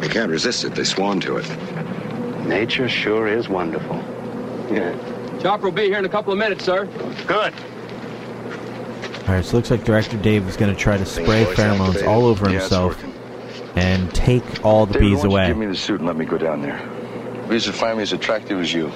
[0.00, 0.74] They can't resist it.
[0.74, 1.48] They swarm to it.
[2.44, 3.98] Nature sure is wonderful.
[4.68, 4.98] Yeah.
[5.40, 6.86] Chopper will be here in a couple of minutes, sir.
[7.28, 7.54] Good.
[9.28, 12.24] Alright, so it looks like Director Dave is going to try to spray pheromones all
[12.24, 12.98] over himself
[13.76, 15.46] and take all the David, bees why don't you away.
[15.48, 16.80] Give me the suit and let me go down there.
[17.46, 18.90] Bees will find me as attractive as you.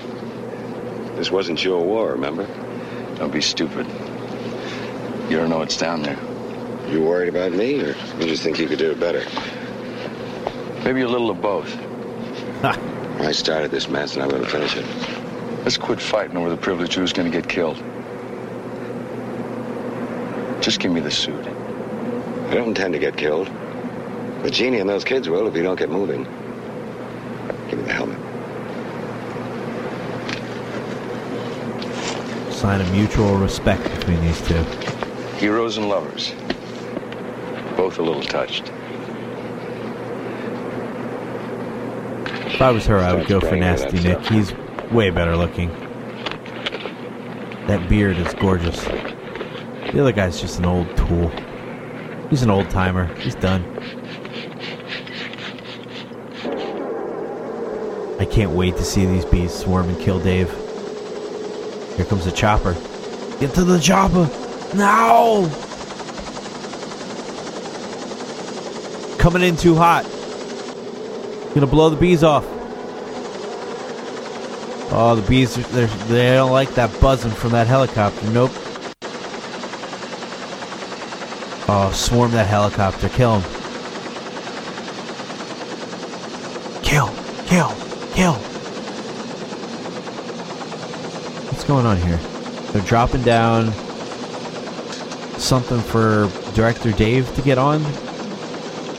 [1.16, 2.46] This wasn't your war, remember?
[3.16, 3.86] Don't be stupid.
[5.28, 6.18] You don't know what's down there.
[6.88, 9.26] You worried about me, or you just think you could do it better?
[10.82, 11.76] Maybe a little of both.
[12.64, 14.86] I started this mess, and I'm going to finish it.
[15.58, 17.76] Let's quit fighting over the privilege who's going to get killed.
[20.62, 21.44] Just give me the suit.
[21.44, 23.50] I don't intend to get killed.
[24.42, 26.22] But Jeannie and those kids will if you don't get moving.
[27.68, 28.18] Give me the helmet.
[32.54, 34.62] Sign of mutual respect between these two.
[35.38, 36.32] Heroes and lovers.
[37.76, 38.70] Both a little touched.
[42.46, 44.24] If I was her, I would go for Nasty Nick.
[44.24, 44.28] stuff.
[44.28, 44.54] He's
[44.92, 45.70] way better looking.
[47.66, 48.86] That beard is gorgeous.
[49.92, 51.30] The other guy's just an old tool.
[52.30, 53.14] He's an old timer.
[53.16, 53.62] He's done.
[58.18, 60.50] I can't wait to see these bees swarm and kill Dave.
[61.96, 62.72] Here comes the chopper.
[63.38, 64.30] Get to the chopper!
[64.74, 65.46] Now!
[69.18, 70.04] Coming in too hot.
[71.54, 72.46] Gonna blow the bees off.
[74.94, 78.30] Oh, the bees, they don't like that buzzing from that helicopter.
[78.30, 78.52] Nope.
[81.74, 83.08] Oh, swarm that helicopter.
[83.08, 83.50] Kill him.
[86.82, 87.08] Kill,
[87.46, 87.74] kill,
[88.12, 88.34] kill.
[91.48, 92.18] What's going on here?
[92.72, 93.72] They're dropping down
[95.38, 97.82] something for Director Dave to get on.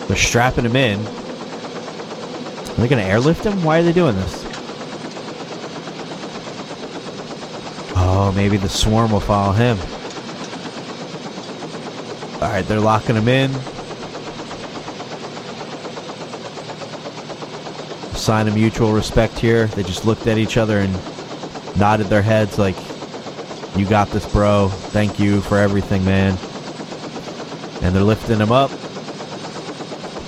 [0.07, 0.99] They're strapping him in.
[0.99, 3.63] Are they going to airlift him?
[3.63, 4.43] Why are they doing this?
[7.95, 9.77] Oh, maybe the swarm will follow him.
[12.43, 13.51] Alright, they're locking him in.
[18.17, 19.67] Sign of mutual respect here.
[19.67, 20.93] They just looked at each other and
[21.77, 22.75] nodded their heads like,
[23.77, 24.67] You got this, bro.
[24.67, 26.37] Thank you for everything, man.
[27.81, 28.71] And they're lifting him up.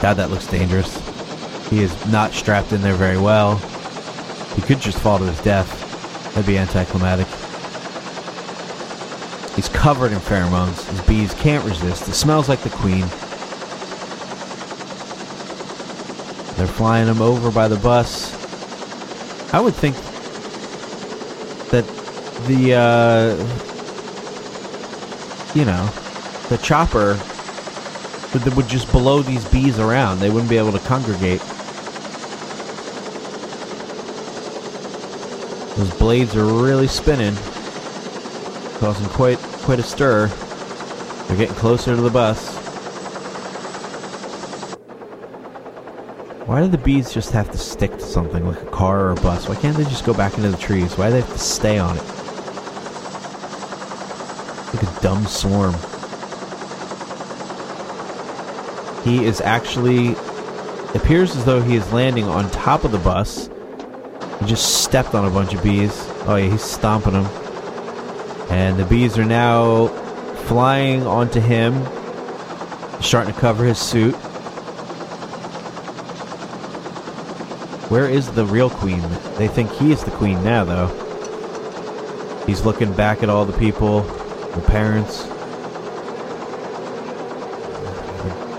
[0.02, 0.96] God, that looks dangerous.
[1.70, 3.58] He is not strapped in there very well.
[4.56, 6.34] He could just fall to his death.
[6.34, 7.28] That'd be anticlimactic.
[9.86, 10.84] Covered in pheromones.
[10.90, 12.08] His bees can't resist.
[12.08, 13.02] It smells like the queen.
[16.58, 18.34] They're flying him over by the bus.
[19.54, 19.96] I would think
[21.70, 21.86] that
[22.48, 23.36] the, uh,
[25.54, 25.86] you know,
[26.50, 27.20] the chopper
[28.34, 30.18] would, would just blow these bees around.
[30.18, 31.42] They wouldn't be able to congregate.
[35.78, 37.36] Those blades are really spinning,
[38.80, 39.35] causing quite
[39.66, 40.28] quite a stir.
[41.28, 42.56] They're getting closer to the bus.
[46.46, 49.16] Why do the bees just have to stick to something like a car or a
[49.16, 49.50] bus?
[49.50, 50.96] Why can't they just go back into the trees?
[51.00, 52.04] Why do they have to stay on it?
[54.72, 55.74] Like a dumb swarm.
[59.04, 60.12] He is actually
[60.94, 63.50] appears as though he is landing on top of the bus.
[64.42, 65.92] He just stepped on a bunch of bees.
[66.28, 67.45] Oh yeah, he's stomping them.
[68.50, 69.88] And the bees are now
[70.48, 71.86] flying onto him,
[73.02, 74.16] starting to cover his suit.
[77.90, 79.02] Where is the real queen?
[79.38, 80.88] They think he is the queen now, though.
[82.46, 85.24] He's looking back at all the people, the parents.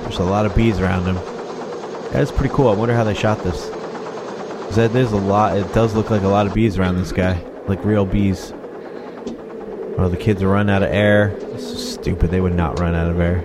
[0.02, 1.18] There's a lot of bees around him.
[2.12, 2.68] That's pretty cool.
[2.68, 3.70] I wonder how they shot this.
[4.74, 5.56] There's a lot.
[5.56, 8.52] It does look like a lot of bees around this guy, like real bees.
[9.98, 11.34] Oh, the kids running out of air.
[11.52, 12.30] This is stupid.
[12.30, 13.38] They would not run out of air.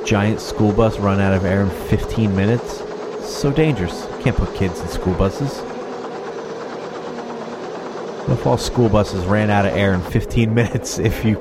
[0.00, 2.82] A giant school bus run out of air in 15 minutes.
[3.24, 4.06] so dangerous.
[4.20, 5.58] Can't put kids in school buses.
[8.28, 11.36] What if all school buses ran out of air in 15 minutes if you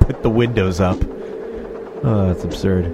[0.00, 0.98] put the windows up?
[2.04, 2.84] Oh, that's absurd.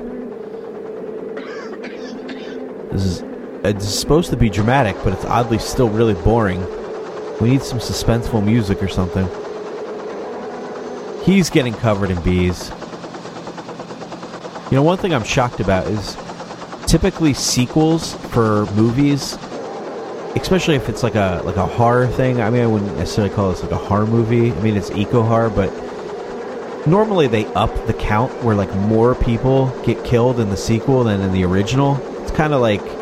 [2.90, 3.22] This is
[3.64, 6.66] it's supposed to be dramatic, but it's oddly still really boring.
[7.42, 9.28] We need some suspenseful music or something.
[11.24, 12.70] He's getting covered in bees.
[14.70, 16.16] You know, one thing I'm shocked about is
[16.86, 19.36] typically sequels for movies,
[20.36, 22.40] especially if it's like a like a horror thing.
[22.40, 24.52] I mean, I wouldn't necessarily call this like a horror movie.
[24.52, 25.72] I mean, it's eco horror, but
[26.86, 31.20] normally they up the count where like more people get killed in the sequel than
[31.20, 31.96] in the original.
[32.22, 33.01] It's kind of like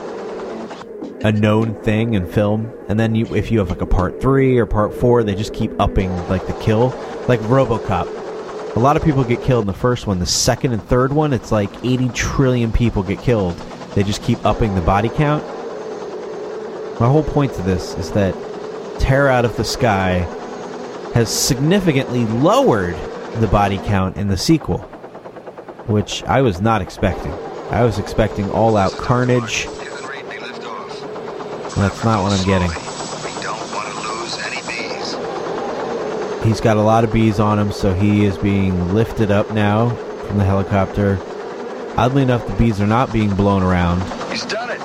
[1.23, 4.59] a known thing in film, and then you, if you have like a part three
[4.59, 6.89] or part four, they just keep upping like the kill,
[7.29, 8.77] like RoboCop.
[8.77, 10.19] A lot of people get killed in the first one.
[10.19, 13.57] The second and third one, it's like 80 trillion people get killed.
[13.95, 15.45] They just keep upping the body count.
[17.01, 18.35] My whole point to this is that
[19.01, 20.19] Terror Out of the Sky
[21.15, 22.95] has significantly lowered
[23.41, 24.79] the body count in the sequel,
[25.89, 27.33] which I was not expecting.
[27.71, 29.67] I was expecting all out carnage.
[31.77, 32.71] That's not what I'm getting.
[36.43, 39.91] He's got a lot of bees on him, so he is being lifted up now
[40.27, 41.19] from the helicopter.
[41.97, 44.01] Oddly enough, the bees are not being blown around.
[44.31, 44.81] He's done it.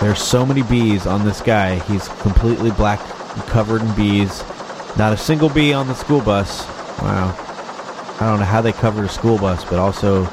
[0.00, 1.78] There's so many bees on this guy.
[1.80, 3.00] He's completely black,
[3.46, 4.44] covered in bees.
[4.96, 6.66] Not a single bee on the school bus.
[7.00, 7.34] Wow.
[8.20, 10.24] I don't know how they covered a school bus, but also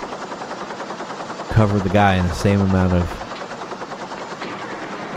[1.56, 3.08] cover the guy in the same amount of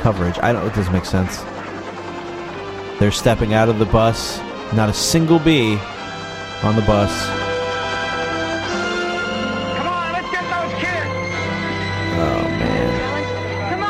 [0.02, 0.39] coverage.
[0.40, 0.65] I don't.
[0.65, 1.43] It doesn't make sense.
[3.01, 4.39] They're stepping out of the bus.
[4.73, 5.77] Not a single bee
[6.62, 7.10] on the bus.
[9.77, 11.10] Come on, let's get those kids.
[12.15, 12.90] Oh man.
[13.70, 13.82] Come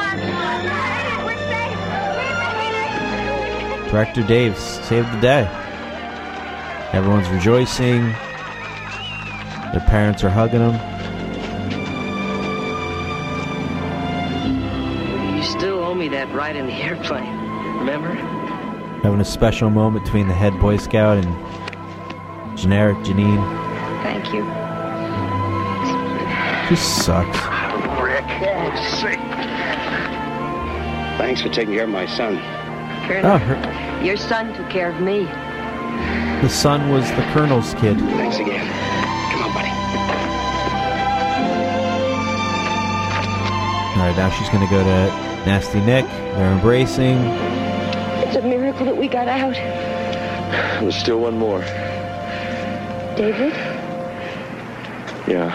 [3.85, 3.91] on!
[3.91, 5.47] Director Dave saved the day.
[6.95, 8.05] Everyone's rejoicing.
[9.73, 10.98] Their parents are hugging them.
[16.49, 17.79] Owe me that ride in the airplane.
[17.79, 18.15] Remember?
[19.03, 23.43] Having a special moment between the head Boy Scout and generic Janine.
[24.03, 24.45] Thank you.
[26.69, 27.39] Just sucks.
[28.03, 28.25] Rick.
[31.19, 32.39] Thanks for taking care of my son.
[33.07, 35.25] Colonel, Oh, her, your son took care of me.
[36.43, 37.99] the son was the Colonel's kid.
[37.99, 38.66] Thanks again.
[39.33, 39.69] Come on, buddy.
[43.99, 46.05] All right, now she's going to go to Nasty Nick.
[46.05, 47.16] They're embracing.
[48.20, 49.55] It's a miracle that we got out.
[49.55, 51.62] There's still one more.
[53.16, 53.55] David?
[55.27, 55.51] Yeah.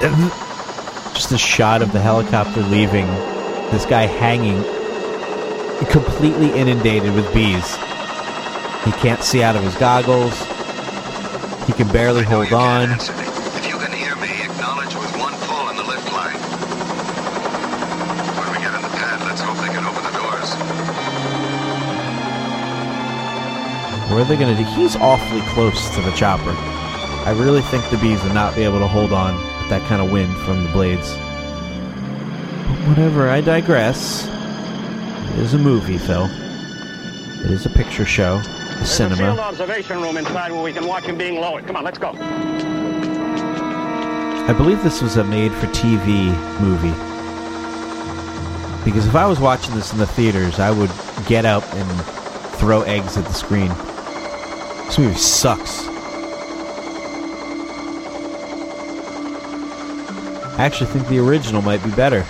[0.00, 3.04] Uh, just a shot of the helicopter leaving.
[3.70, 4.62] This guy hanging,
[5.90, 7.74] completely inundated with bees.
[8.86, 10.32] He can't see out of his goggles.
[11.66, 13.25] He can barely hold on.
[24.16, 24.68] What are they going to do?
[24.70, 26.52] He's awfully close to the chopper.
[27.28, 30.00] I really think the bees would not be able to hold on with that kind
[30.00, 31.12] of wind from the blades.
[31.12, 34.26] But whatever, I digress.
[35.34, 36.30] It is a movie, Phil.
[37.44, 38.42] It is a picture show, a
[38.76, 39.38] There's cinema.
[39.38, 41.66] observation room inside where we can watch him being lowered.
[41.66, 42.12] Come on, let's go.
[44.48, 46.28] I believe this was a made for TV
[46.58, 46.88] movie.
[48.82, 50.90] Because if I was watching this in the theaters, I would
[51.26, 52.00] get up and
[52.56, 53.70] throw eggs at the screen.
[54.86, 55.86] This movie sucks.
[60.58, 62.24] I actually think the original might be better.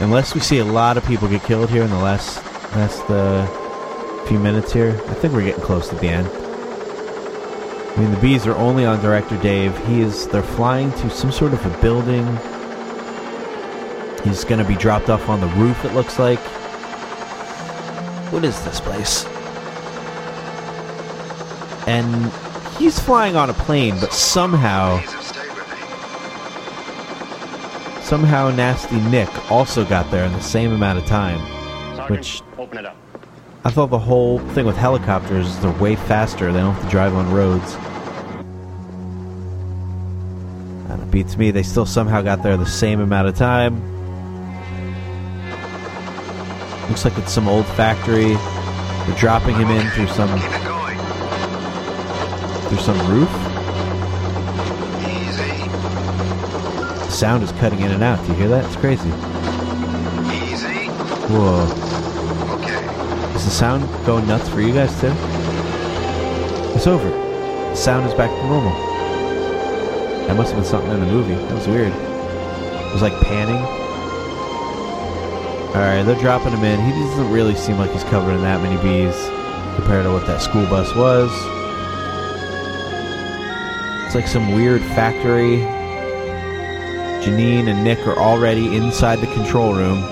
[0.00, 2.44] Unless we see a lot of people get killed here in the last
[2.74, 3.46] last uh,
[4.26, 5.00] few minutes here.
[5.08, 6.26] I think we're getting close to the end.
[6.26, 9.76] I mean, the bees are only on Director Dave.
[9.86, 10.26] He is.
[10.28, 12.26] They're flying to some sort of a building.
[14.24, 15.84] He's going to be dropped off on the roof.
[15.84, 16.40] It looks like.
[18.32, 19.26] What is this place?
[21.92, 22.32] And
[22.78, 24.98] he's flying on a plane, but somehow,
[28.00, 31.38] somehow, Nasty Nick also got there in the same amount of time.
[32.08, 32.40] Which.
[33.64, 36.50] I thought the whole thing with helicopters is they're way faster.
[36.50, 37.74] They don't have to drive on roads.
[40.90, 41.50] And it beats me.
[41.50, 43.76] They still somehow got there the same amount of time.
[46.88, 48.32] Looks like it's some old factory.
[48.32, 50.30] They're dropping him in through some
[52.72, 53.28] through some roof.
[57.04, 58.18] The sound is cutting in and out.
[58.24, 58.64] Do you hear that?
[58.64, 59.10] It's crazy.
[61.28, 61.66] Whoa.
[62.56, 63.36] Okay.
[63.36, 65.12] Is the sound going nuts for you guys too?
[66.74, 67.10] It's over.
[67.10, 68.72] The sound is back to normal.
[70.26, 71.34] That must have been something in the movie.
[71.34, 71.92] That was weird.
[71.92, 73.62] It was like panning.
[75.76, 76.80] Alright, they're dropping him in.
[76.80, 79.14] He doesn't really seem like he's covered in that many bees
[79.76, 81.61] compared to what that school bus was.
[84.12, 85.56] It's like some weird factory.
[87.24, 90.02] Janine and Nick are already inside the control room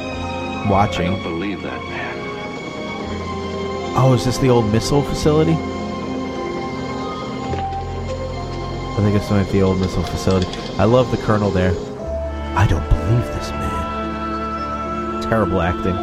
[0.71, 1.09] watching.
[1.09, 2.17] I don't believe that, man.
[3.99, 5.53] Oh, is this the old missile facility?
[8.97, 10.47] I think it's like the old missile facility.
[10.79, 11.75] I love the colonel there.
[12.57, 15.23] I don't believe this man.
[15.25, 15.97] Terrible acting.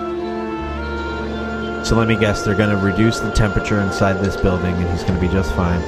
[1.83, 5.01] So let me guess, they're going to reduce the temperature inside this building and he's
[5.01, 5.81] going to be just fine.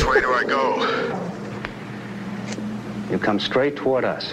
[0.00, 0.80] Which way do I go?
[3.10, 4.32] You come straight toward us.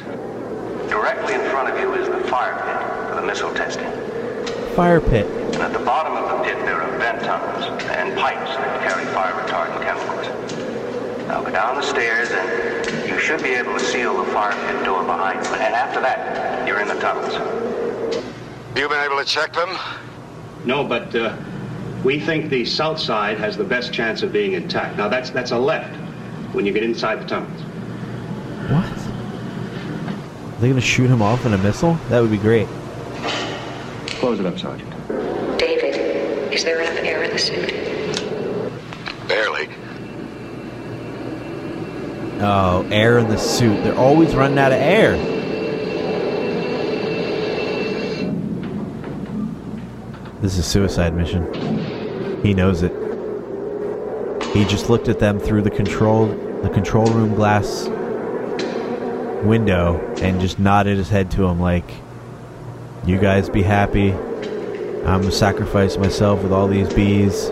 [0.87, 3.91] Directly in front of you is the fire pit for the missile testing.
[4.75, 5.25] Fire pit.
[5.25, 9.05] And at the bottom of the pit, there are vent tunnels and pipes that carry
[9.07, 11.27] fire retardant chemicals.
[11.27, 14.85] Now go down the stairs, and you should be able to seal the fire pit
[14.85, 15.51] door behind you.
[15.55, 17.33] And after that, you're in the tunnels.
[18.77, 19.77] You been able to check them?
[20.63, 21.35] No, but uh,
[22.03, 24.97] we think the south side has the best chance of being intact.
[24.97, 25.95] Now that's that's a left
[26.53, 27.61] when you get inside the tunnels.
[28.71, 28.85] What?
[30.57, 31.95] Are they going to shoot him off in a missile?
[32.09, 32.67] That would be great.
[34.19, 34.89] Close it up, Sergeant.
[35.59, 35.95] David,
[36.53, 37.69] is there enough air in the suit?
[39.27, 39.69] Barely.
[42.39, 43.83] Oh, air in the suit.
[43.83, 45.36] They're always running out of air.
[50.41, 51.51] This is a suicide mission.
[52.43, 52.91] He knows it.
[54.53, 56.27] He just looked at them through the control
[56.61, 57.87] the control room glass
[59.43, 61.89] window and just nodded his head to him like
[63.05, 64.13] you guys be happy.
[64.13, 67.49] I'm gonna sacrifice myself with all these bees.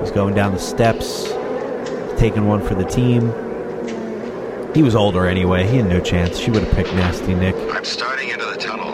[0.00, 1.28] He's going down the steps,
[2.18, 3.32] taking one for the team.
[4.74, 5.66] He was older anyway.
[5.66, 6.38] He had no chance.
[6.38, 7.54] She would have picked Nasty Nick.
[7.72, 8.84] I'm starting into the tunnel.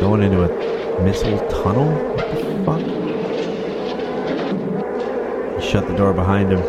[0.00, 1.90] Going into a missile tunnel?
[2.14, 2.80] What the fuck?
[5.60, 6.62] He shut the door behind him.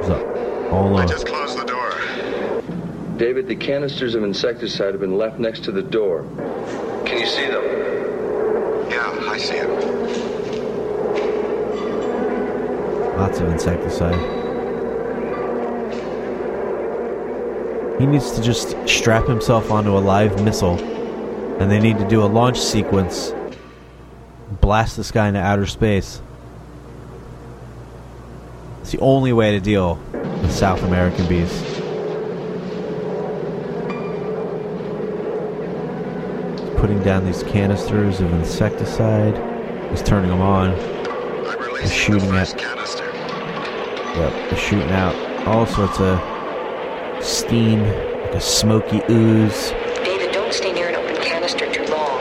[0.00, 0.26] He's up
[0.72, 1.06] all alone.
[1.06, 1.92] Just close the door.
[3.16, 6.24] David, the canisters of insecticide have been left next to the door.
[7.06, 7.62] Can you see them?
[8.90, 9.70] Yeah, I see him.
[13.16, 14.18] Lots of insecticide.
[18.00, 20.78] He needs to just strap himself onto a live missile,
[21.60, 23.32] and they need to do a launch sequence.
[24.60, 26.20] Blast this guy into outer space.
[28.80, 31.52] It's the only way to deal with South American bees.
[31.52, 31.80] He's
[36.80, 39.36] putting down these canisters of insecticide.
[39.90, 40.74] He's turning them on.
[41.80, 42.60] He's shooting at.
[44.16, 45.14] Yep, they're shooting out
[45.46, 46.18] all sorts of
[47.22, 49.70] steam, like a smoky ooze.
[50.04, 52.20] David, don't stay near an open canister too long.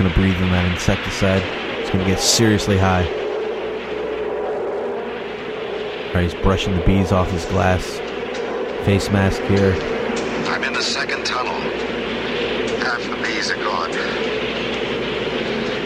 [0.00, 1.42] He's gonna breathe in that insecticide.
[1.78, 3.06] It's gonna get seriously high.
[6.08, 7.98] Alright, he's brushing the bees off his glass.
[8.86, 9.74] Face mask here.
[10.48, 11.52] I'm in the second tunnel.
[12.80, 13.90] Half the bees are gone.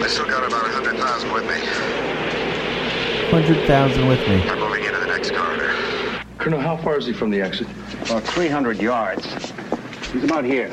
[0.00, 1.58] I still got about a hundred thousand with me.
[3.32, 4.48] 100,000 with me.
[4.48, 5.74] I'm moving into the next corridor.
[6.38, 7.66] Colonel, how far is he from the exit?
[8.02, 9.26] About 300 yards.
[10.12, 10.72] He's about here.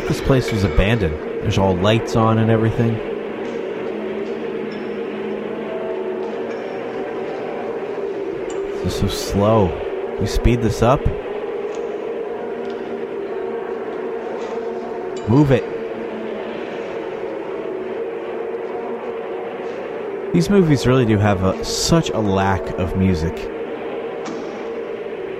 [0.00, 1.14] Thought this place was abandoned.
[1.40, 2.92] There's all lights on and everything.
[8.84, 10.18] This is so slow.
[10.20, 11.00] We speed this up.
[15.30, 15.64] Move it.
[20.34, 23.34] These movies really do have a, such a lack of music.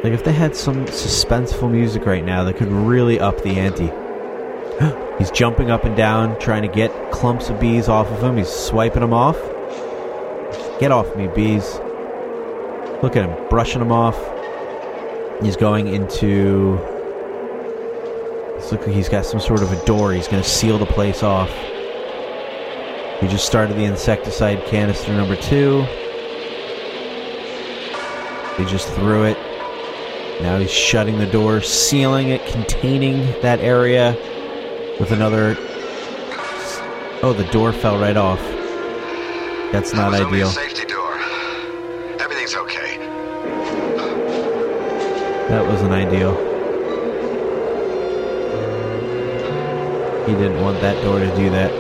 [0.02, 3.92] Like if they had some suspenseful music right now that could really up the ante.
[5.18, 8.36] He's jumping up and down, trying to get clumps of bees off of him.
[8.36, 9.38] He's swiping them off.
[10.78, 11.80] Get off me, bees.
[13.02, 14.18] Look at him, brushing them off.
[15.42, 16.78] He's going into.
[18.56, 20.12] Looks like he's got some sort of a door.
[20.12, 21.50] He's going to seal the place off.
[23.20, 25.82] He just started the insecticide canister number two.
[28.58, 29.38] He just threw it.
[30.42, 34.14] Now he's shutting the door, sealing it, containing that area
[34.98, 35.56] with another.
[37.22, 38.40] Oh, the door fell right off.
[39.72, 40.48] That's not That ideal.
[40.48, 41.14] safety door.
[42.20, 42.98] Everything's okay.
[45.48, 46.34] That wasn't ideal.
[50.26, 51.70] He didn't want that door to do that.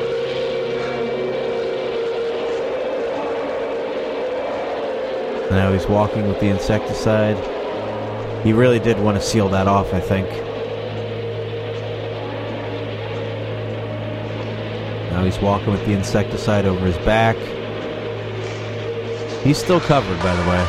[5.50, 7.36] Now he's walking with the insecticide.
[8.44, 10.28] He really did want to seal that off, I think.
[15.16, 17.36] Now he's walking with the insecticide over his back.
[19.42, 20.62] He's still covered, by the way.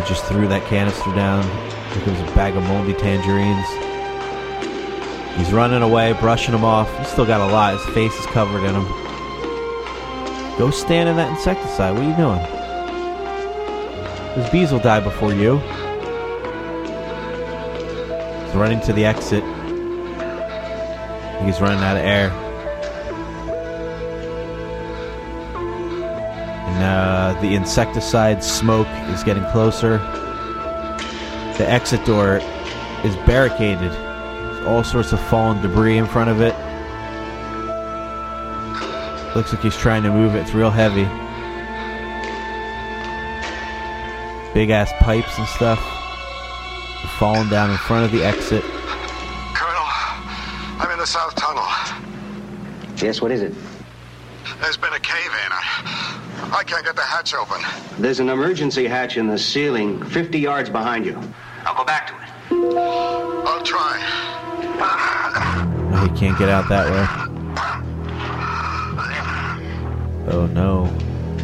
[0.00, 1.42] He just threw that canister down.
[1.92, 3.68] Here comes a bag of moldy tangerines.
[5.36, 6.88] He's running away, brushing them off.
[6.96, 7.74] He's still got a lot.
[7.74, 8.86] His face is covered in them.
[10.58, 11.92] Go stand in that insecticide.
[11.92, 12.40] What are you doing?
[14.34, 15.58] Those bees will die before you.
[18.46, 19.44] He's running to the exit.
[21.44, 22.45] He's running out of air.
[27.46, 29.98] The insecticide smoke is getting closer.
[31.58, 32.38] The exit door
[33.04, 33.92] is barricaded.
[33.92, 36.54] There's all sorts of fallen debris in front of it.
[39.36, 40.40] Looks like he's trying to move it.
[40.40, 41.04] It's real heavy.
[44.52, 45.78] Big ass pipes and stuff.
[47.18, 48.64] Falling down in front of the exit.
[49.54, 49.86] Colonel,
[50.80, 51.64] I'm in the south tunnel.
[52.96, 53.54] Yes, what is it?
[54.60, 55.52] There's been a cave in.
[55.52, 56.64] I, I
[57.26, 58.02] can't get the hatch open.
[58.02, 61.20] There's an emergency hatch in the ceiling 50 yards behind you.
[61.64, 62.76] I'll go back to it.
[62.76, 64.00] I'll try.
[65.92, 67.06] Oh, he can't get out that way.
[70.28, 70.84] Oh no.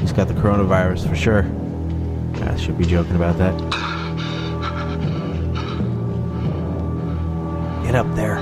[0.01, 1.47] He's got the coronavirus for sure.
[2.45, 3.57] I should be joking about that.
[7.85, 8.39] Get up there.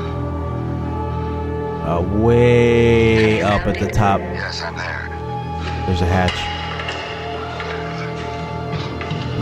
[1.87, 4.21] Uh, way up at the top.
[4.21, 5.09] Yes, I'm there.
[5.87, 6.60] There's a hatch.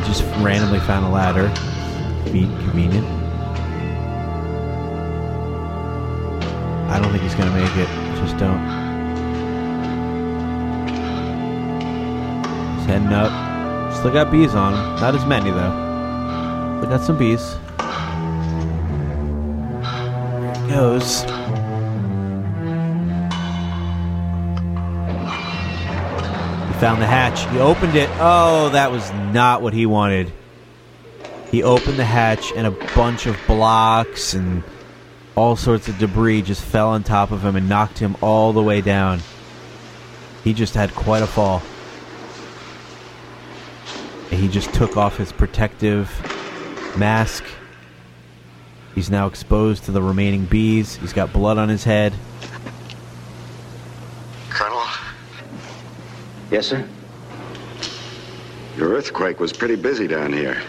[0.08, 1.52] Just randomly found a ladder.
[2.24, 3.06] Convenient.
[6.90, 7.88] I don't think he's gonna make it.
[8.16, 8.58] Just don't.
[12.78, 13.30] He's heading up.
[13.94, 15.00] Still got bees on him.
[15.00, 16.78] Not as many though.
[16.78, 17.56] Still got some bees.
[20.40, 21.37] There he goes.
[26.78, 27.40] Found the hatch.
[27.52, 28.08] He opened it.
[28.14, 30.32] Oh, that was not what he wanted.
[31.50, 34.62] He opened the hatch, and a bunch of blocks and
[35.34, 38.62] all sorts of debris just fell on top of him and knocked him all the
[38.62, 39.20] way down.
[40.44, 41.62] He just had quite a fall.
[44.30, 46.10] And he just took off his protective
[46.96, 47.44] mask.
[48.94, 50.96] He's now exposed to the remaining bees.
[50.96, 52.14] He's got blood on his head.
[54.50, 54.84] Colonel,
[56.50, 56.88] Yes, sir?
[58.78, 60.62] your earthquake was pretty busy down here.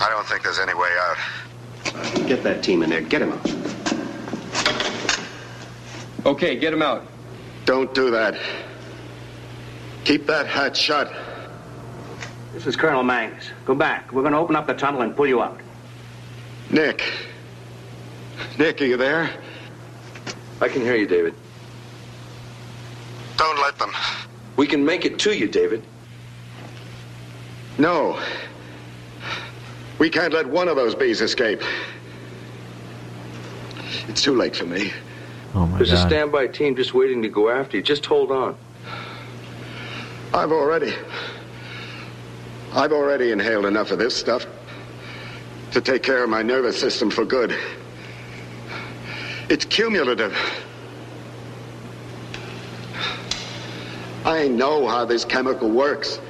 [0.00, 2.26] I don't think there's any way out.
[2.26, 3.00] Get that team in there.
[3.00, 3.46] Get him out.
[6.26, 7.06] Okay, get him out.
[7.64, 8.34] Don't do that.
[10.04, 11.12] Keep that hatch shut.
[12.52, 13.50] This is Colonel Mangus.
[13.64, 14.12] Go back.
[14.12, 15.60] We're going to open up the tunnel and pull you out.
[16.70, 17.04] Nick.
[18.58, 19.30] Nick, are you there?
[20.60, 21.34] I can hear you, David.
[23.40, 23.90] Don't let them.
[24.56, 25.82] We can make it to you, David.
[27.78, 28.20] No.
[29.98, 31.62] We can't let one of those bees escape.
[34.08, 34.92] It's too late for me.
[35.54, 37.82] Oh my There's a standby team just waiting to go after you.
[37.82, 38.58] Just hold on.
[40.34, 40.92] I've already.
[42.74, 44.44] I've already inhaled enough of this stuff
[45.70, 47.56] to take care of my nervous system for good.
[49.48, 50.36] It's cumulative.
[54.24, 56.20] I know how this chemical works.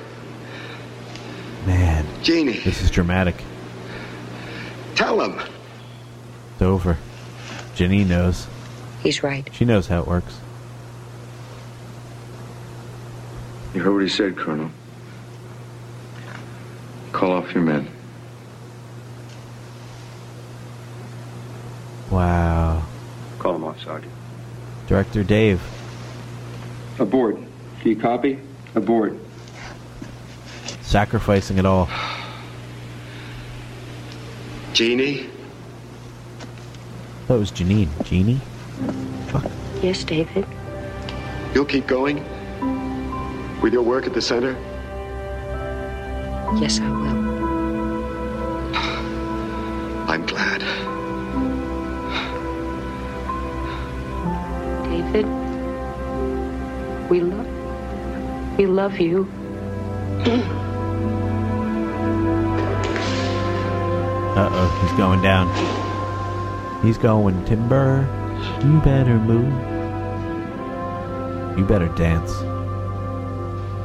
[1.67, 2.07] Man.
[2.23, 2.61] Jeannie.
[2.61, 3.35] This is dramatic.
[4.95, 5.41] Tell him.
[6.53, 6.97] It's over.
[7.75, 8.47] Jenny knows.
[9.03, 9.49] He's right.
[9.53, 10.39] She knows how it works.
[13.75, 14.71] You heard what he said, Colonel.
[17.12, 17.89] Call off your men.
[22.11, 22.85] Wow.
[23.39, 24.12] Call him off, Sergeant.
[24.87, 25.62] Director Dave.
[26.99, 27.39] Aboard.
[27.81, 28.39] Can you copy?
[28.74, 29.19] Aboard.
[30.82, 31.89] Sacrificing it all.
[34.74, 35.31] Jeannie?
[37.27, 37.89] That was Janine.
[38.05, 38.40] Jeannie?
[39.28, 39.44] Fuck.
[39.82, 40.47] Yes, David.
[41.55, 42.24] You'll keep going?
[43.62, 44.52] With your work at the center?
[46.61, 47.31] Yes, I will.
[50.11, 50.61] I'm glad.
[54.85, 55.27] David,
[57.09, 57.60] we love
[58.61, 59.27] we love you.
[64.37, 65.49] Uh oh, he's going down.
[66.85, 68.07] He's going timber.
[68.62, 69.51] You better move.
[71.59, 72.32] You better dance.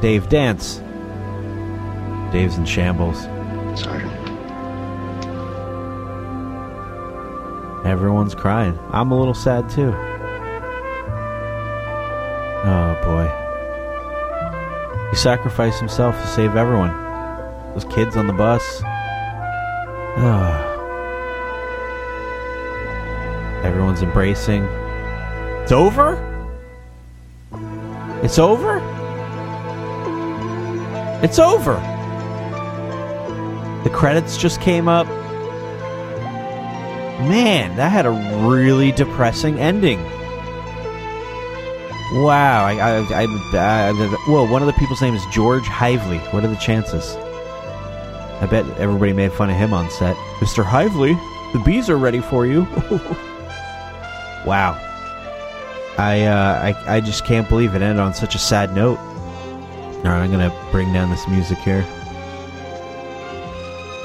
[0.02, 0.82] Dave, dance.
[2.30, 3.22] Dave's in shambles.
[3.80, 4.12] Sergeant.
[7.86, 8.78] Everyone's crying.
[8.92, 9.94] I'm a little sad too.
[12.68, 13.45] Oh boy.
[15.16, 16.92] Sacrificed himself to save everyone.
[17.72, 18.82] Those kids on the bus.
[20.18, 20.62] Ah.
[23.64, 24.62] Everyone's embracing.
[25.62, 26.22] It's over?
[28.22, 28.78] It's over?
[31.24, 31.74] It's over.
[33.84, 35.06] The credits just came up.
[37.26, 38.10] Man, that had a
[38.46, 39.98] really depressing ending.
[42.16, 43.24] Wow, I, I, I,
[43.58, 43.92] I,
[44.26, 44.50] whoa!
[44.50, 46.16] One of the people's name is George Hively.
[46.32, 47.14] What are the chances?
[48.40, 50.16] I bet everybody made fun of him on set.
[50.38, 50.64] Mr.
[50.64, 51.12] Hively,
[51.52, 52.62] the bees are ready for you.
[54.46, 54.80] wow.
[55.98, 58.98] I, uh, I I just can't believe it ended on such a sad note.
[58.98, 61.84] All right, I'm gonna bring down this music here.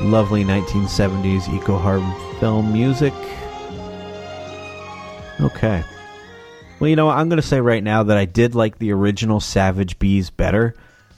[0.01, 3.13] Lovely 1970s eco harm film music.
[5.39, 5.81] Okay.
[6.81, 9.39] Well, you know, I'm going to say right now that I did like the original
[9.39, 10.73] Savage Bees better.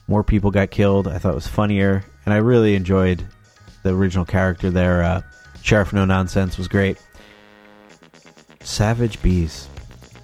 [0.10, 1.08] More people got killed.
[1.08, 3.26] I thought it was funnier, and I really enjoyed
[3.82, 5.02] the original character there.
[5.02, 5.22] Uh,
[5.62, 6.98] Sheriff No Nonsense was great.
[8.60, 9.70] Savage Bees,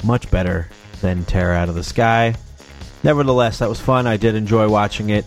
[0.03, 0.67] much better
[0.99, 2.35] than Terror Out of the Sky.
[3.03, 4.07] Nevertheless, that was fun.
[4.07, 5.23] I did enjoy watching it.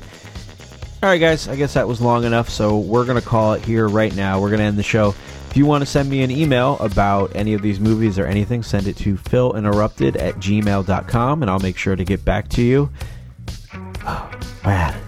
[1.03, 3.65] All right, guys, I guess that was long enough, so we're going to call it
[3.65, 4.43] here right now.
[4.43, 5.15] We're going to end the show.
[5.53, 8.63] If you want to send me an email about any of these movies or anything,
[8.63, 12.89] send it to philinterrupted at gmail.com, and I'll make sure to get back to you.
[13.75, 14.31] Oh,
[14.65, 14.99] man,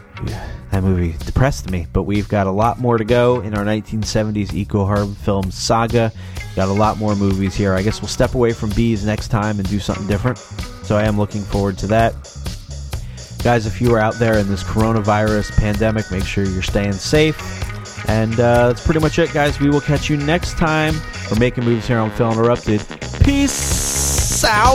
[0.70, 4.52] that movie depressed me, but we've got a lot more to go in our 1970s
[4.52, 6.12] eco harm film saga.
[6.54, 7.72] Got a lot more movies here.
[7.72, 10.36] I guess we'll step away from bees next time and do something different.
[10.36, 12.12] So I am looking forward to that.
[13.42, 17.63] Guys, if you are out there in this coronavirus pandemic, make sure you're staying safe.
[18.08, 19.58] And uh, that's pretty much it, guys.
[19.60, 20.94] We will catch you next time.
[21.30, 22.84] We're making moves here on Phil Interrupted.
[23.24, 24.74] Peace out.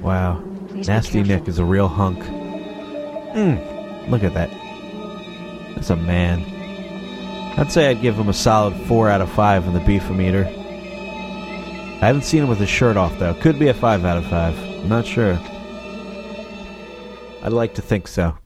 [0.00, 0.42] Wow.
[0.68, 1.22] Please Nasty.
[1.22, 2.22] Nick is a real hunk.
[3.34, 4.50] Mm, look at that.
[5.74, 6.55] That's a man.
[7.58, 10.46] I'd say I'd give him a solid 4 out of 5 in the beefometer.
[10.46, 13.32] I haven't seen him with his shirt off, though.
[13.32, 14.58] Could be a 5 out of 5.
[14.58, 15.38] I'm not sure.
[17.42, 18.36] I'd like to think so.